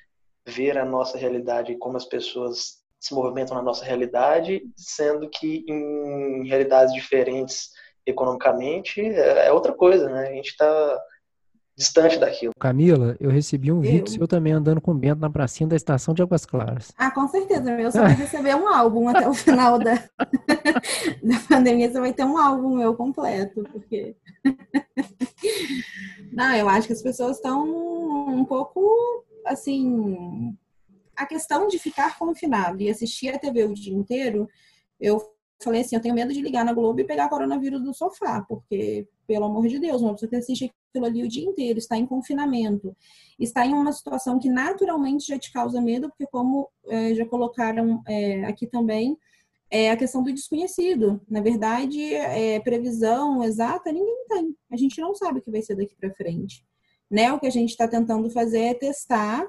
[0.46, 6.46] ver a nossa realidade como as pessoas se movimentam na nossa realidade, sendo que em
[6.46, 7.70] realidades diferentes
[8.06, 10.28] economicamente é, é outra coisa, né?
[10.28, 11.00] A gente está
[11.76, 12.52] distante daquilo.
[12.60, 16.14] Camila, eu recebi um vídeo seu também andando com o Bento na pracinha da estação
[16.14, 16.92] de Águas Claras.
[16.96, 17.72] Ah, com certeza.
[17.72, 19.94] Eu só vai receber um álbum até o final da,
[21.24, 21.90] da pandemia.
[21.90, 24.14] Você vai ter um álbum meu completo, porque...
[26.32, 27.64] Não, eu acho que as pessoas estão
[28.28, 28.80] um pouco,
[29.44, 30.56] assim...
[31.22, 34.48] A questão de ficar confinado e assistir a TV o dia inteiro,
[34.98, 35.22] eu
[35.62, 39.06] falei assim, eu tenho medo de ligar na Globo e pegar coronavírus do sofá, porque,
[39.24, 42.04] pelo amor de Deus, uma pessoa que assiste aquilo ali o dia inteiro, está em
[42.04, 42.92] confinamento,
[43.38, 48.02] está em uma situação que naturalmente já te causa medo, porque como é, já colocaram
[48.08, 49.16] é, aqui também,
[49.70, 51.20] é a questão do desconhecido.
[51.30, 54.56] Na verdade, é, previsão exata ninguém tem.
[54.72, 56.64] A gente não sabe o que vai ser daqui para frente.
[57.08, 57.32] Né?
[57.32, 59.46] O que a gente está tentando fazer é testar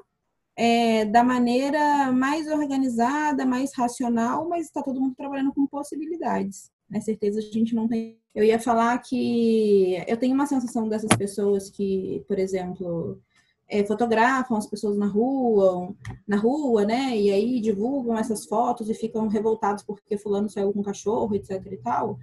[0.56, 6.72] é, da maneira mais organizada, mais racional, mas está todo mundo trabalhando com possibilidades.
[6.90, 7.02] Né?
[7.02, 8.20] certeza a gente não tem.
[8.36, 13.20] Eu ia falar que eu tenho uma sensação dessas pessoas que, por exemplo,
[13.68, 15.96] é, fotografam as pessoas na rua,
[16.28, 17.18] na rua, né?
[17.18, 21.66] E aí divulgam essas fotos e ficam revoltados porque fulano saiu com um cachorro, etc
[21.72, 22.20] e tal.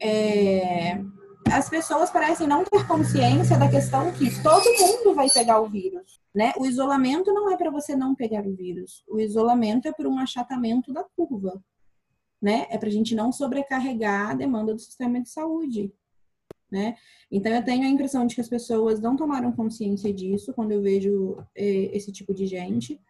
[0.00, 1.02] É,
[1.52, 6.20] as pessoas parecem não ter consciência da questão que todo mundo vai pegar o vírus,
[6.34, 6.52] né?
[6.58, 9.04] O isolamento não é para você não pegar o vírus.
[9.08, 11.62] O isolamento é por um achatamento da curva,
[12.40, 12.66] né?
[12.70, 15.92] É para a gente não sobrecarregar a demanda do sistema de saúde,
[16.70, 16.96] né?
[17.30, 20.82] Então eu tenho a impressão de que as pessoas não tomaram consciência disso quando eu
[20.82, 23.00] vejo eh, esse tipo de gente.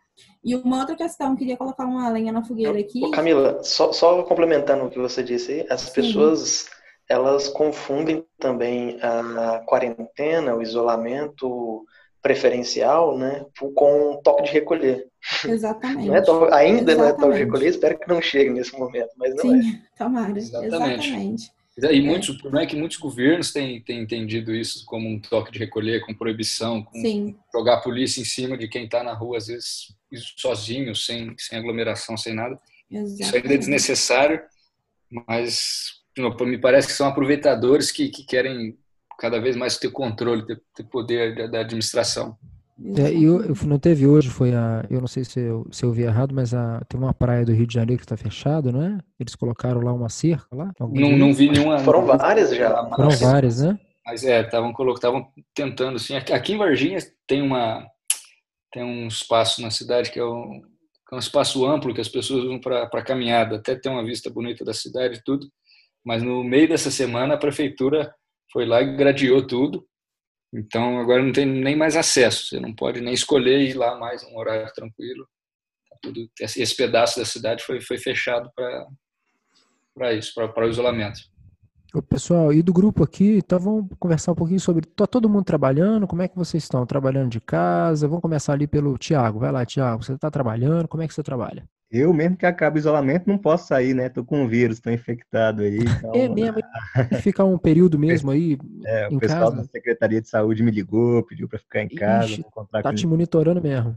[0.43, 3.11] E uma outra questão, queria colocar uma lenha na fogueira aqui.
[3.11, 5.93] Camila, só, só complementando o que você disse, as Sim.
[5.93, 6.67] pessoas
[7.09, 11.85] elas confundem também a quarentena, o isolamento
[12.21, 15.07] preferencial, né, com toque de recolher.
[15.45, 16.09] Exatamente.
[16.09, 16.53] Não é to...
[16.53, 16.97] Ainda Exatamente.
[16.97, 19.99] não é toque de recolher, espero que não chegue nesse momento, mas não Sim, é.
[19.99, 20.37] tomara.
[20.37, 21.09] Exatamente.
[21.09, 21.57] Exatamente.
[21.79, 25.53] E muitos, o problema é que muitos governos têm, têm entendido isso como um toque
[25.53, 27.37] de recolher, com proibição, com Sim.
[27.53, 29.95] jogar a polícia em cima de quem está na rua, às vezes
[30.37, 32.59] sozinho, sem, sem aglomeração, sem nada.
[32.91, 33.23] Exatamente.
[33.23, 34.43] Isso ainda é desnecessário,
[35.11, 38.77] mas me parece que são aproveitadores que, que querem
[39.19, 42.37] cada vez mais ter controle, ter, ter poder da, da administração.
[42.99, 44.85] É, e eu, eu, não teve hoje, foi a.
[44.91, 47.53] Eu não sei se eu, se eu vi errado, mas a, tem uma praia do
[47.53, 48.99] Rio de Janeiro que está fechada, não é?
[49.19, 50.71] Eles colocaram lá uma cerca lá?
[50.79, 51.79] Não, não vi nenhuma.
[51.79, 52.85] Foram várias já.
[52.95, 53.79] Foram várias, né?
[54.05, 56.17] Mas é, estavam estavam tentando assim.
[56.17, 57.87] Aqui em Varginha tem uma
[58.71, 60.61] tem um espaço na cidade que é um,
[61.09, 64.29] que é um espaço amplo que as pessoas usam para caminhada, até ter uma vista
[64.29, 65.51] bonita da cidade e tudo.
[66.07, 68.15] Mas no meio dessa semana a prefeitura
[68.53, 69.85] foi lá e gradeou tudo.
[70.55, 72.47] Então agora não tem nem mais acesso.
[72.47, 75.27] Você não pode nem escolher ir lá mais um horário tranquilo.
[75.91, 81.19] Tá tudo esse pedaço da cidade foi foi fechado para isso, para o isolamento.
[81.93, 84.87] O pessoal, e do grupo aqui, então vamos conversar um pouquinho sobre.
[84.87, 86.07] Tá todo mundo trabalhando?
[86.07, 86.87] Como é que vocês estão?
[86.87, 88.07] Trabalhando de casa?
[88.07, 89.41] Vamos começar ali pelo Tiago.
[89.41, 90.05] Vai lá, Tiago.
[90.05, 90.87] Você está trabalhando?
[90.87, 91.67] Como é que você trabalha?
[91.91, 94.09] Eu mesmo que acabe o isolamento não posso sair, né?
[94.09, 95.79] Tô com um vírus, tô infectado aí.
[95.79, 96.13] Então...
[96.15, 96.59] É mesmo.
[97.23, 98.59] Ficar um período mesmo aí.
[98.85, 99.57] É, o pessoal casa.
[99.57, 102.27] da Secretaria de Saúde me ligou, pediu para ficar em casa.
[102.27, 102.45] Ixi,
[102.83, 103.97] tá te monitorando mesmo.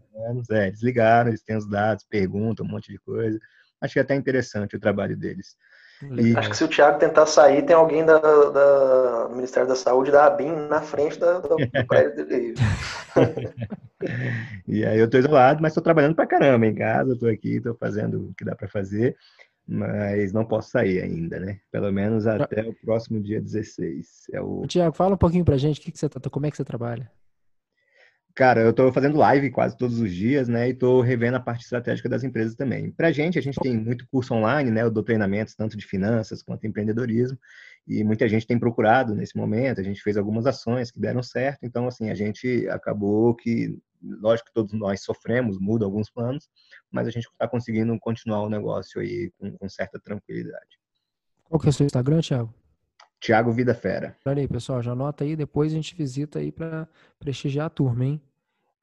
[0.52, 3.40] É, eles ligaram, eles têm os dados, perguntam um monte de coisa.
[3.82, 5.56] Acho que é até interessante o trabalho deles.
[6.02, 6.38] E...
[6.38, 10.12] Acho que se o Thiago tentar sair, tem alguém da, da do Ministério da Saúde,
[10.12, 11.56] da ABIN, na frente da, do
[11.88, 12.56] prédio dele.
[14.68, 17.76] e aí eu estou isolado, mas estou trabalhando para caramba em casa, estou aqui, estou
[17.76, 19.16] fazendo o que dá para fazer,
[19.68, 21.60] mas não posso sair ainda, né?
[21.72, 24.28] Pelo menos até o próximo dia 16.
[24.34, 24.64] É o...
[24.68, 27.10] Tiago, fala um pouquinho para gente, que que você, tá, como é que você trabalha?
[28.40, 30.70] Cara, eu estou fazendo live quase todos os dias, né?
[30.70, 32.90] E estou revendo a parte estratégica das empresas também.
[32.90, 34.82] Para a gente, a gente tem muito curso online, né?
[34.82, 37.38] Eu dou treinamentos tanto de finanças quanto de empreendedorismo.
[37.86, 39.82] E muita gente tem procurado nesse momento.
[39.82, 41.64] A gente fez algumas ações que deram certo.
[41.64, 46.48] Então, assim, a gente acabou que, lógico que todos nós sofremos, muda alguns planos,
[46.90, 50.80] mas a gente está conseguindo continuar o negócio aí com, com certa tranquilidade.
[51.44, 52.54] Qual que é o seu Instagram, Thiago?
[53.20, 54.16] Tiago Vida Fera.
[54.26, 56.88] Olha aí, pessoal, já anota aí, depois a gente visita aí para
[57.20, 58.22] prestigiar a turma, hein?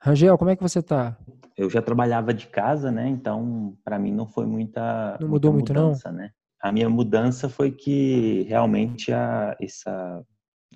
[0.07, 1.18] Rangel, como é que você tá?
[1.57, 3.09] Eu já trabalhava de casa, né?
[3.09, 6.26] Então, para mim não foi muita Não mudou muita mudança, muito não?
[6.26, 6.32] Né?
[6.62, 10.24] A minha mudança foi que realmente a, essa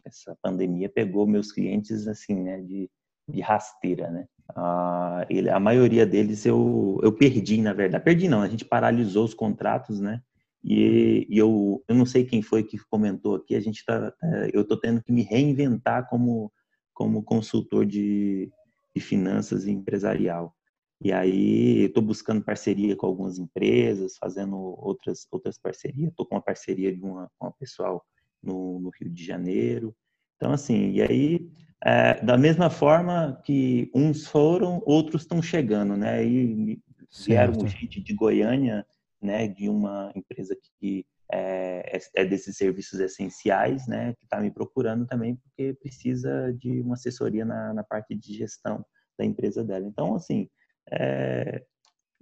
[0.04, 2.90] essa pandemia pegou meus clientes assim, né, de,
[3.28, 4.26] de rasteira, né?
[4.56, 8.02] A, ele, a maioria deles eu, eu perdi, na verdade.
[8.02, 10.20] Perdi não, a gente paralisou os contratos, né?
[10.64, 14.50] E, e eu, eu não sei quem foi que comentou aqui, a gente tá, é,
[14.52, 16.52] eu tô tendo que me reinventar como,
[16.92, 18.50] como consultor de,
[18.94, 20.54] de finanças e empresarial.
[21.02, 26.10] E aí estou buscando parceria com algumas empresas, fazendo outras outras parcerias.
[26.10, 28.04] Estou com uma parceria de uma, uma pessoal
[28.42, 29.96] no, no, Rio de Janeiro.
[30.36, 31.50] Então assim, e aí
[31.82, 36.22] é, da mesma forma que uns foram, outros estão chegando, né?
[36.22, 36.78] E
[37.26, 38.86] vieram gente de Goiânia,
[39.22, 39.48] né?
[39.48, 44.14] De uma empresa que é, é, é desses serviços essenciais, né?
[44.14, 48.84] Que está me procurando também porque precisa de uma assessoria na, na parte de gestão
[49.18, 49.86] da empresa dela.
[49.86, 50.48] Então, assim,
[50.90, 51.64] é,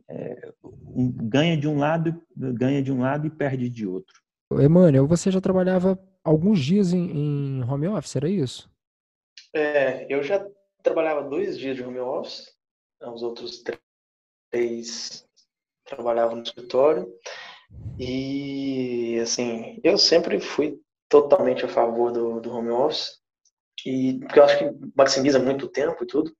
[0.08, 4.14] é, um, ganha de um lado, ganha de um lado e perde de outro.
[4.52, 8.70] Emmanuel, você já trabalhava alguns dias em, em home office, era isso?
[9.54, 10.46] É, eu já
[10.82, 12.54] trabalhava dois dias de home office,
[13.02, 13.62] os outros
[14.50, 15.26] três
[15.84, 17.06] trabalhavam no escritório.
[17.98, 23.18] E, assim, eu sempre fui totalmente a favor do, do home office,
[23.84, 26.32] e, porque eu acho que maximiza muito tempo e tudo.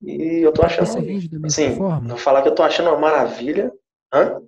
[0.00, 0.86] E eu tô achando.
[0.86, 2.08] Você rende da mesma assim, forma?
[2.08, 3.72] Não falar que eu tô achando uma maravilha.
[4.12, 4.40] Hã?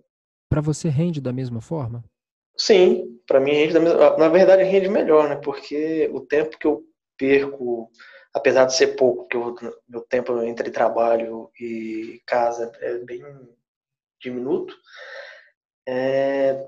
[0.49, 2.05] Para você rende da mesma forma?
[2.57, 4.17] Sim, para mim rende da mesma.
[4.17, 5.37] Na verdade, rende melhor, né?
[5.37, 6.83] Porque o tempo que eu
[7.17, 7.91] perco,
[8.33, 9.55] apesar de ser pouco, que o
[9.89, 13.23] meu tempo entre trabalho e casa é bem
[14.21, 14.75] diminuto,
[15.87, 16.67] é,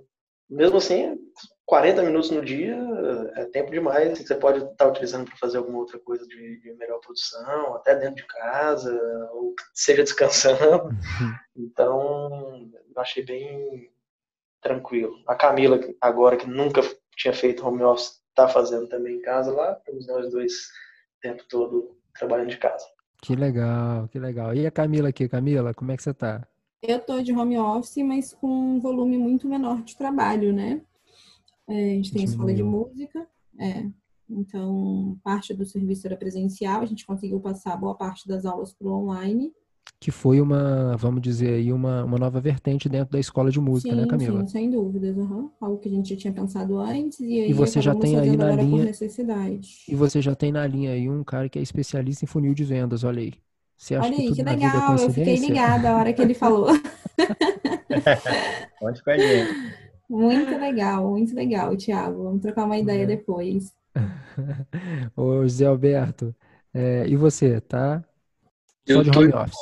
[0.49, 1.19] mesmo assim,
[1.67, 2.77] 40 minutos no dia
[3.35, 4.19] é tempo demais.
[4.19, 8.17] Você pode estar utilizando para fazer alguma outra coisa de, de, melhor produção, até dentro
[8.17, 8.95] de casa,
[9.33, 10.91] ou seja descansando.
[11.59, 13.91] Então, achei bem
[14.61, 15.15] tranquilo.
[15.27, 16.83] A Camila, agora que nunca
[17.17, 19.73] tinha feito home office, está fazendo também em casa lá.
[19.73, 22.85] Estamos nós dois o tempo todo trabalhando de casa.
[23.23, 24.55] Que legal, que legal.
[24.55, 26.47] E a Camila aqui, Camila, como é que você está?
[26.83, 30.81] Eu estou de home office, mas com um volume muito menor de trabalho, né?
[31.69, 33.27] É, a gente tem escola de música,
[33.59, 33.87] é.
[34.29, 38.89] Então, parte do serviço era presencial, a gente conseguiu passar boa parte das aulas para
[38.89, 39.53] o online.
[39.99, 43.95] Que foi uma, vamos dizer aí, uma, uma nova vertente dentro da escola de música,
[43.95, 44.41] né, sim, né, Camila?
[44.41, 45.17] Sim, sem dúvidas.
[45.17, 45.51] Uhum.
[45.61, 48.37] Algo que a gente já tinha pensado antes e aí e você já tem aí
[48.37, 49.85] na linha necessidade.
[49.89, 52.65] E você já tem na linha aí um cara que é especialista em funil de
[52.65, 53.33] vendas, olha aí.
[53.77, 56.23] Você acha olha aí, que, que é legal, é eu fiquei ligada a hora que
[56.23, 56.69] ele falou.
[58.81, 59.77] Pode com a gente.
[60.09, 62.25] Muito legal, muito legal, Thiago.
[62.25, 63.07] Vamos trocar uma ideia é.
[63.07, 63.75] depois.
[65.17, 66.35] Ô, José Alberto,
[66.73, 68.05] é, e você, tá?
[68.89, 69.57] Só de home office?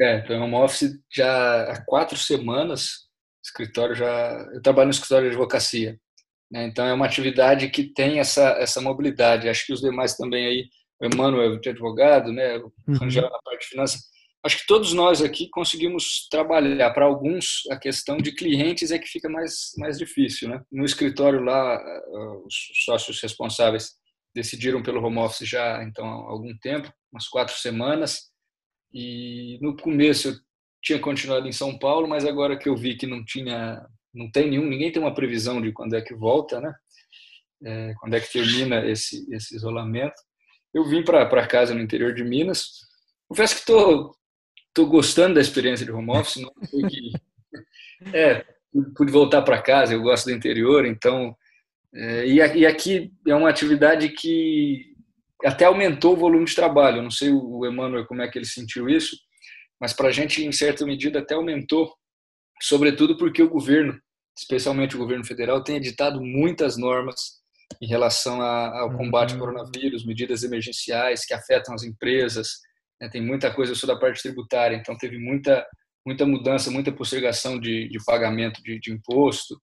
[0.00, 3.08] É, tô em home office já há quatro semanas.
[3.42, 4.46] Escritório já.
[4.52, 5.98] Eu trabalho no escritório de advocacia.
[6.50, 6.66] Né?
[6.66, 9.48] Então é uma atividade que tem essa, essa mobilidade.
[9.48, 10.68] Acho que os demais também aí,
[11.00, 12.56] o Emmanuel de advogado, né?
[12.58, 13.04] o uhum.
[13.04, 14.00] Angel na parte de finanças,
[14.44, 16.90] acho que todos nós aqui conseguimos trabalhar.
[16.90, 20.48] Para alguns, a questão de clientes é que fica mais, mais difícil.
[20.48, 20.62] Né?
[20.70, 23.92] No escritório lá, ah, os sócios responsáveis
[24.34, 28.28] decidiram pelo home office já então há algum tempo, umas quatro semanas.
[28.92, 30.34] E no começo eu
[30.82, 33.84] tinha continuado em São Paulo, mas agora que eu vi que não tinha,
[34.14, 36.72] não tem nenhum, ninguém tem uma previsão de quando é que volta, né?
[37.64, 40.14] É, quando é que termina esse, esse isolamento.
[40.72, 42.86] Eu vim para casa no interior de Minas.
[43.28, 44.14] Confesso que estou
[44.68, 46.42] estou gostando da experiência de home office.
[46.42, 47.12] Não foi que,
[48.16, 48.44] é,
[48.96, 51.36] pude voltar para casa, eu gosto do interior, então.
[51.94, 54.94] É, e, e aqui é uma atividade que
[55.44, 56.98] até aumentou o volume de trabalho.
[56.98, 59.16] Eu não sei o Emmanuel como é que ele sentiu isso,
[59.80, 61.92] mas para a gente, em certa medida, até aumentou,
[62.60, 63.98] sobretudo porque o governo
[64.38, 67.38] especialmente o governo federal, tem editado muitas normas
[67.80, 69.46] em relação a, ao combate ao uhum.
[69.46, 72.60] coronavírus, medidas emergenciais que afetam as empresas.
[73.00, 73.08] Né?
[73.08, 75.66] Tem muita coisa, eu sou da parte tributária, então teve muita,
[76.04, 79.60] muita mudança, muita postergação de, de pagamento de, de imposto.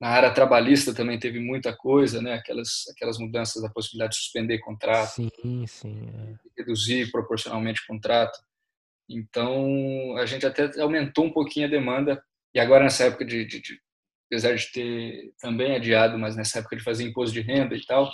[0.00, 2.34] Na área trabalhista também teve muita coisa, né?
[2.34, 6.34] Aquelas aquelas mudanças da possibilidade de suspender contrato, sim, sim, é.
[6.58, 8.38] reduzir proporcionalmente o contrato.
[9.08, 13.60] Então a gente até aumentou um pouquinho a demanda e agora nessa época de, de,
[13.60, 13.80] de
[14.26, 18.10] apesar de ter também adiado, mas nessa época de fazer imposto de renda e tal,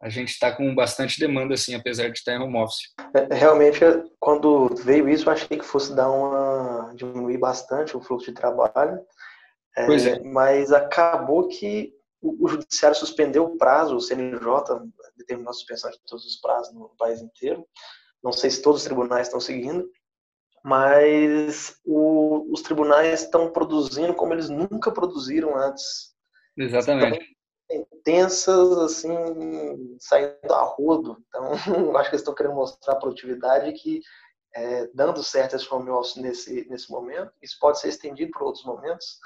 [0.00, 2.94] a gente está com bastante demanda, assim, apesar de estar em home office.
[3.14, 3.80] É, realmente,
[4.20, 9.00] quando veio isso, eu achei que fosse dar uma diminuir bastante o fluxo de trabalho.
[9.76, 10.20] É, pois é.
[10.22, 14.38] Mas acabou que o, o judiciário suspendeu o prazo, o CNJ
[15.16, 17.66] determinou a suspensão de todos os prazos no país inteiro.
[18.22, 19.88] Não sei se todos os tribunais estão seguindo,
[20.64, 26.14] mas o, os tribunais estão produzindo como eles nunca produziram antes.
[26.56, 27.36] Exatamente.
[27.70, 31.18] Intensas, assim, saindo a rodo.
[31.28, 31.52] Então,
[31.96, 34.00] acho que eles estão querendo mostrar a produtividade que,
[34.54, 38.64] é, dando certo esse home office nesse, nesse momento, isso pode ser estendido para outros
[38.64, 39.18] momentos,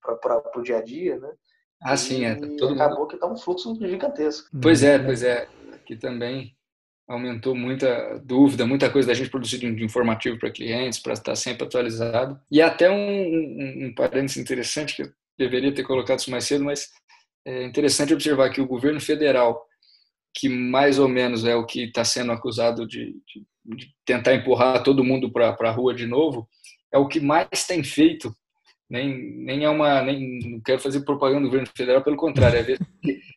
[0.00, 1.32] para o dia a dia, né?
[1.82, 2.34] Ah, sim, é.
[2.56, 3.08] Todo acabou mundo...
[3.08, 4.48] que está um fluxo gigantesco.
[4.62, 5.48] Pois é, pois é.
[5.74, 6.55] Aqui também
[7.08, 11.64] aumentou muita dúvida, muita coisa da gente produzir de informativo para clientes, para estar sempre
[11.64, 12.40] atualizado.
[12.50, 16.64] E até um, um, um parênteses interessante, que eu deveria ter colocado isso mais cedo,
[16.64, 16.90] mas
[17.46, 19.64] é interessante observar que o governo federal,
[20.34, 24.82] que mais ou menos é o que está sendo acusado de, de, de, tentar empurrar
[24.82, 26.48] todo mundo para a rua de novo,
[26.92, 28.34] é o que mais tem feito.
[28.90, 30.02] Nem, nem é uma.
[30.02, 32.76] Nem, não quero fazer propaganda do governo federal, pelo contrário, é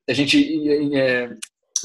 [0.08, 1.30] a gente é,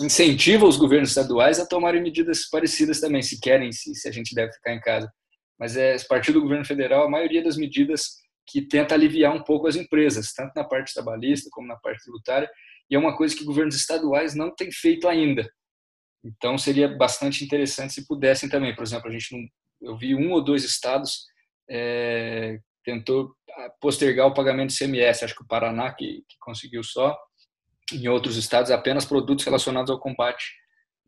[0.01, 4.34] incentiva os governos estaduais a tomarem medidas parecidas também, se querem, se, se a gente
[4.34, 5.11] deve ficar em casa.
[5.59, 8.16] Mas é a partir do governo federal, a maioria das medidas
[8.47, 12.51] que tenta aliviar um pouco as empresas, tanto na parte trabalhista como na parte tributária,
[12.90, 15.49] e é uma coisa que governos estaduais não têm feito ainda.
[16.24, 20.32] Então seria bastante interessante se pudessem também, por exemplo, a gente não, eu vi um
[20.32, 21.26] ou dois estados
[21.68, 23.34] é, tentou
[23.80, 27.16] postergar o pagamento de CMS, acho que o Paraná que, que conseguiu só,
[27.93, 30.55] em outros estados apenas produtos relacionados ao combate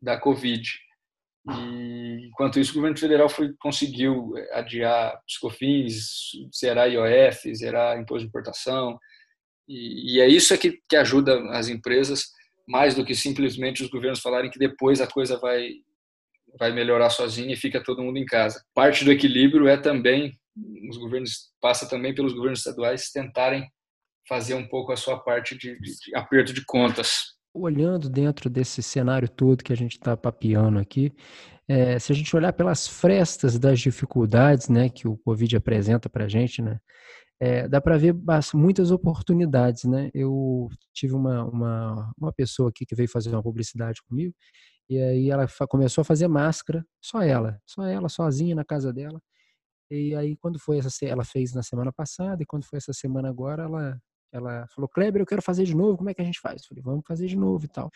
[0.01, 0.69] da Covid.
[1.49, 8.23] E, enquanto isso, o governo federal foi, conseguiu adiar os COFINS, zerar IOF, zerar imposto
[8.23, 8.99] de importação.
[9.67, 12.25] E, e é isso é que, que ajuda as empresas,
[12.67, 15.71] mais do que simplesmente os governos falarem que depois a coisa vai,
[16.59, 18.63] vai melhorar sozinha e fica todo mundo em casa.
[18.73, 20.37] Parte do equilíbrio é também,
[20.89, 23.65] os governos, passa também pelos governos estaduais tentarem
[24.27, 27.35] fazer um pouco a sua parte de, de, de aperto de contas.
[27.53, 31.11] Olhando dentro desse cenário todo que a gente está papeando aqui,
[31.67, 36.25] é, se a gente olhar pelas frestas das dificuldades né, que o Covid apresenta para
[36.25, 36.79] a gente, né,
[37.39, 38.15] é, dá para ver
[38.53, 39.83] muitas oportunidades.
[39.83, 40.09] Né?
[40.13, 44.33] Eu tive uma, uma, uma pessoa aqui que veio fazer uma publicidade comigo,
[44.89, 49.21] e aí ela começou a fazer máscara, só ela, só ela, sozinha na casa dela.
[49.89, 53.29] E aí, quando foi essa, ela fez na semana passada, e quando foi essa semana
[53.29, 53.99] agora, ela
[54.31, 56.61] ela falou, Kleber, eu quero fazer de novo, como é que a gente faz?
[56.61, 57.89] Eu falei, vamos fazer de novo e tal.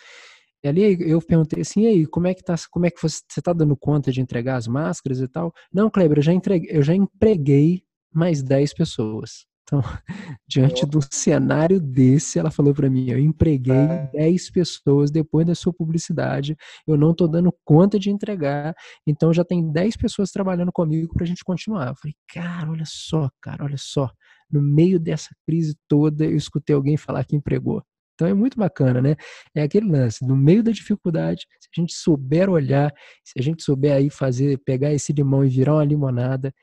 [0.63, 3.19] E ali eu perguntei assim, e aí, como é que tá, como é que você,
[3.27, 5.51] você tá dando conta de entregar as máscaras e tal?
[5.73, 9.45] Não, Kleber, eu já entreguei, eu já empreguei mais 10 pessoas.
[9.63, 9.81] Então,
[10.47, 14.09] diante de um cenário desse, ela falou para mim: eu empreguei é.
[14.13, 16.55] 10 pessoas depois da sua publicidade,
[16.85, 18.75] eu não estou dando conta de entregar,
[19.07, 21.87] então já tem 10 pessoas trabalhando comigo para a gente continuar.
[21.87, 24.11] Eu falei: cara, olha só, cara, olha só
[24.51, 27.83] no meio dessa crise toda, eu escutei alguém falar que empregou.
[28.15, 29.15] Então é muito bacana, né?
[29.55, 32.93] É aquele lance, no meio da dificuldade, se a gente souber olhar,
[33.23, 36.53] se a gente souber aí fazer, pegar esse limão e virar uma limonada,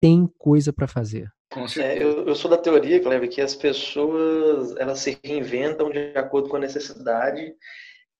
[0.00, 1.30] tem coisa para fazer.
[1.78, 6.48] É, eu, eu, sou da teoria, Cleber, que as pessoas elas se reinventam de acordo
[6.48, 7.54] com a necessidade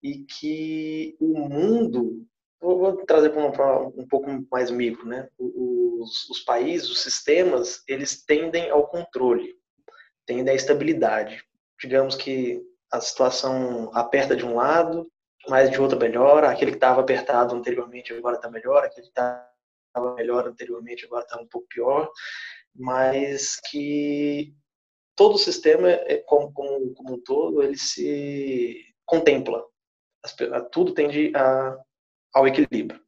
[0.03, 2.25] e que o mundo
[2.61, 5.29] vou, vou trazer para um, um, pouco mais micro, né?
[5.39, 9.55] Os, os, países, os sistemas, eles tendem ao controle,
[10.27, 11.43] tendem à estabilidade.
[11.81, 15.11] Digamos que a situação aperta de um lado,
[15.49, 16.51] mas de outro melhora.
[16.51, 21.41] Aquele que estava apertado anteriormente agora está melhor, aquele que estava melhor anteriormente agora está
[21.41, 22.11] um pouco pior,
[22.75, 24.55] mas que
[25.15, 29.65] todo o sistema, é, como, como, como um todo, ele se contempla.
[30.73, 31.79] Tudo tende a
[32.37, 33.01] ao equilíbrio.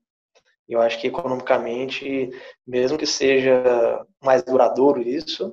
[0.66, 2.30] Eu acho que economicamente,
[2.66, 5.52] mesmo que seja mais duradouro isso,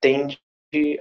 [0.00, 0.40] tende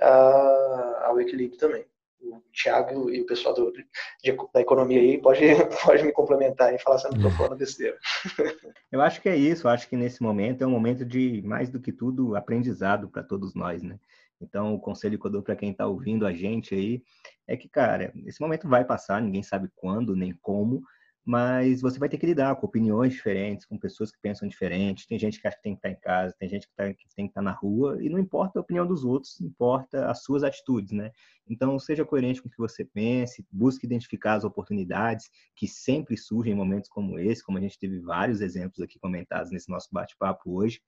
[0.02, 1.86] a, ao equilíbrio também.
[2.20, 5.42] O Thiago e o pessoal do, de, da economia aí pode,
[5.86, 7.98] pode me complementar e falar se eu não estou falando besteira.
[8.92, 9.68] Eu acho que é isso.
[9.68, 13.22] Eu acho que nesse momento é um momento de, mais do que tudo, aprendizado para
[13.22, 14.00] todos nós, né?
[14.42, 17.04] Então, o conselho que eu dou para quem está ouvindo a gente aí
[17.48, 20.84] é que, cara, esse momento vai passar, ninguém sabe quando nem como,
[21.28, 25.06] mas você vai ter que lidar com opiniões diferentes, com pessoas que pensam diferente.
[25.06, 27.06] Tem gente que acha que tem que estar em casa, tem gente que, tá, que
[27.14, 30.42] tem que estar na rua, e não importa a opinião dos outros, importa as suas
[30.42, 31.12] atitudes, né?
[31.46, 36.54] Então, seja coerente com o que você pense, busque identificar as oportunidades que sempre surgem
[36.54, 40.50] em momentos como esse, como a gente teve vários exemplos aqui comentados nesse nosso bate-papo
[40.50, 40.80] hoje.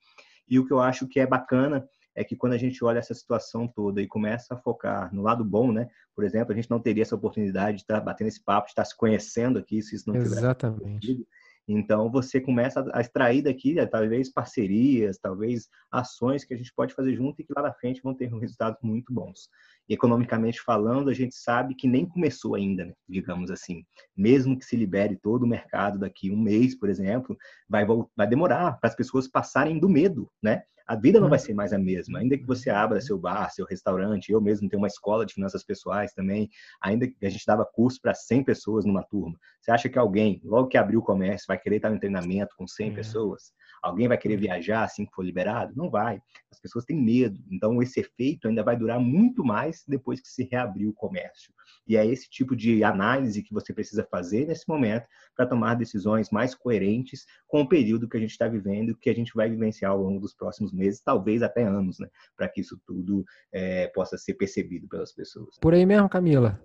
[0.47, 1.85] E o que eu acho que é bacana
[2.19, 5.45] é que quando a gente olha essa situação toda e começa a focar no lado
[5.45, 5.87] bom, né?
[6.13, 8.83] Por exemplo, a gente não teria essa oportunidade de estar batendo esse papo, de estar
[8.83, 11.25] se conhecendo aqui, se isso não tivesse Exatamente.
[11.65, 16.93] Então, você começa a extrair daqui, né, talvez, parcerias, talvez ações que a gente pode
[16.93, 19.47] fazer junto e que lá na frente vão ter resultados muito bons.
[19.89, 23.83] Economicamente falando, a gente sabe que nem começou ainda, né, digamos assim.
[24.15, 27.35] Mesmo que se libere todo o mercado daqui um mês, por exemplo,
[27.67, 27.85] vai,
[28.15, 30.61] vai demorar para as pessoas passarem do medo, né?
[30.89, 31.45] a vida não vai uhum.
[31.45, 32.17] ser mais a mesma.
[32.17, 35.63] Ainda que você abra seu bar, seu restaurante, eu mesmo tenho uma escola de finanças
[35.63, 36.49] pessoais também,
[36.81, 39.37] ainda que a gente dava curso para 100 pessoas numa turma.
[39.61, 42.67] Você acha que alguém, logo que abrir o comércio, vai querer estar no treinamento com
[42.67, 42.91] 100 é.
[42.95, 43.53] pessoas?
[43.81, 45.73] Alguém vai querer viajar assim que for liberado?
[45.75, 46.21] Não vai.
[46.51, 47.39] As pessoas têm medo.
[47.49, 51.53] Então, esse efeito ainda vai durar muito mais depois que se reabrir o comércio.
[51.87, 56.29] E é esse tipo de análise que você precisa fazer nesse momento para tomar decisões
[56.29, 59.91] mais coerentes com o período que a gente está vivendo, que a gente vai vivenciar
[59.91, 62.07] ao longo dos próximos meses, talvez até anos, né?
[62.35, 65.57] Para que isso tudo é, possa ser percebido pelas pessoas.
[65.59, 66.61] Por aí mesmo, Camila?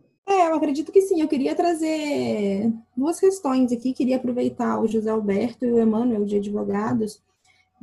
[0.49, 1.21] Eu acredito que sim.
[1.21, 3.93] Eu queria trazer duas questões aqui.
[3.93, 7.23] Queria aproveitar o José Alberto e o Emanuel de advogados.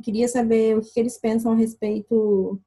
[0.02, 2.60] Queria saber o que eles pensam a respeito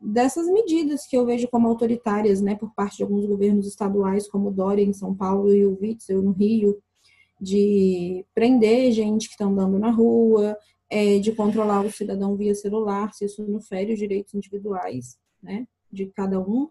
[0.00, 4.48] dessas medidas que eu vejo como autoritárias, né, por parte de alguns governos estaduais, como
[4.48, 6.78] o Dória em São Paulo e o Witzel no Rio,
[7.40, 10.56] de prender gente que está andando na rua,
[10.90, 15.66] é, de controlar o cidadão via celular, se isso não fere os direitos individuais, né,
[15.90, 16.68] de cada um.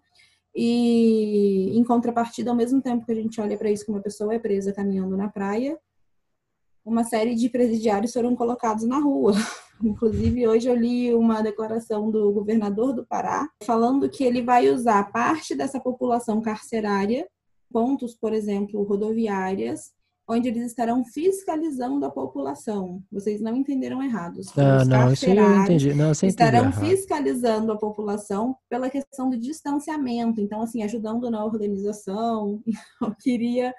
[0.55, 4.33] E, em contrapartida, ao mesmo tempo que a gente olha para isso que uma pessoa
[4.33, 5.77] é presa caminhando na praia,
[6.85, 9.33] uma série de presidiários foram colocados na rua.
[9.81, 15.11] Inclusive, hoje eu li uma declaração do governador do Pará falando que ele vai usar
[15.11, 17.27] parte dessa população carcerária,
[17.71, 19.91] pontos, por exemplo, rodoviárias,
[20.27, 23.03] onde eles estarão fiscalizando a população.
[23.11, 24.39] Vocês não entenderam errado.
[24.57, 25.93] Ah, não, isso eu entendi.
[25.93, 30.39] Não, você estarão fiscalizando a população pela questão do distanciamento.
[30.39, 32.61] Então, assim, ajudando na organização.
[33.01, 33.73] Eu queria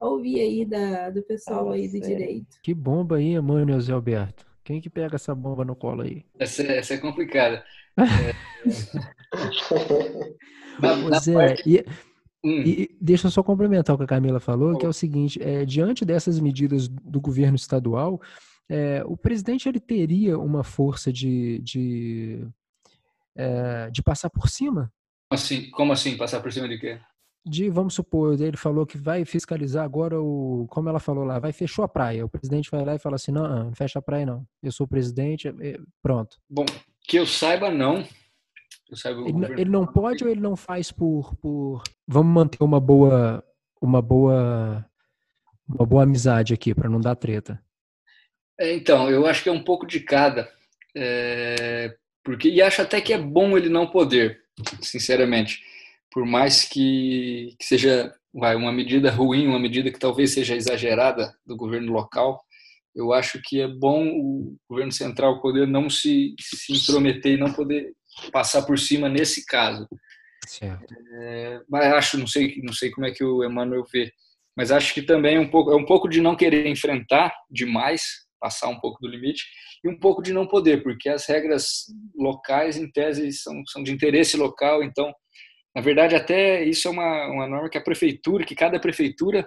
[0.00, 2.58] ouvir aí da, do pessoal ah, aí do direito.
[2.62, 4.46] Que bomba aí, mano, Zé Alberto.
[4.62, 6.24] Quem que pega essa bomba no colo aí?
[6.38, 7.64] Essa, essa é complicada.
[7.98, 8.32] É...
[11.10, 11.62] na, Zé, parte...
[11.68, 11.84] e
[12.44, 12.62] Hum.
[12.62, 15.64] E deixa eu só complementar o que a Camila falou, que é o seguinte: é,
[15.64, 18.20] diante dessas medidas do governo estadual,
[18.68, 22.46] é, o presidente ele teria uma força de, de,
[23.34, 24.92] é, de passar por cima?
[25.30, 26.16] Assim, como assim?
[26.16, 26.98] Passar por cima de quê?
[27.44, 30.66] De, vamos supor, ele falou que vai fiscalizar agora o.
[30.68, 32.24] Como ela falou lá, vai fechou a praia.
[32.24, 34.46] O presidente vai lá e fala assim: não, não, fecha a praia, não.
[34.62, 36.36] Eu sou o presidente, é, pronto.
[36.48, 36.66] Bom,
[37.02, 38.04] que eu saiba, não.
[38.90, 43.44] Ele, ele, não pode ou ele não faz por, por vamos manter uma boa
[43.80, 44.84] uma boa
[45.68, 47.62] uma boa amizade aqui para não dar treta.
[48.58, 50.50] É, então, eu acho que é um pouco de cada,
[50.96, 54.40] é, porque e acho até que é bom ele não poder,
[54.80, 55.62] sinceramente,
[56.10, 61.34] por mais que, que seja vai, uma medida ruim, uma medida que talvez seja exagerada
[61.46, 62.42] do governo local,
[62.94, 67.52] eu acho que é bom o governo central poder não se, se intrometer e não
[67.52, 67.92] poder
[68.32, 69.88] passar por cima nesse caso.
[71.20, 74.12] É, mas acho, não sei, não sei como é que o Emmanuel vê,
[74.56, 78.02] mas acho que também é um pouco, é um pouco de não querer enfrentar demais,
[78.40, 79.44] passar um pouco do limite,
[79.84, 81.86] e um pouco de não poder, porque as regras
[82.16, 85.12] locais, em tese, são, são de interesse local, então,
[85.74, 89.46] na verdade, até isso é uma, uma norma que a prefeitura, que cada prefeitura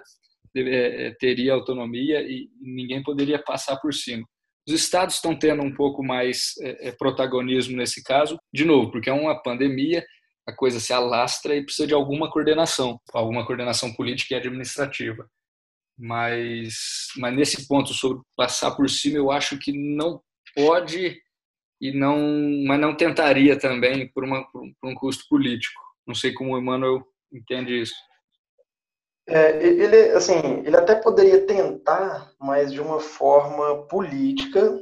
[0.54, 4.26] é, é, teria autonomia e ninguém poderia passar por cima.
[4.66, 9.10] Os estados estão tendo um pouco mais é, é, protagonismo nesse caso, de novo, porque
[9.10, 10.04] é uma pandemia,
[10.46, 15.28] a coisa se alastra e precisa de alguma coordenação, alguma coordenação política e administrativa.
[15.98, 20.20] Mas, mas nesse ponto sobre passar por cima, eu acho que não
[20.54, 21.20] pode
[21.80, 22.16] e não,
[22.64, 25.80] mas não tentaria também por, uma, por um custo político.
[26.06, 27.94] Não sei como o Emmanuel entende isso.
[29.26, 34.80] É, ele, assim, ele até poderia tentar, mas de uma forma política,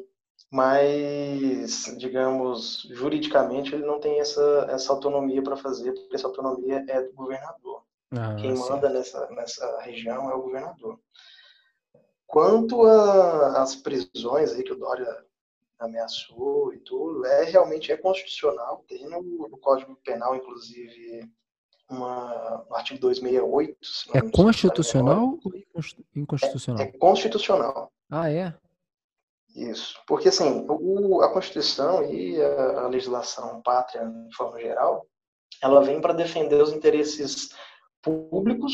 [0.50, 7.02] mas, digamos, juridicamente ele não tem essa, essa autonomia para fazer, porque essa autonomia é
[7.02, 7.84] do governador.
[8.12, 8.68] Ah, Quem sim.
[8.68, 10.98] manda nessa, nessa região é o governador.
[12.26, 15.06] Quanto às prisões aí que o Dória
[15.78, 18.84] ameaçou e tudo, é realmente é constitucional.
[18.88, 21.28] Tem no, no Código Penal, inclusive,
[21.90, 23.78] uma, no artigo 268.
[24.14, 25.52] É constitucional ou
[26.14, 26.82] inconstitucional?
[26.82, 27.92] É, é, constitucional.
[28.10, 28.54] Ah, é?
[29.54, 29.98] Isso.
[30.06, 35.06] Porque, assim, o, a Constituição e a, a legislação pátria, de forma geral,
[35.62, 37.50] ela vem para defender os interesses
[38.02, 38.72] públicos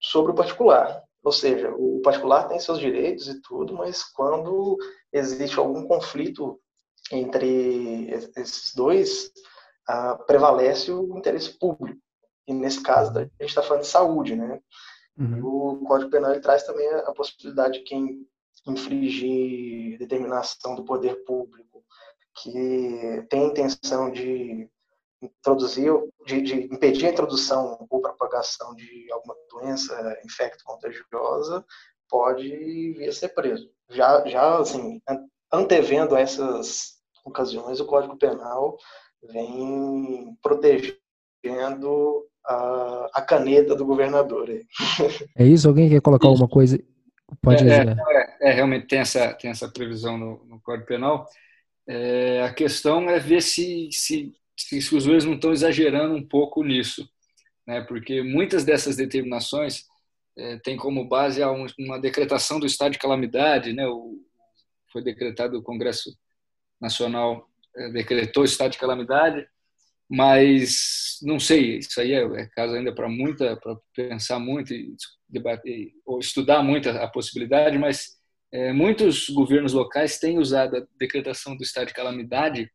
[0.00, 1.02] sobre o particular.
[1.22, 4.76] Ou seja, o particular tem seus direitos e tudo, mas quando
[5.12, 6.60] existe algum conflito
[7.10, 9.32] entre esses dois,
[9.88, 12.00] uh, prevalece o interesse público.
[12.48, 14.58] E nesse caso, a gente está falando de saúde, né?
[15.18, 15.44] Uhum.
[15.44, 18.26] O Código Penal ele traz também a possibilidade de quem
[18.66, 21.84] infringir determinação do poder público
[22.42, 24.68] que tem intenção de
[25.20, 25.92] introduzir,
[26.24, 31.64] de, de, impedir a introdução ou propagação de alguma doença infecto-contagiosa,
[32.08, 33.70] pode vir a ser preso.
[33.90, 35.02] Já, já assim,
[35.52, 38.76] antevendo essas ocasiões, o Código Penal
[39.22, 41.02] vem protegendo
[42.48, 44.48] a, a caneta do governador.
[45.36, 45.68] É isso?
[45.68, 46.78] Alguém quer colocar alguma coisa?
[47.42, 47.96] Pode é, dizer.
[48.40, 51.26] É, é, realmente tem essa, tem essa previsão no, no Código Penal.
[51.86, 56.64] É, a questão é ver se, se se os juízes não estão exagerando um pouco
[56.64, 57.08] nisso,
[57.66, 57.80] né?
[57.82, 59.84] Porque muitas dessas determinações
[60.36, 61.40] é, têm como base
[61.78, 63.86] uma decretação do estado de calamidade, né?
[63.86, 64.20] O,
[64.92, 66.10] foi decretado o Congresso
[66.80, 69.46] Nacional é, decretou o estado de calamidade,
[70.08, 74.94] mas não sei, isso aí é, é caso ainda para muita, para pensar muito e
[75.28, 78.16] debater ou estudar muito a, a possibilidade, mas
[78.50, 82.70] é, muitos governos locais têm usado a decretação do estado de calamidade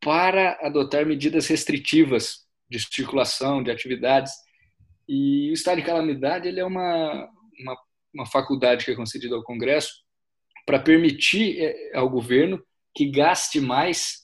[0.00, 4.32] para adotar medidas restritivas de circulação, de atividades.
[5.08, 7.28] E o estado de calamidade ele é uma,
[7.58, 7.76] uma,
[8.14, 9.92] uma faculdade que é concedida ao Congresso
[10.66, 12.62] para permitir eh, ao governo
[12.94, 14.23] que gaste mais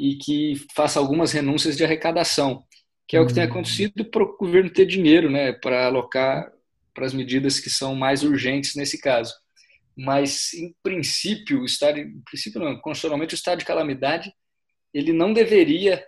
[0.00, 2.64] e que faça algumas renúncias de arrecadação,
[3.06, 3.48] que é o que tem hum.
[3.50, 6.50] acontecido para o governo ter dinheiro né, para alocar
[6.94, 9.34] para as medidas que são mais urgentes nesse caso.
[9.96, 14.32] Mas, em princípio, o estado, em princípio não, constitucionalmente, o estado de calamidade
[14.92, 16.02] ele não deveria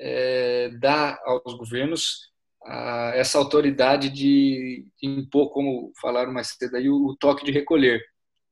[0.00, 2.32] é, dar aos governos
[2.64, 7.52] a, essa autoridade de, de, impor, como falaram mais cedo aí, o, o, toque de
[7.52, 8.02] recolher.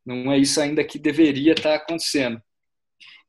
[0.05, 2.41] Não é isso ainda que deveria estar acontecendo.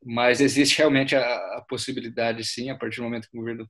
[0.05, 3.69] Mas existe realmente a, a possibilidade, sim, a partir do momento que o governo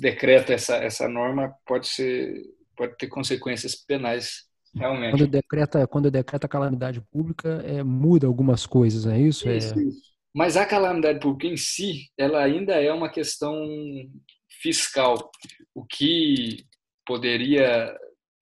[0.00, 2.42] decreta essa, essa norma, pode, ser,
[2.76, 5.10] pode ter consequências penais realmente.
[5.10, 9.48] Quando decreta, quando decreta calamidade pública, é, muda algumas coisas, é isso?
[9.48, 9.82] Isso, é...
[9.82, 10.08] isso.
[10.34, 13.66] Mas a calamidade pública em si, ela ainda é uma questão
[14.60, 15.30] fiscal,
[15.74, 16.64] o que
[17.04, 17.96] poderia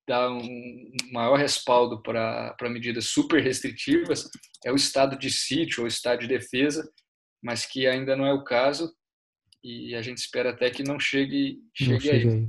[0.07, 4.29] dar um maior respaldo para medidas super restritivas
[4.65, 6.89] é o estado de sítio ou estado de defesa,
[7.43, 8.93] mas que ainda não é o caso
[9.63, 12.49] e a gente espera até que não chegue, chegue, não aí.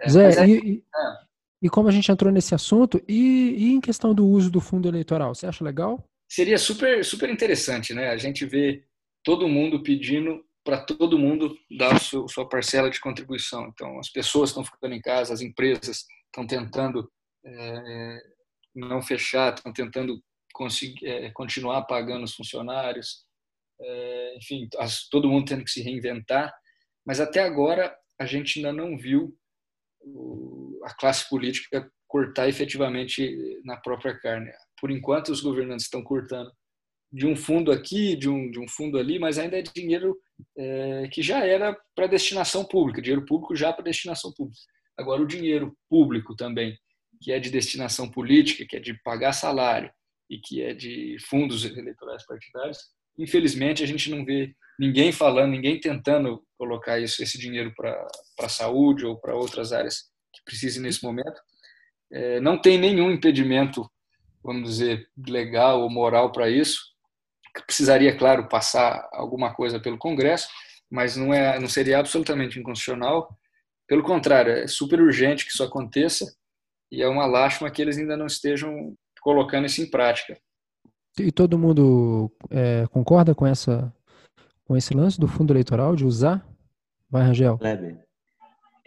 [0.00, 1.26] É, Zé, é, e, é.
[1.62, 4.86] e, como a gente entrou nesse assunto, e, e em questão do uso do fundo
[4.86, 6.04] eleitoral, você acha legal?
[6.32, 8.08] seria super, super interessante, né?
[8.08, 8.82] A gente vê
[9.22, 13.68] todo mundo pedindo para todo mundo dar sua parcela de contribuição.
[13.68, 17.10] Então, as pessoas estão ficando em casa, as empresas estão tentando
[17.44, 18.22] é,
[18.74, 20.20] não fechar, estão tentando
[20.54, 23.24] conseguir, é, continuar pagando os funcionários,
[23.80, 26.52] é, enfim, as, todo mundo tendo que se reinventar.
[27.06, 29.36] Mas até agora a gente ainda não viu
[30.00, 36.50] o, a classe política cortar efetivamente na própria carne por enquanto os governantes estão cortando
[37.12, 40.18] de um fundo aqui, de um, de um fundo ali, mas ainda é dinheiro
[40.56, 44.60] é, que já era para destinação pública, dinheiro público já para destinação pública.
[44.96, 46.76] Agora, o dinheiro público também,
[47.20, 49.90] que é de destinação política, que é de pagar salário
[50.28, 52.78] e que é de fundos eleitorais partidários,
[53.18, 58.06] infelizmente a gente não vê ninguém falando, ninguém tentando colocar isso, esse dinheiro para
[58.40, 61.40] a saúde ou para outras áreas que precisem nesse momento.
[62.10, 63.88] É, não tem nenhum impedimento
[64.42, 66.80] vamos dizer, legal ou moral para isso.
[67.66, 70.48] Precisaria, claro, passar alguma coisa pelo Congresso,
[70.90, 73.28] mas não, é, não seria absolutamente inconstitucional.
[73.92, 76.34] Pelo contrário, é super urgente que isso aconteça
[76.90, 80.34] e é uma lástima que eles ainda não estejam colocando isso em prática.
[81.18, 83.94] E todo mundo é, concorda com essa
[84.64, 86.42] com esse lance do fundo eleitoral de usar?
[87.10, 87.58] Vai, Rangel.
[87.58, 88.02] Kleber,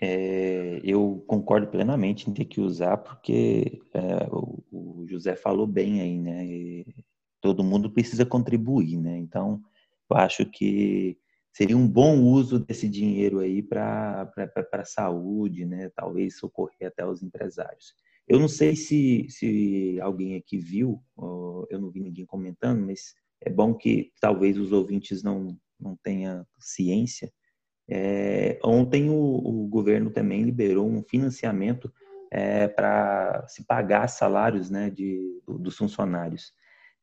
[0.01, 6.01] é, eu concordo plenamente em ter que usar, porque é, o, o, José falou bem
[6.01, 6.43] aí, né?
[6.47, 7.05] E
[7.39, 9.15] todo mundo precisa contribuir, né?
[9.19, 9.61] Então,
[10.09, 11.15] eu acho que
[11.55, 14.29] seria um bom uso desse dinheiro aí para
[14.73, 15.89] a saúde, né?
[15.95, 17.95] Talvez socorrer até os empresários.
[18.27, 21.01] Eu não sei se, se alguém aqui viu,
[21.69, 26.45] eu não vi ninguém comentando, mas é bom que talvez os ouvintes não, não tenham
[26.59, 27.31] ciência.
[27.87, 31.89] É, ontem o, o, governo também liberou um financiamento
[32.31, 36.51] é, para se pagar salários né, de, dos funcionários.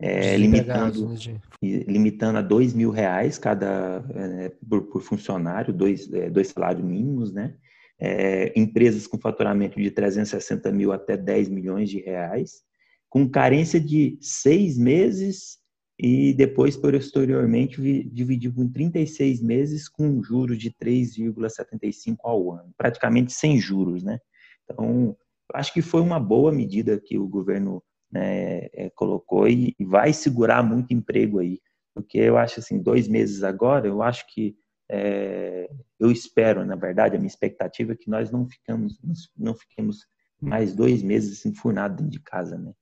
[0.02, 6.28] É, limitando, né, limitando a dois mil reais cada é, por, por, funcionário, dois, é,
[6.28, 7.54] dois salários mínimos, né?
[8.00, 12.62] É, empresas com faturamento de 360 mil até 10 milhões de reais,
[13.08, 15.62] com carência de seis meses
[15.96, 17.80] e depois, posteriormente,
[18.10, 24.18] dividido em 36 meses com juros de 3,75 ao ano, praticamente sem juros, né?
[24.64, 25.16] Então,
[25.54, 27.80] acho que foi uma boa medida que o governo
[28.12, 31.58] né, é, colocou e, e, vai segurar muito emprego aí,
[31.94, 34.54] porque eu acho assim, dois meses agora, eu acho que
[34.90, 38.98] é, eu espero, na verdade, a minha expectativa é que nós não ficamos,
[39.36, 40.06] não fiquemos
[40.40, 42.72] mais dois meses enfurnados dentro de casa, né?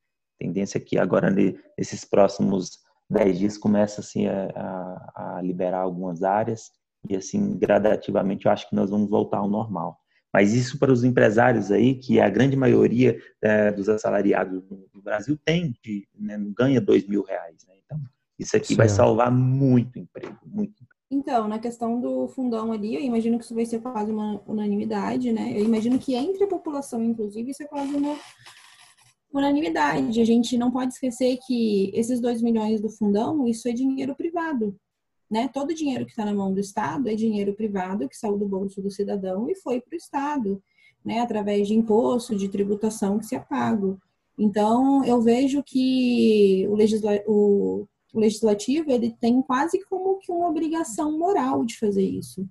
[0.40, 1.30] tendência é que agora
[1.76, 2.78] nesses próximos
[3.08, 6.70] dez dias começa assim a, a, a liberar algumas áreas
[7.08, 9.99] e assim gradativamente eu acho que nós vamos voltar ao normal.
[10.32, 14.62] Mas isso para os empresários aí, que a grande maioria é, dos assalariados
[14.94, 17.56] no Brasil tem, de, né, ganha dois mil reais.
[17.66, 17.74] Né?
[17.84, 17.98] Então,
[18.38, 18.76] isso aqui Sim.
[18.76, 23.54] vai salvar muito emprego, muito Então, na questão do fundão ali, eu imagino que isso
[23.54, 25.52] vai ser quase uma unanimidade, né?
[25.54, 28.16] Eu imagino que entre a população, inclusive, isso é quase uma
[29.32, 30.20] unanimidade.
[30.20, 34.76] A gente não pode esquecer que esses dois milhões do fundão, isso é dinheiro privado
[35.30, 35.48] né?
[35.48, 38.82] Todo dinheiro que está na mão do Estado é dinheiro privado que saiu do bolso
[38.82, 40.62] do cidadão e foi para o Estado,
[41.04, 41.20] né?
[41.20, 43.98] Através de imposto, de tributação que se é pago.
[44.36, 50.48] Então, eu vejo que o, legisla o, o legislativo ele tem quase como que uma
[50.48, 52.44] obrigação moral de fazer isso.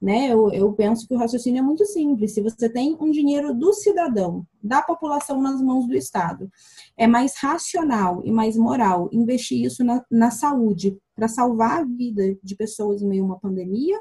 [0.00, 0.32] Né?
[0.32, 2.32] Eu, eu, penso que o raciocínio é muito simples.
[2.32, 6.48] Se você tem um dinheiro do cidadão, da população nas mãos do Estado,
[6.96, 12.36] é mais racional e mais moral investir isso na, na saúde para salvar a vida
[12.40, 13.98] de pessoas em meio a uma pandemia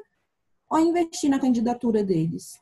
[0.70, 2.60] ou investir na candidatura deles?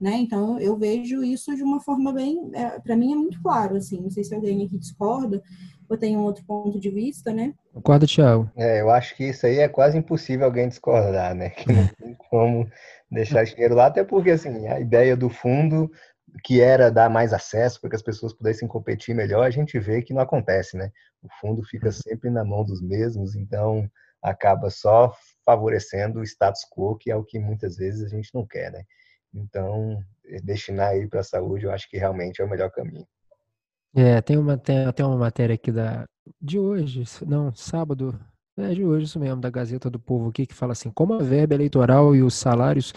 [0.00, 0.12] Né?
[0.18, 4.00] Então, eu vejo isso de uma forma bem, é, para mim é muito claro, assim,
[4.00, 5.42] não sei se alguém aqui discorda,
[5.88, 7.52] ou tem um outro ponto de vista, né?
[7.74, 8.48] Concordo, Thiago.
[8.56, 11.50] É, eu acho que isso aí é quase impossível alguém discordar, né?
[11.50, 12.70] Que não tem como
[13.10, 15.90] deixar dinheiro lá, até porque, assim, a ideia do fundo,
[16.44, 20.02] que era dar mais acesso para que as pessoas pudessem competir melhor, a gente vê
[20.02, 20.90] que não acontece, né?
[21.22, 23.90] O fundo fica sempre na mão dos mesmos, então
[24.22, 28.46] acaba só favorecendo o status quo, que é o que muitas vezes a gente não
[28.46, 28.84] quer, né?
[29.32, 30.02] Então,
[30.42, 33.06] destinar aí para a saúde, eu acho que realmente é o melhor caminho.
[33.94, 36.06] É, tem uma, tem, tem uma matéria aqui da,
[36.40, 38.18] de hoje, não, sábado,
[38.58, 41.18] é de hoje isso mesmo, da Gazeta do Povo aqui, que fala assim, como a
[41.18, 42.92] verba eleitoral e os salários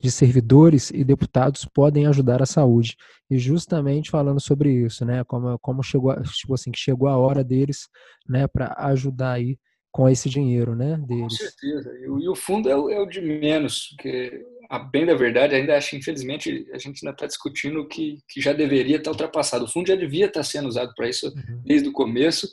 [0.00, 2.96] de servidores e deputados podem ajudar a saúde.
[3.30, 7.42] E justamente falando sobre isso, né, como, como chegou, tipo assim, que chegou a hora
[7.42, 7.88] deles,
[8.28, 9.58] né, para ajudar aí
[9.90, 11.22] com esse dinheiro, né, deles.
[11.22, 14.78] Com certeza, e o, e o fundo é o, é o de menos, porque a
[14.78, 18.96] bem da verdade, ainda acho infelizmente a gente ainda está discutindo que, que já deveria
[18.96, 19.64] estar ultrapassado.
[19.64, 21.62] O fundo já devia estar sendo usado para isso uhum.
[21.64, 22.46] desde o começo.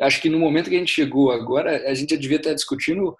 [0.00, 3.16] Acho que no momento que a gente chegou agora, a gente já devia estar discutindo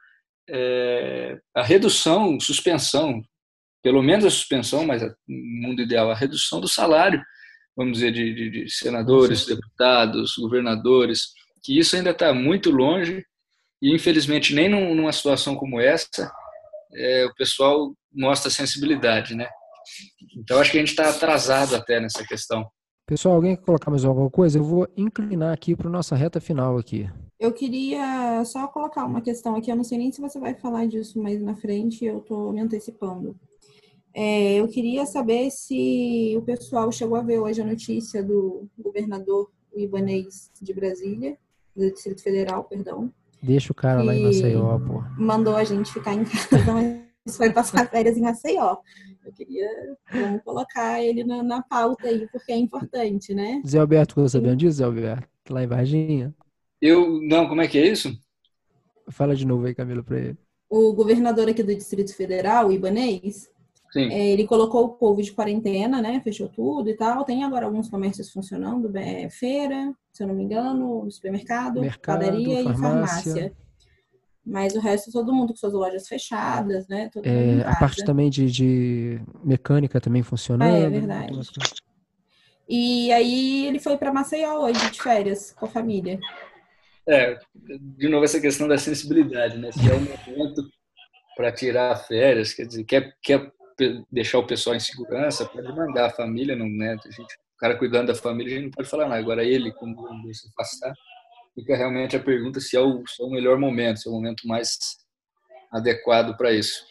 [0.49, 3.23] é, a redução, suspensão,
[3.83, 7.23] pelo menos a suspensão, mas no mundo ideal, a redução do salário,
[7.77, 11.33] vamos dizer, de, de, de senadores, deputados, governadores,
[11.63, 13.25] que isso ainda está muito longe
[13.81, 16.33] e infelizmente nem numa situação como essa
[16.95, 19.49] é, o pessoal mostra sensibilidade, né?
[20.37, 22.67] Então acho que a gente está atrasado até nessa questão.
[23.07, 24.59] Pessoal, alguém quer colocar mais alguma coisa?
[24.59, 27.09] Eu vou inclinar aqui para nossa reta final aqui.
[27.39, 29.71] Eu queria só colocar uma questão aqui.
[29.71, 32.05] Eu não sei nem se você vai falar disso mais na frente.
[32.05, 33.37] Eu estou me antecipando.
[34.15, 39.51] É, eu queria saber se o pessoal chegou a ver hoje a notícia do governador
[39.75, 41.37] Ibanês de Brasília,
[41.77, 43.13] do Distrito Federal, perdão,
[43.45, 45.05] Deixa o cara lá em Maceió, pô.
[45.19, 48.79] Mandou a gente ficar em casa, mas foi passar férias em Maceió.
[49.25, 49.69] Eu queria
[50.13, 53.63] vamos colocar ele na, na, pauta aí, porque é importante, né?
[53.67, 55.29] Zé Alberto, você sabendo disso, Zé Alberto?
[55.51, 56.35] Lá em Varginha.
[56.81, 58.19] Eu, não, como é que é isso?
[59.09, 60.39] Fala de novo aí, Camilo, para ele.
[60.69, 63.49] O governador aqui do Distrito Federal, o Ibanês,
[63.97, 66.21] é, ele colocou o povo de quarentena, né?
[66.23, 67.25] Fechou tudo e tal.
[67.25, 72.65] Tem agora alguns comércios funcionando, é, feira, se eu não me engano, supermercado, Mercado, padaria
[72.65, 72.73] farmácia.
[72.73, 73.53] e farmácia.
[74.47, 77.11] Mas o resto, todo mundo com suas lojas fechadas, né?
[77.23, 80.75] É, a parte também de, de, mecânica também funcionando.
[80.75, 81.39] É, é verdade.
[82.69, 86.19] E aí ele foi para Maceió hoje de férias com a família.
[87.07, 89.71] É, de novo essa questão da sensibilidade, né?
[89.73, 90.63] Se é um momento
[91.37, 93.53] para tirar férias, quer dizer, quer, quer
[94.11, 96.97] deixar o pessoal em segurança, pode mandar a família, não, né?
[97.05, 99.21] A gente, o cara cuidando da família, a gente não pode falar nada.
[99.21, 99.97] Agora ele, como
[100.33, 100.95] se afastar,
[101.55, 104.15] fica realmente a pergunta se é o, se é o melhor momento, se é o
[104.15, 104.77] momento mais
[105.73, 106.85] adequado para isso.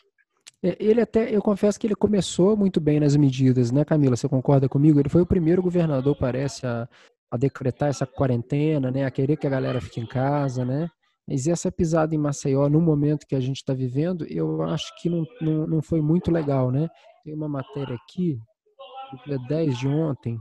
[0.63, 4.15] É, ele até, eu confesso que ele começou muito bem nas medidas, né, Camila?
[4.15, 4.99] Você concorda comigo?
[4.99, 6.87] Ele foi o primeiro governador, parece, a,
[7.29, 10.89] a decretar essa quarentena, né, a querer que a galera fique em casa, né?
[11.27, 15.09] Mas essa pisada em Maceió, no momento que a gente está vivendo, eu acho que
[15.09, 16.87] não, não, não foi muito legal, né?
[17.23, 18.37] Tem uma matéria aqui,
[19.11, 20.37] do dia 10 de ontem,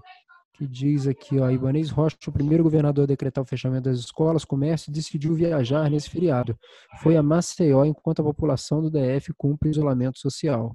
[0.62, 4.44] que diz aqui, ó, Ibanez Rocha, o primeiro governador a decretar o fechamento das escolas,
[4.44, 6.56] comércio, decidiu viajar nesse feriado.
[7.02, 10.72] Foi a Maceió, enquanto a população do DF cumpre isolamento social.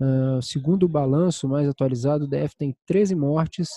[0.00, 3.68] Uh, segundo o balanço mais atualizado, o DF tem 13 mortes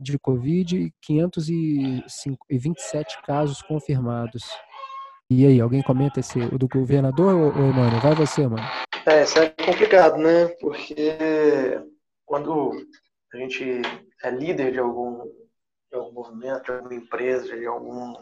[0.00, 4.42] de Covid e 527 casos confirmados.
[5.30, 8.00] E aí, alguém comenta esse, o do governador ou, ou mano?
[8.00, 8.66] Vai você, mano.
[9.06, 10.48] É, isso é complicado, né?
[10.60, 11.16] Porque
[12.24, 12.72] quando
[13.36, 13.82] a gente
[14.22, 18.14] é líder de algum, de algum movimento, de alguma empresa, de algum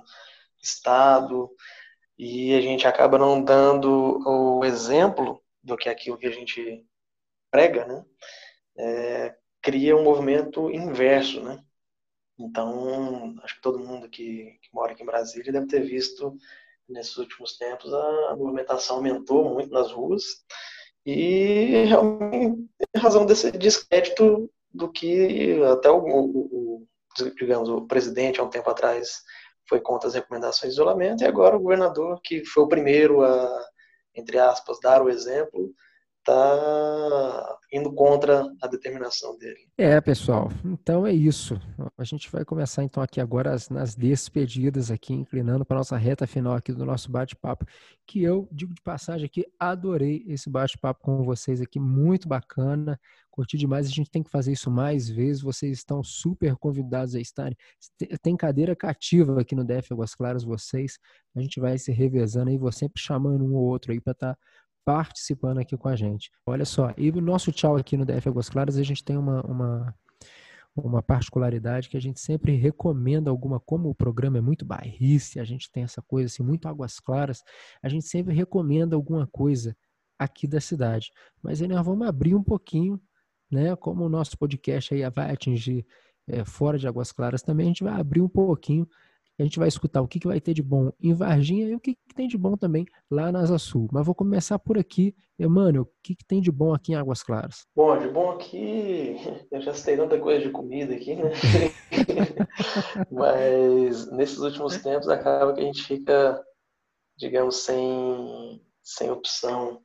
[0.60, 1.50] estado,
[2.18, 6.84] e a gente acaba não dando o exemplo do que é aquilo que a gente
[7.50, 8.04] prega, né?
[8.76, 11.62] É, cria um movimento inverso, né?
[12.38, 16.36] Então, acho que todo mundo que, que, mora aqui em Brasília deve ter visto
[16.88, 20.44] nesses últimos tempos a movimentação aumentou muito nas ruas
[21.06, 26.28] e realmente em razão desse descrédito do que até o, o,
[26.80, 26.88] o,
[27.38, 29.22] digamos, o presidente, há um tempo atrás,
[29.68, 33.64] foi contra as recomendações de isolamento, e agora o governador, que foi o primeiro a,
[34.14, 35.72] entre aspas, dar o exemplo,
[36.26, 39.68] está indo contra a determinação dele.
[39.76, 40.50] É, pessoal.
[40.64, 41.60] Então é isso.
[41.98, 46.26] A gente vai começar então aqui agora as, nas despedidas aqui, inclinando para nossa reta
[46.26, 47.66] final aqui do nosso bate-papo,
[48.06, 52.98] que eu digo de passagem aqui, adorei esse bate-papo com vocês aqui, muito bacana.
[53.30, 55.42] Curti demais, a gente tem que fazer isso mais vezes.
[55.42, 57.56] Vocês estão super convidados a estarem.
[58.22, 60.98] Tem cadeira cativa aqui no DF Águas Claras, vocês.
[61.34, 64.34] A gente vai se revezando aí, vou sempre chamando um ou outro aí para estar
[64.34, 64.40] tá
[64.84, 66.30] participando aqui com a gente.
[66.46, 69.40] Olha só, e o nosso tchau aqui no DF Águas Claras, a gente tem uma,
[69.42, 69.94] uma,
[70.76, 75.44] uma particularidade que a gente sempre recomenda alguma, como o programa é muito bairrice, a
[75.44, 77.42] gente tem essa coisa assim, muito águas claras,
[77.82, 79.76] a gente sempre recomenda alguma coisa
[80.18, 81.10] aqui da cidade.
[81.42, 83.00] Mas aí nós vamos abrir um pouquinho,
[83.50, 83.74] né?
[83.76, 85.86] Como o nosso podcast aí vai atingir
[86.26, 88.88] é, fora de Águas Claras também, a gente vai abrir um pouquinho
[89.38, 91.80] a gente vai escutar o que, que vai ter de bom em Varginha e o
[91.80, 93.88] que, que tem de bom também lá na Asa Sul.
[93.92, 95.14] Mas vou começar por aqui.
[95.36, 97.66] Emmanuel, o que, que tem de bom aqui em Águas Claras?
[97.74, 99.16] Bom, de bom aqui,
[99.50, 101.32] eu já citei tanta coisa de comida aqui, né?
[103.10, 106.40] Mas nesses últimos tempos acaba que a gente fica,
[107.16, 109.82] digamos, sem, sem opção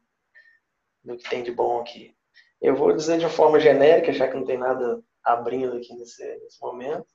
[1.04, 2.14] do que tem de bom aqui.
[2.62, 6.24] Eu vou dizer de uma forma genérica, já que não tem nada abrindo aqui nesse,
[6.44, 7.08] nesse momento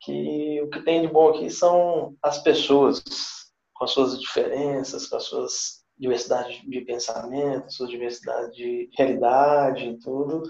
[0.00, 3.02] que o que tem de bom aqui são as pessoas,
[3.74, 9.98] com as suas diferenças, com as suas diversidade de pensamento, sua diversidade de realidade e
[9.98, 10.42] tudo,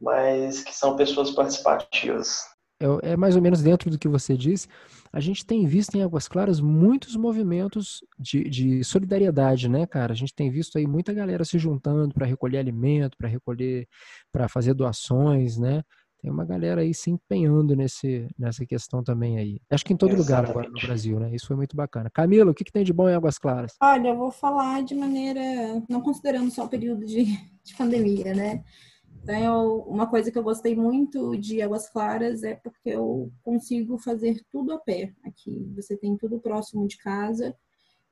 [0.00, 2.42] mas que são pessoas participativas.
[2.80, 4.66] É, é mais ou menos dentro do que você disse.
[5.12, 10.12] A gente tem visto em Águas Claras muitos movimentos de, de solidariedade, né, cara?
[10.12, 13.86] A gente tem visto aí muita galera se juntando para recolher alimento, para recolher,
[14.32, 15.82] para fazer doações, né?
[16.20, 19.60] Tem uma galera aí se empenhando nesse, nessa questão também aí.
[19.70, 20.30] Acho que em todo Exatamente.
[20.30, 21.34] lugar agora no Brasil, né?
[21.34, 22.10] Isso foi muito bacana.
[22.10, 23.74] Camila, o que, que tem de bom em Águas Claras?
[23.80, 25.40] Olha, eu vou falar de maneira,
[25.88, 27.24] não considerando só o período de,
[27.62, 28.62] de pandemia, né?
[29.22, 33.98] Então, eu, uma coisa que eu gostei muito de Águas Claras é porque eu consigo
[33.98, 35.70] fazer tudo a pé aqui.
[35.76, 37.54] Você tem tudo próximo de casa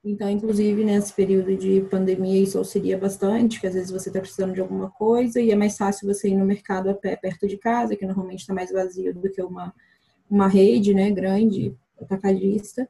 [0.04, 4.54] então, inclusive, nesse período de pandemia, isso auxilia bastante, porque às vezes você está precisando
[4.54, 7.58] de alguma coisa e é mais fácil você ir no mercado a pé perto de
[7.58, 9.74] casa, que normalmente está mais vazio do que uma,
[10.30, 12.88] uma rede né, grande, atacadista.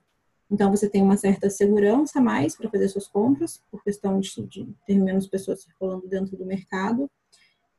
[0.51, 4.31] Então, você tem uma certa segurança a mais para fazer suas compras, por questão de,
[4.47, 7.11] de ter menos pessoas circulando dentro do mercado.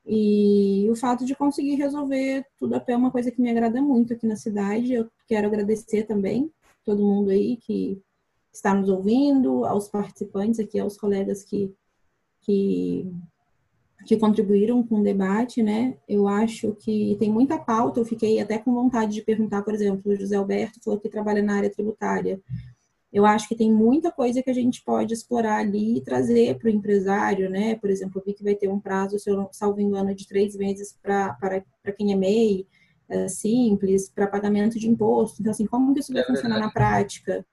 [0.06, 3.80] E o fato de conseguir resolver tudo a pé é uma coisa que me agrada
[3.80, 4.94] muito aqui na cidade.
[4.94, 6.52] Eu quero agradecer também
[6.84, 8.02] todo mundo aí que
[8.52, 11.74] está nos ouvindo, aos participantes aqui, aos colegas que,
[12.42, 13.12] que,
[14.06, 15.98] que contribuíram com o debate, né?
[16.08, 20.12] Eu acho que tem muita pauta, eu fiquei até com vontade de perguntar, por exemplo,
[20.12, 22.42] o José Alberto falou que trabalha na área tributária.
[23.12, 26.68] Eu acho que tem muita coisa que a gente pode explorar ali e trazer para
[26.68, 27.76] o empresário, né?
[27.76, 30.28] Por exemplo, eu vi que vai ter um prazo, se eu não salvo engano, de
[30.28, 31.36] três meses para
[31.98, 32.68] quem é MEI,
[33.10, 35.42] é simples, para pagamento de imposto.
[35.42, 37.44] Então, assim, como que isso vai é funcionar na prática?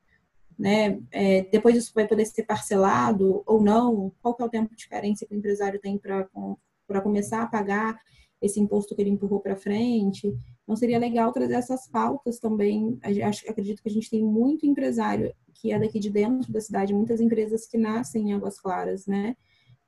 [0.58, 1.00] Né?
[1.10, 4.12] É, depois isso vai poder ser parcelado ou não?
[4.22, 8.00] Qual que é o tempo de carência que o empresário tem para começar a pagar
[8.40, 10.34] esse imposto que ele empurrou para frente?
[10.62, 12.98] Então, seria legal trazer essas pautas também.
[13.24, 16.92] Acho, acredito que a gente tem muito empresário que é daqui de dentro da cidade,
[16.92, 19.36] muitas empresas que nascem em Águas Claras, né?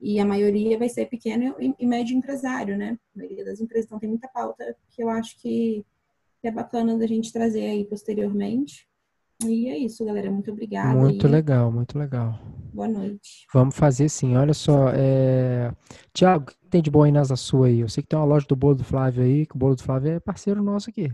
[0.01, 2.99] E a maioria vai ser pequeno e médio empresário, né?
[3.15, 3.86] A maioria das empresas.
[3.86, 5.85] Então, tem muita pauta que eu acho que
[6.43, 8.88] é bacana da gente trazer aí posteriormente.
[9.44, 10.31] E é isso, galera.
[10.31, 10.98] Muito obrigada.
[10.98, 11.32] Muito aí.
[11.32, 12.39] legal, muito legal.
[12.73, 13.47] Boa noite.
[13.52, 14.36] Vamos fazer sim.
[14.36, 15.73] Olha só, é...
[16.12, 17.81] Tiago, o que tem de bom aí nessa sua aí?
[17.81, 19.82] Eu sei que tem uma loja do bolo do Flávio aí, que o bolo do
[19.82, 21.12] Flávio é parceiro nosso aqui.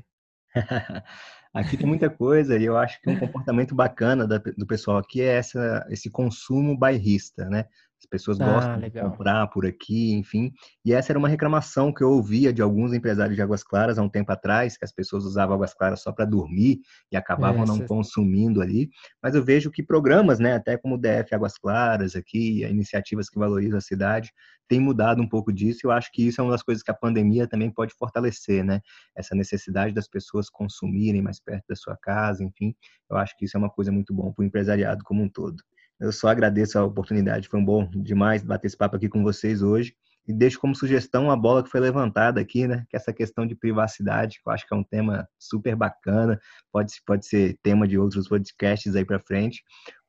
[1.52, 5.36] aqui tem muita coisa e eu acho que um comportamento bacana do pessoal aqui é
[5.36, 7.66] essa, esse consumo bairrista, né?
[8.04, 9.04] As pessoas ah, gostam legal.
[9.04, 10.52] de comprar por aqui, enfim.
[10.84, 14.02] E essa era uma reclamação que eu ouvia de alguns empresários de Águas Claras há
[14.02, 17.66] um tempo atrás, que as pessoas usavam Águas Claras só para dormir e acabavam é,
[17.66, 18.90] não consumindo ali.
[19.22, 23.38] Mas eu vejo que programas, né, até como o DF Águas Claras aqui, iniciativas que
[23.38, 24.30] valorizam a cidade,
[24.68, 25.80] tem mudado um pouco disso.
[25.82, 28.62] E eu acho que isso é uma das coisas que a pandemia também pode fortalecer,
[28.62, 28.80] né?
[29.16, 32.74] Essa necessidade das pessoas consumirem mais perto da sua casa, enfim.
[33.10, 35.62] Eu acho que isso é uma coisa muito bom para o empresariado como um todo.
[36.00, 39.62] Eu só agradeço a oportunidade, foi um bom demais bater esse papo aqui com vocês
[39.62, 39.94] hoje.
[40.26, 42.86] E deixo como sugestão a bola que foi levantada aqui, né?
[42.88, 46.40] Que é essa questão de privacidade, que eu acho que é um tema super bacana,
[46.72, 49.62] pode, pode ser tema de outros podcasts aí para frente,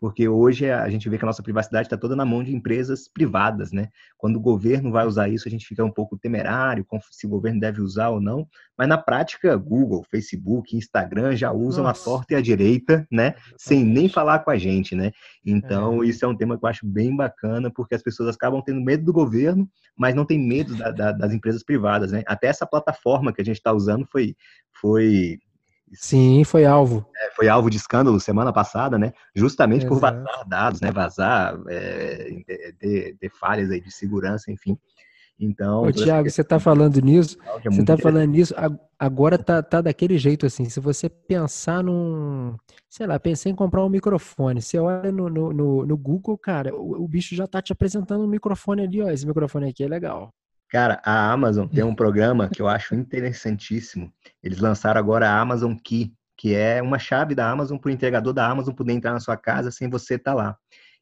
[0.06, 3.07] porque hoje a gente vê que a nossa privacidade está toda na mão de empresas
[3.07, 3.90] privadas, né?
[4.19, 7.60] Quando o governo vai usar isso, a gente fica um pouco temerário se o governo
[7.60, 11.99] deve usar ou não, mas na prática, Google, Facebook, Instagram já usam Nossa.
[11.99, 13.34] a torta e a direita, né?
[13.57, 15.11] Sem nem falar com a gente, né?
[15.44, 16.06] Então, é.
[16.06, 19.03] isso é um tema que eu acho bem bacana, porque as pessoas acabam tendo medo
[19.03, 19.68] do governo,
[19.98, 22.22] mas não tem medo da, da, das empresas privadas, né?
[22.27, 24.36] Até essa plataforma que a gente está usando foi,
[24.80, 25.40] foi
[25.94, 27.06] Sim, foi alvo.
[27.16, 29.14] É, foi alvo de escândalo semana passada, né?
[29.36, 29.94] Justamente Exato.
[29.94, 30.91] por vazar dados, né?
[30.91, 34.78] Vazar, é, ter, ter, falhas aí de segurança, enfim.
[35.40, 35.84] Então.
[35.84, 37.38] Ô, Tiago, você está falando nisso?
[37.64, 38.53] É você está falando nisso,
[38.98, 40.66] agora tá, tá daquele jeito assim.
[40.70, 42.56] Se você pensar num.
[42.90, 44.62] Sei lá, pensei em comprar um microfone.
[44.62, 48.24] Você olha no, no, no, no Google, cara, o, o, bicho já tá te apresentando
[48.24, 49.10] um microfone ali, ó.
[49.10, 50.34] Esse microfone aqui é legal.
[50.69, 54.11] Cara, a Amazon tem um programa que eu acho interessantíssimo.
[54.43, 58.33] Eles lançaram agora a Amazon Key, que é uma chave da Amazon para o entregador
[58.33, 60.57] da Amazon poder entrar na sua casa sem você estar tá lá.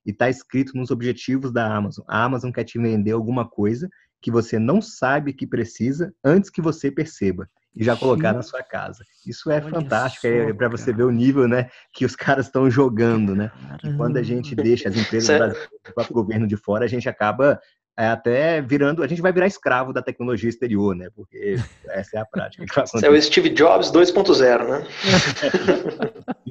[0.06, 2.04] E está escrito nos objetivos da Amazon.
[2.08, 3.90] A Amazon quer te vender alguma coisa
[4.22, 8.36] que você não sabe que precisa antes que você perceba e já colocar Sim.
[8.36, 9.04] na sua casa.
[9.26, 12.70] Isso é Olha fantástico, é para você ver o nível, né, que os caras estão
[12.70, 13.52] jogando, né?
[13.84, 15.54] E quando a gente deixa as empresas
[15.84, 17.60] do próprio governo de fora, a gente acaba
[17.98, 21.10] é, até virando, a gente vai virar escravo da tecnologia exterior, né?
[21.16, 21.56] Porque
[21.90, 22.66] essa é a prática.
[23.04, 24.88] É o Steve Jobs 2.0, né?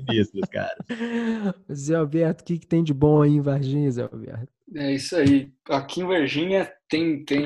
[0.13, 0.77] Isso, cara.
[1.73, 4.49] Zé Alberto, o que, que tem de bom aí em Varginha, Zé Alberto?
[4.75, 5.53] É isso aí.
[5.69, 7.23] Aqui em Varginha tem.
[7.25, 7.45] tem...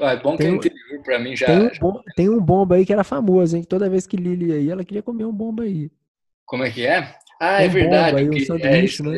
[0.00, 1.46] Ah, é bom tem, que é interior pra mim já.
[1.46, 3.64] Tem um, bom, tem um bomba aí que era famoso, hein?
[3.64, 5.90] Toda vez que Lili ia aí, ela queria comer um bomba aí.
[6.46, 7.14] Como é que é?
[7.40, 8.18] Ah, é verdade.
[8.18, 9.16] Aí, um é, isso, né?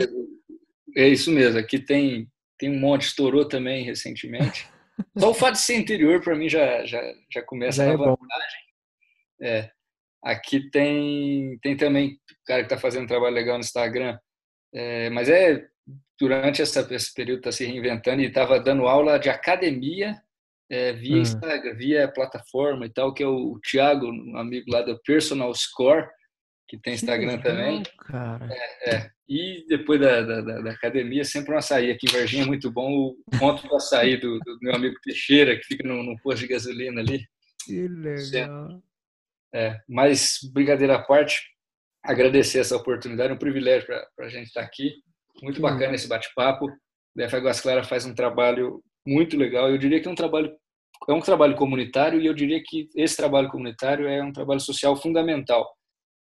[0.97, 1.59] é isso mesmo.
[1.59, 2.29] Aqui tem
[2.59, 4.69] tem um monte, estourou também recentemente.
[5.19, 7.01] Só o fato de ser interior, para mim, já, já,
[7.33, 8.61] já começa já a é vantagem.
[9.41, 9.71] É.
[10.23, 14.19] Aqui tem, tem também o cara que está fazendo um trabalho legal no Instagram,
[14.73, 15.67] é, mas é
[16.19, 20.19] durante essa, esse período está se reinventando e estava dando aula de academia
[20.71, 21.21] é, via hum.
[21.21, 25.53] Instagram, via plataforma e tal, que é o, o Thiago, um amigo lá do Personal
[25.55, 26.09] Score,
[26.67, 27.83] que tem Instagram que legal, também.
[28.07, 28.49] Cara.
[28.51, 29.11] É, é.
[29.29, 31.91] E depois da, da, da, academia, sempre um açaí.
[31.91, 35.57] Aqui em Varginha é muito bom o ponto do açaí do, do meu amigo Teixeira,
[35.57, 37.25] que fica no, no posto de gasolina ali.
[37.65, 38.83] Que legal.
[39.55, 41.41] É, mas, brincadeira à parte,
[42.03, 44.93] agradecer essa oportunidade, é um privilégio para a gente estar aqui.
[45.43, 46.69] Muito bacana esse bate-papo.
[46.69, 46.75] A
[47.17, 49.71] DF Águas Claras faz um trabalho muito legal.
[49.71, 50.55] Eu diria que é um trabalho
[51.09, 54.97] é um trabalho comunitário e eu diria que esse trabalho comunitário é um trabalho social
[54.97, 55.69] fundamental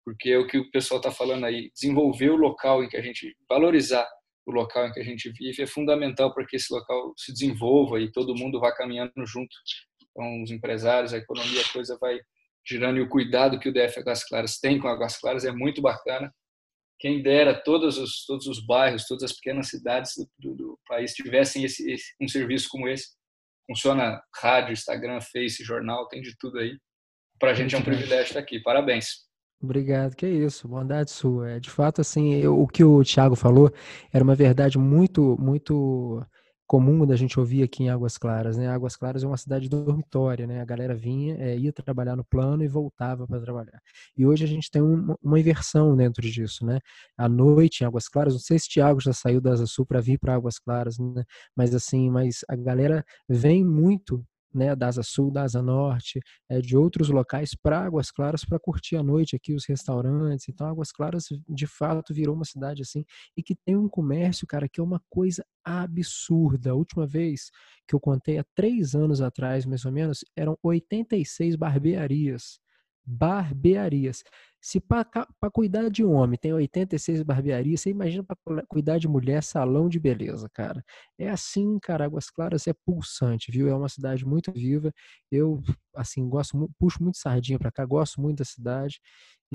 [0.05, 3.03] porque é o que o pessoal está falando aí, desenvolver o local em que a
[3.03, 4.09] gente, valorizar
[4.47, 8.01] o local em que a gente vive é fundamental para que esse local se desenvolva
[8.01, 9.55] e todo mundo vá caminhando junto.
[10.11, 12.19] Então, os empresários, a economia, a coisa vai
[12.67, 15.81] girando e o cuidado que o DF Águas Claras tem com Águas Claras é muito
[15.81, 16.33] bacana.
[16.99, 21.65] Quem dera todos os, todos os bairros, todas as pequenas cidades do, do país tivessem
[21.65, 23.09] esse, esse, um serviço como esse.
[23.67, 26.77] Funciona rádio, Instagram, Face, jornal, tem de tudo aí.
[27.41, 28.61] Para a gente é um privilégio estar aqui.
[28.61, 29.32] Parabéns.
[29.63, 31.51] Obrigado, que é isso, bondade sua.
[31.53, 33.73] É, de fato, assim, eu, o que o Tiago falou
[34.13, 36.21] era uma verdade muito, muito
[36.67, 38.67] comum da gente ouvir aqui em Águas Claras, né?
[38.69, 40.61] Águas Claras é uma cidade dormitória, né?
[40.61, 43.81] A galera vinha, é, ia trabalhar no plano e voltava para trabalhar.
[44.17, 46.81] E hoje a gente tem um, uma inversão dentro disso, né?
[47.17, 50.01] À noite em Águas Claras, não sei se Tiago já saiu da Asa Sul para
[50.01, 51.23] vir para Águas Claras, né?
[51.57, 56.61] Mas assim, mas a galera vem muito né, da Asa Sul, da Asa Norte, é,
[56.61, 60.49] de outros locais para Águas Claras para curtir a noite aqui, os restaurantes.
[60.49, 63.05] Então, Águas Claras, de fato, virou uma cidade assim
[63.37, 66.71] e que tem um comércio, cara, que é uma coisa absurda.
[66.71, 67.51] A última vez
[67.87, 72.62] que eu contei, há três anos atrás, mais ou menos, eram 86 barbearias.
[73.05, 74.23] Barbearias.
[74.61, 75.05] Se para
[75.53, 79.99] cuidar de um homem tem 86 barbearias, você imagina para cuidar de mulher, salão de
[79.99, 80.85] beleza, cara.
[81.19, 83.69] É assim, cara, Águas Claras é pulsante, viu?
[83.69, 84.93] É uma cidade muito viva.
[85.33, 85.61] Eu,
[85.97, 89.01] assim, gosto, puxo muito sardinha para cá, gosto muito da cidade.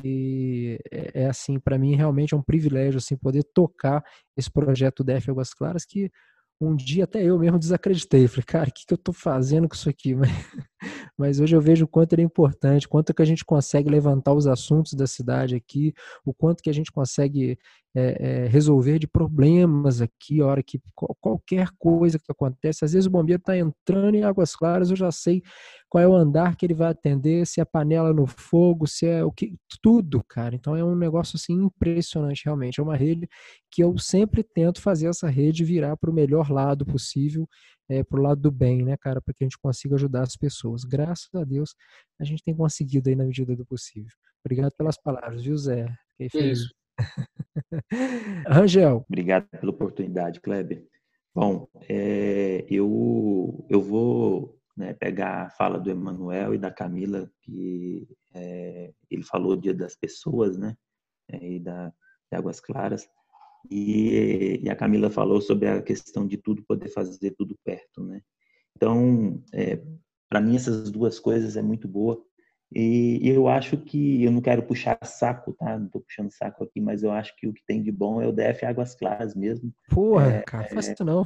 [0.04, 4.04] E é, é assim, para mim realmente é um privilégio assim poder tocar
[4.36, 6.12] esse projeto DF Águas Claras que
[6.60, 8.28] um dia até eu mesmo desacreditei.
[8.28, 10.16] Falei, cara, o que, que eu estou fazendo com isso aqui?
[10.16, 10.30] Mas,
[11.18, 14.34] mas hoje eu vejo o quanto ele é importante, quanto que a gente consegue levantar
[14.34, 15.94] os assuntos da cidade aqui,
[16.26, 17.58] o quanto que a gente consegue
[17.96, 20.80] é, é, resolver de problemas aqui, a hora que
[21.20, 25.12] qualquer coisa que acontece, às vezes o bombeiro está entrando em águas claras, eu já
[25.12, 25.42] sei
[25.90, 29.24] qual é o andar que ele vai atender, se é panela no fogo, se é
[29.24, 30.54] o que, tudo, cara.
[30.54, 32.80] Então é um negócio assim impressionante, realmente.
[32.80, 33.28] É uma rede
[33.72, 37.48] que eu sempre tento fazer essa rede virar para o melhor lado possível,
[37.90, 40.36] é, para o lado do bem, né, cara, para que a gente consiga ajudar as
[40.36, 40.84] pessoas.
[40.84, 41.76] Graças a Deus
[42.20, 44.12] a gente tem conseguido aí na medida do possível.
[44.44, 45.88] Obrigado pelas palavras, viu, Zé?
[46.12, 46.60] Fiquei feliz.
[46.60, 46.74] Isso.
[48.48, 49.06] Rangel.
[49.08, 50.86] Obrigado pela oportunidade, Kleber.
[51.36, 58.08] Bom, é, eu, eu vou né, pegar a fala do Emanuel e da Camila, que
[58.34, 60.76] é, ele falou Dia das Pessoas, né,
[61.30, 63.08] é, e da, de Águas Claras,
[63.70, 68.22] e, e, a Camila falou sobre a questão de tudo poder fazer tudo perto, né.
[68.76, 69.82] Então, é,
[70.30, 72.22] para mim essas duas coisas é muito boa,
[72.74, 75.78] e eu acho que, eu não quero puxar saco, tá?
[75.78, 78.28] Não estou puxando saco aqui, mas eu acho que o que tem de bom é
[78.28, 79.74] o DF Águas Claras mesmo.
[79.90, 81.26] Porra, é, cara, faça isso não.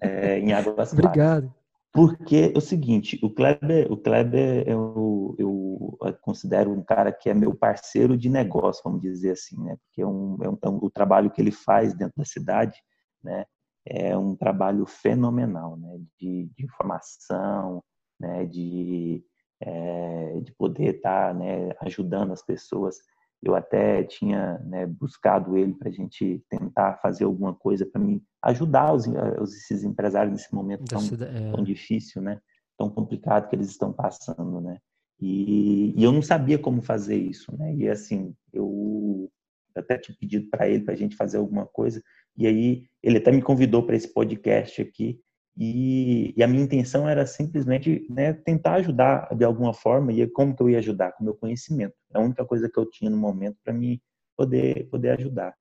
[0.00, 0.92] É, em Águas Claras.
[0.92, 1.54] Obrigado.
[1.92, 7.34] Porque é o seguinte, o Kleber, o Kleber eu, eu considero um cara que é
[7.34, 9.76] meu parceiro de negócio, vamos dizer assim, né?
[9.82, 12.78] Porque é um, é um, é um, o trabalho que ele faz dentro da cidade,
[13.22, 13.44] né?
[13.84, 15.98] É um trabalho fenomenal, né?
[16.18, 17.82] De, de informação,
[18.20, 18.46] né?
[18.46, 19.24] De
[19.60, 22.98] é, de poder estar tá, né, ajudando as pessoas.
[23.42, 28.22] Eu até tinha né, buscado ele para a gente tentar fazer alguma coisa para me
[28.42, 29.06] ajudar os,
[29.40, 31.50] os, esses empresários nesse momento tão, é.
[31.52, 32.38] tão difícil, né?
[32.80, 34.78] tão complicado que eles estão passando, né?
[35.20, 37.74] E, e, eu não sabia como fazer isso, né?
[37.74, 39.30] E assim, eu
[39.76, 42.02] até tinha pedido para ele para a gente fazer alguma coisa.
[42.38, 45.20] E aí ele até me convidou para esse podcast aqui.
[45.62, 50.10] E, e, a minha intenção era simplesmente né, tentar ajudar de alguma forma.
[50.10, 51.12] E como que eu ia ajudar?
[51.12, 51.94] Com meu conhecimento.
[52.14, 54.02] É a única coisa que eu tinha no momento para me
[54.34, 55.54] poder, poder ajudar.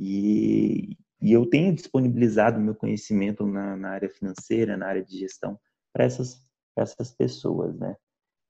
[0.00, 5.56] E, e eu tenho disponibilizado meu conhecimento na, na área financeira, na área de gestão,
[5.92, 6.44] para essas,
[6.76, 7.94] essas pessoas, né?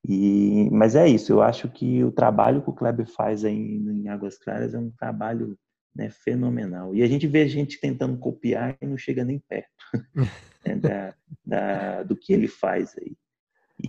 [0.09, 4.09] E, mas é isso, eu acho que o trabalho que o Kleber faz aí em
[4.09, 5.59] Águas Claras é um trabalho
[5.97, 6.95] né, fenomenal.
[6.95, 9.71] E a gente vê gente tentando copiar e não chega nem perto
[10.65, 11.15] né, da,
[11.45, 13.17] da, do que ele faz aí.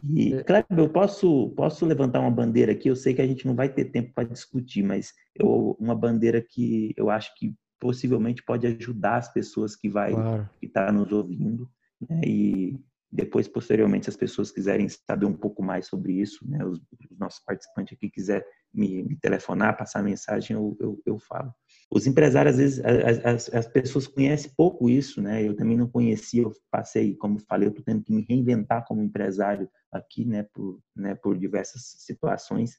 [0.04, 0.44] E, é.
[0.44, 3.70] claro, eu posso, posso levantar uma bandeira aqui, eu sei que a gente não vai
[3.70, 9.18] ter tempo para discutir, mas eu, uma bandeira que eu acho que possivelmente pode ajudar
[9.18, 10.50] as pessoas que vai claro.
[10.60, 11.70] que tá nos ouvindo,
[12.02, 12.80] né, e
[13.10, 16.80] depois, posteriormente, se as pessoas quiserem saber um pouco mais sobre isso, né, os,
[17.10, 21.54] os nossos participantes aqui quiser me, me telefonar, passar mensagem, eu, eu, eu falo.
[21.90, 22.86] Os empresários, às vezes,
[23.24, 25.48] as, as, pessoas conhecem pouco isso, né?
[25.48, 29.02] Eu também não conhecia, eu passei, como falei, eu estou tendo que me reinventar como
[29.02, 32.78] empresário aqui, né, por, né, por diversas situações.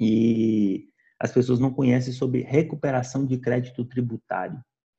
[0.00, 0.88] E
[1.20, 4.58] as pessoas não conhecem sobre recuperação de crédito tributário,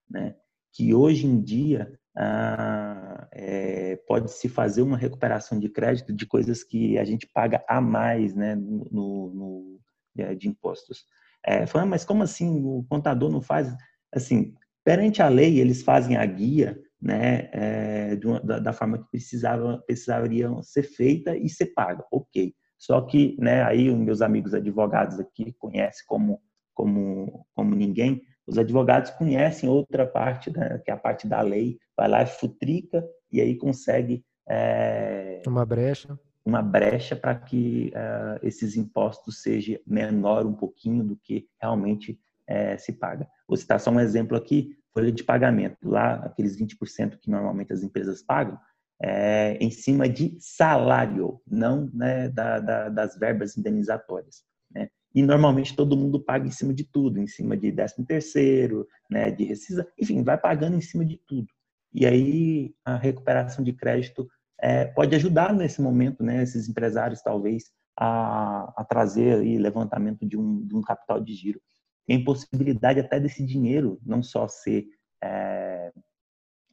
[0.09, 0.35] né?
[0.71, 6.63] Que hoje em dia ah, é, pode se fazer uma recuperação de crédito de coisas
[6.63, 11.05] que a gente paga a mais, né, no, no, no de impostos.
[11.45, 13.73] É, falando, mas como assim o contador não faz?
[14.13, 14.53] Assim,
[14.83, 20.63] perante a lei, eles fazem a guia né, é, da, da, forma que precisava, precisariam
[20.63, 22.53] ser feita e ser paga, ok.
[22.79, 26.41] Só que, né, aí os meus amigos advogados aqui conhecem como,
[26.73, 31.77] como, como ninguém, os advogados conhecem outra parte, né, que é a parte da lei,
[31.95, 34.23] vai lá e futrica e aí consegue...
[34.47, 41.15] É, uma brecha uma brecha para que uh, esses impostos sejam menor um pouquinho do
[41.15, 42.19] que realmente
[42.49, 43.27] uh, se paga.
[43.47, 45.77] Vou citar só um exemplo aqui, folha de pagamento.
[45.83, 48.59] Lá, aqueles 20% que normalmente as empresas pagam,
[49.01, 54.43] é em cima de salário, não né, da, da, das verbas indenizatórias.
[54.71, 54.89] Né?
[55.13, 59.31] E normalmente todo mundo paga em cima de tudo, em cima de 13 terceiro, né,
[59.31, 61.47] de rescisão, enfim, vai pagando em cima de tudo.
[61.93, 64.27] E aí a recuperação de crédito
[64.59, 70.37] é, pode ajudar nesse momento, né, esses empresários talvez a, a trazer aí levantamento de
[70.37, 71.61] um, de um capital de giro.
[72.07, 74.85] Tem possibilidade até desse dinheiro não só ser,
[75.23, 75.91] é,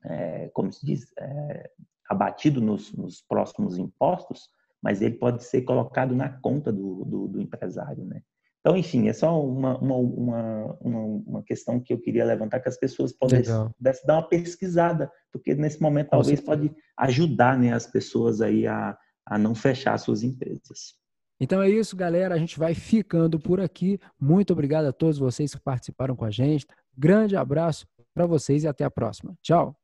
[0.05, 1.71] é, como se diz, é,
[2.09, 4.49] abatido nos, nos, próximos impostos,
[4.83, 8.23] mas ele pode ser colocado na conta do, do, do empresário, né?
[8.65, 10.79] Então, enfim, é só uma, uma, uma,
[11.27, 15.53] uma, questão que eu queria levantar, que as pessoas pudessem, pudessem dar uma pesquisada, porque
[15.53, 20.95] nesse momento talvez pode ajudar né, as pessoas aí a, a não fechar suas empresas.
[21.41, 22.37] Então é isso, galera.
[22.37, 23.99] A gente vai ficando por aqui.
[24.21, 26.65] Muito obrigado a todos vocês que participaram com a gente.
[26.97, 27.85] Grande abraço
[28.15, 29.35] para vocês e até a próxima.
[29.43, 29.82] Tchau.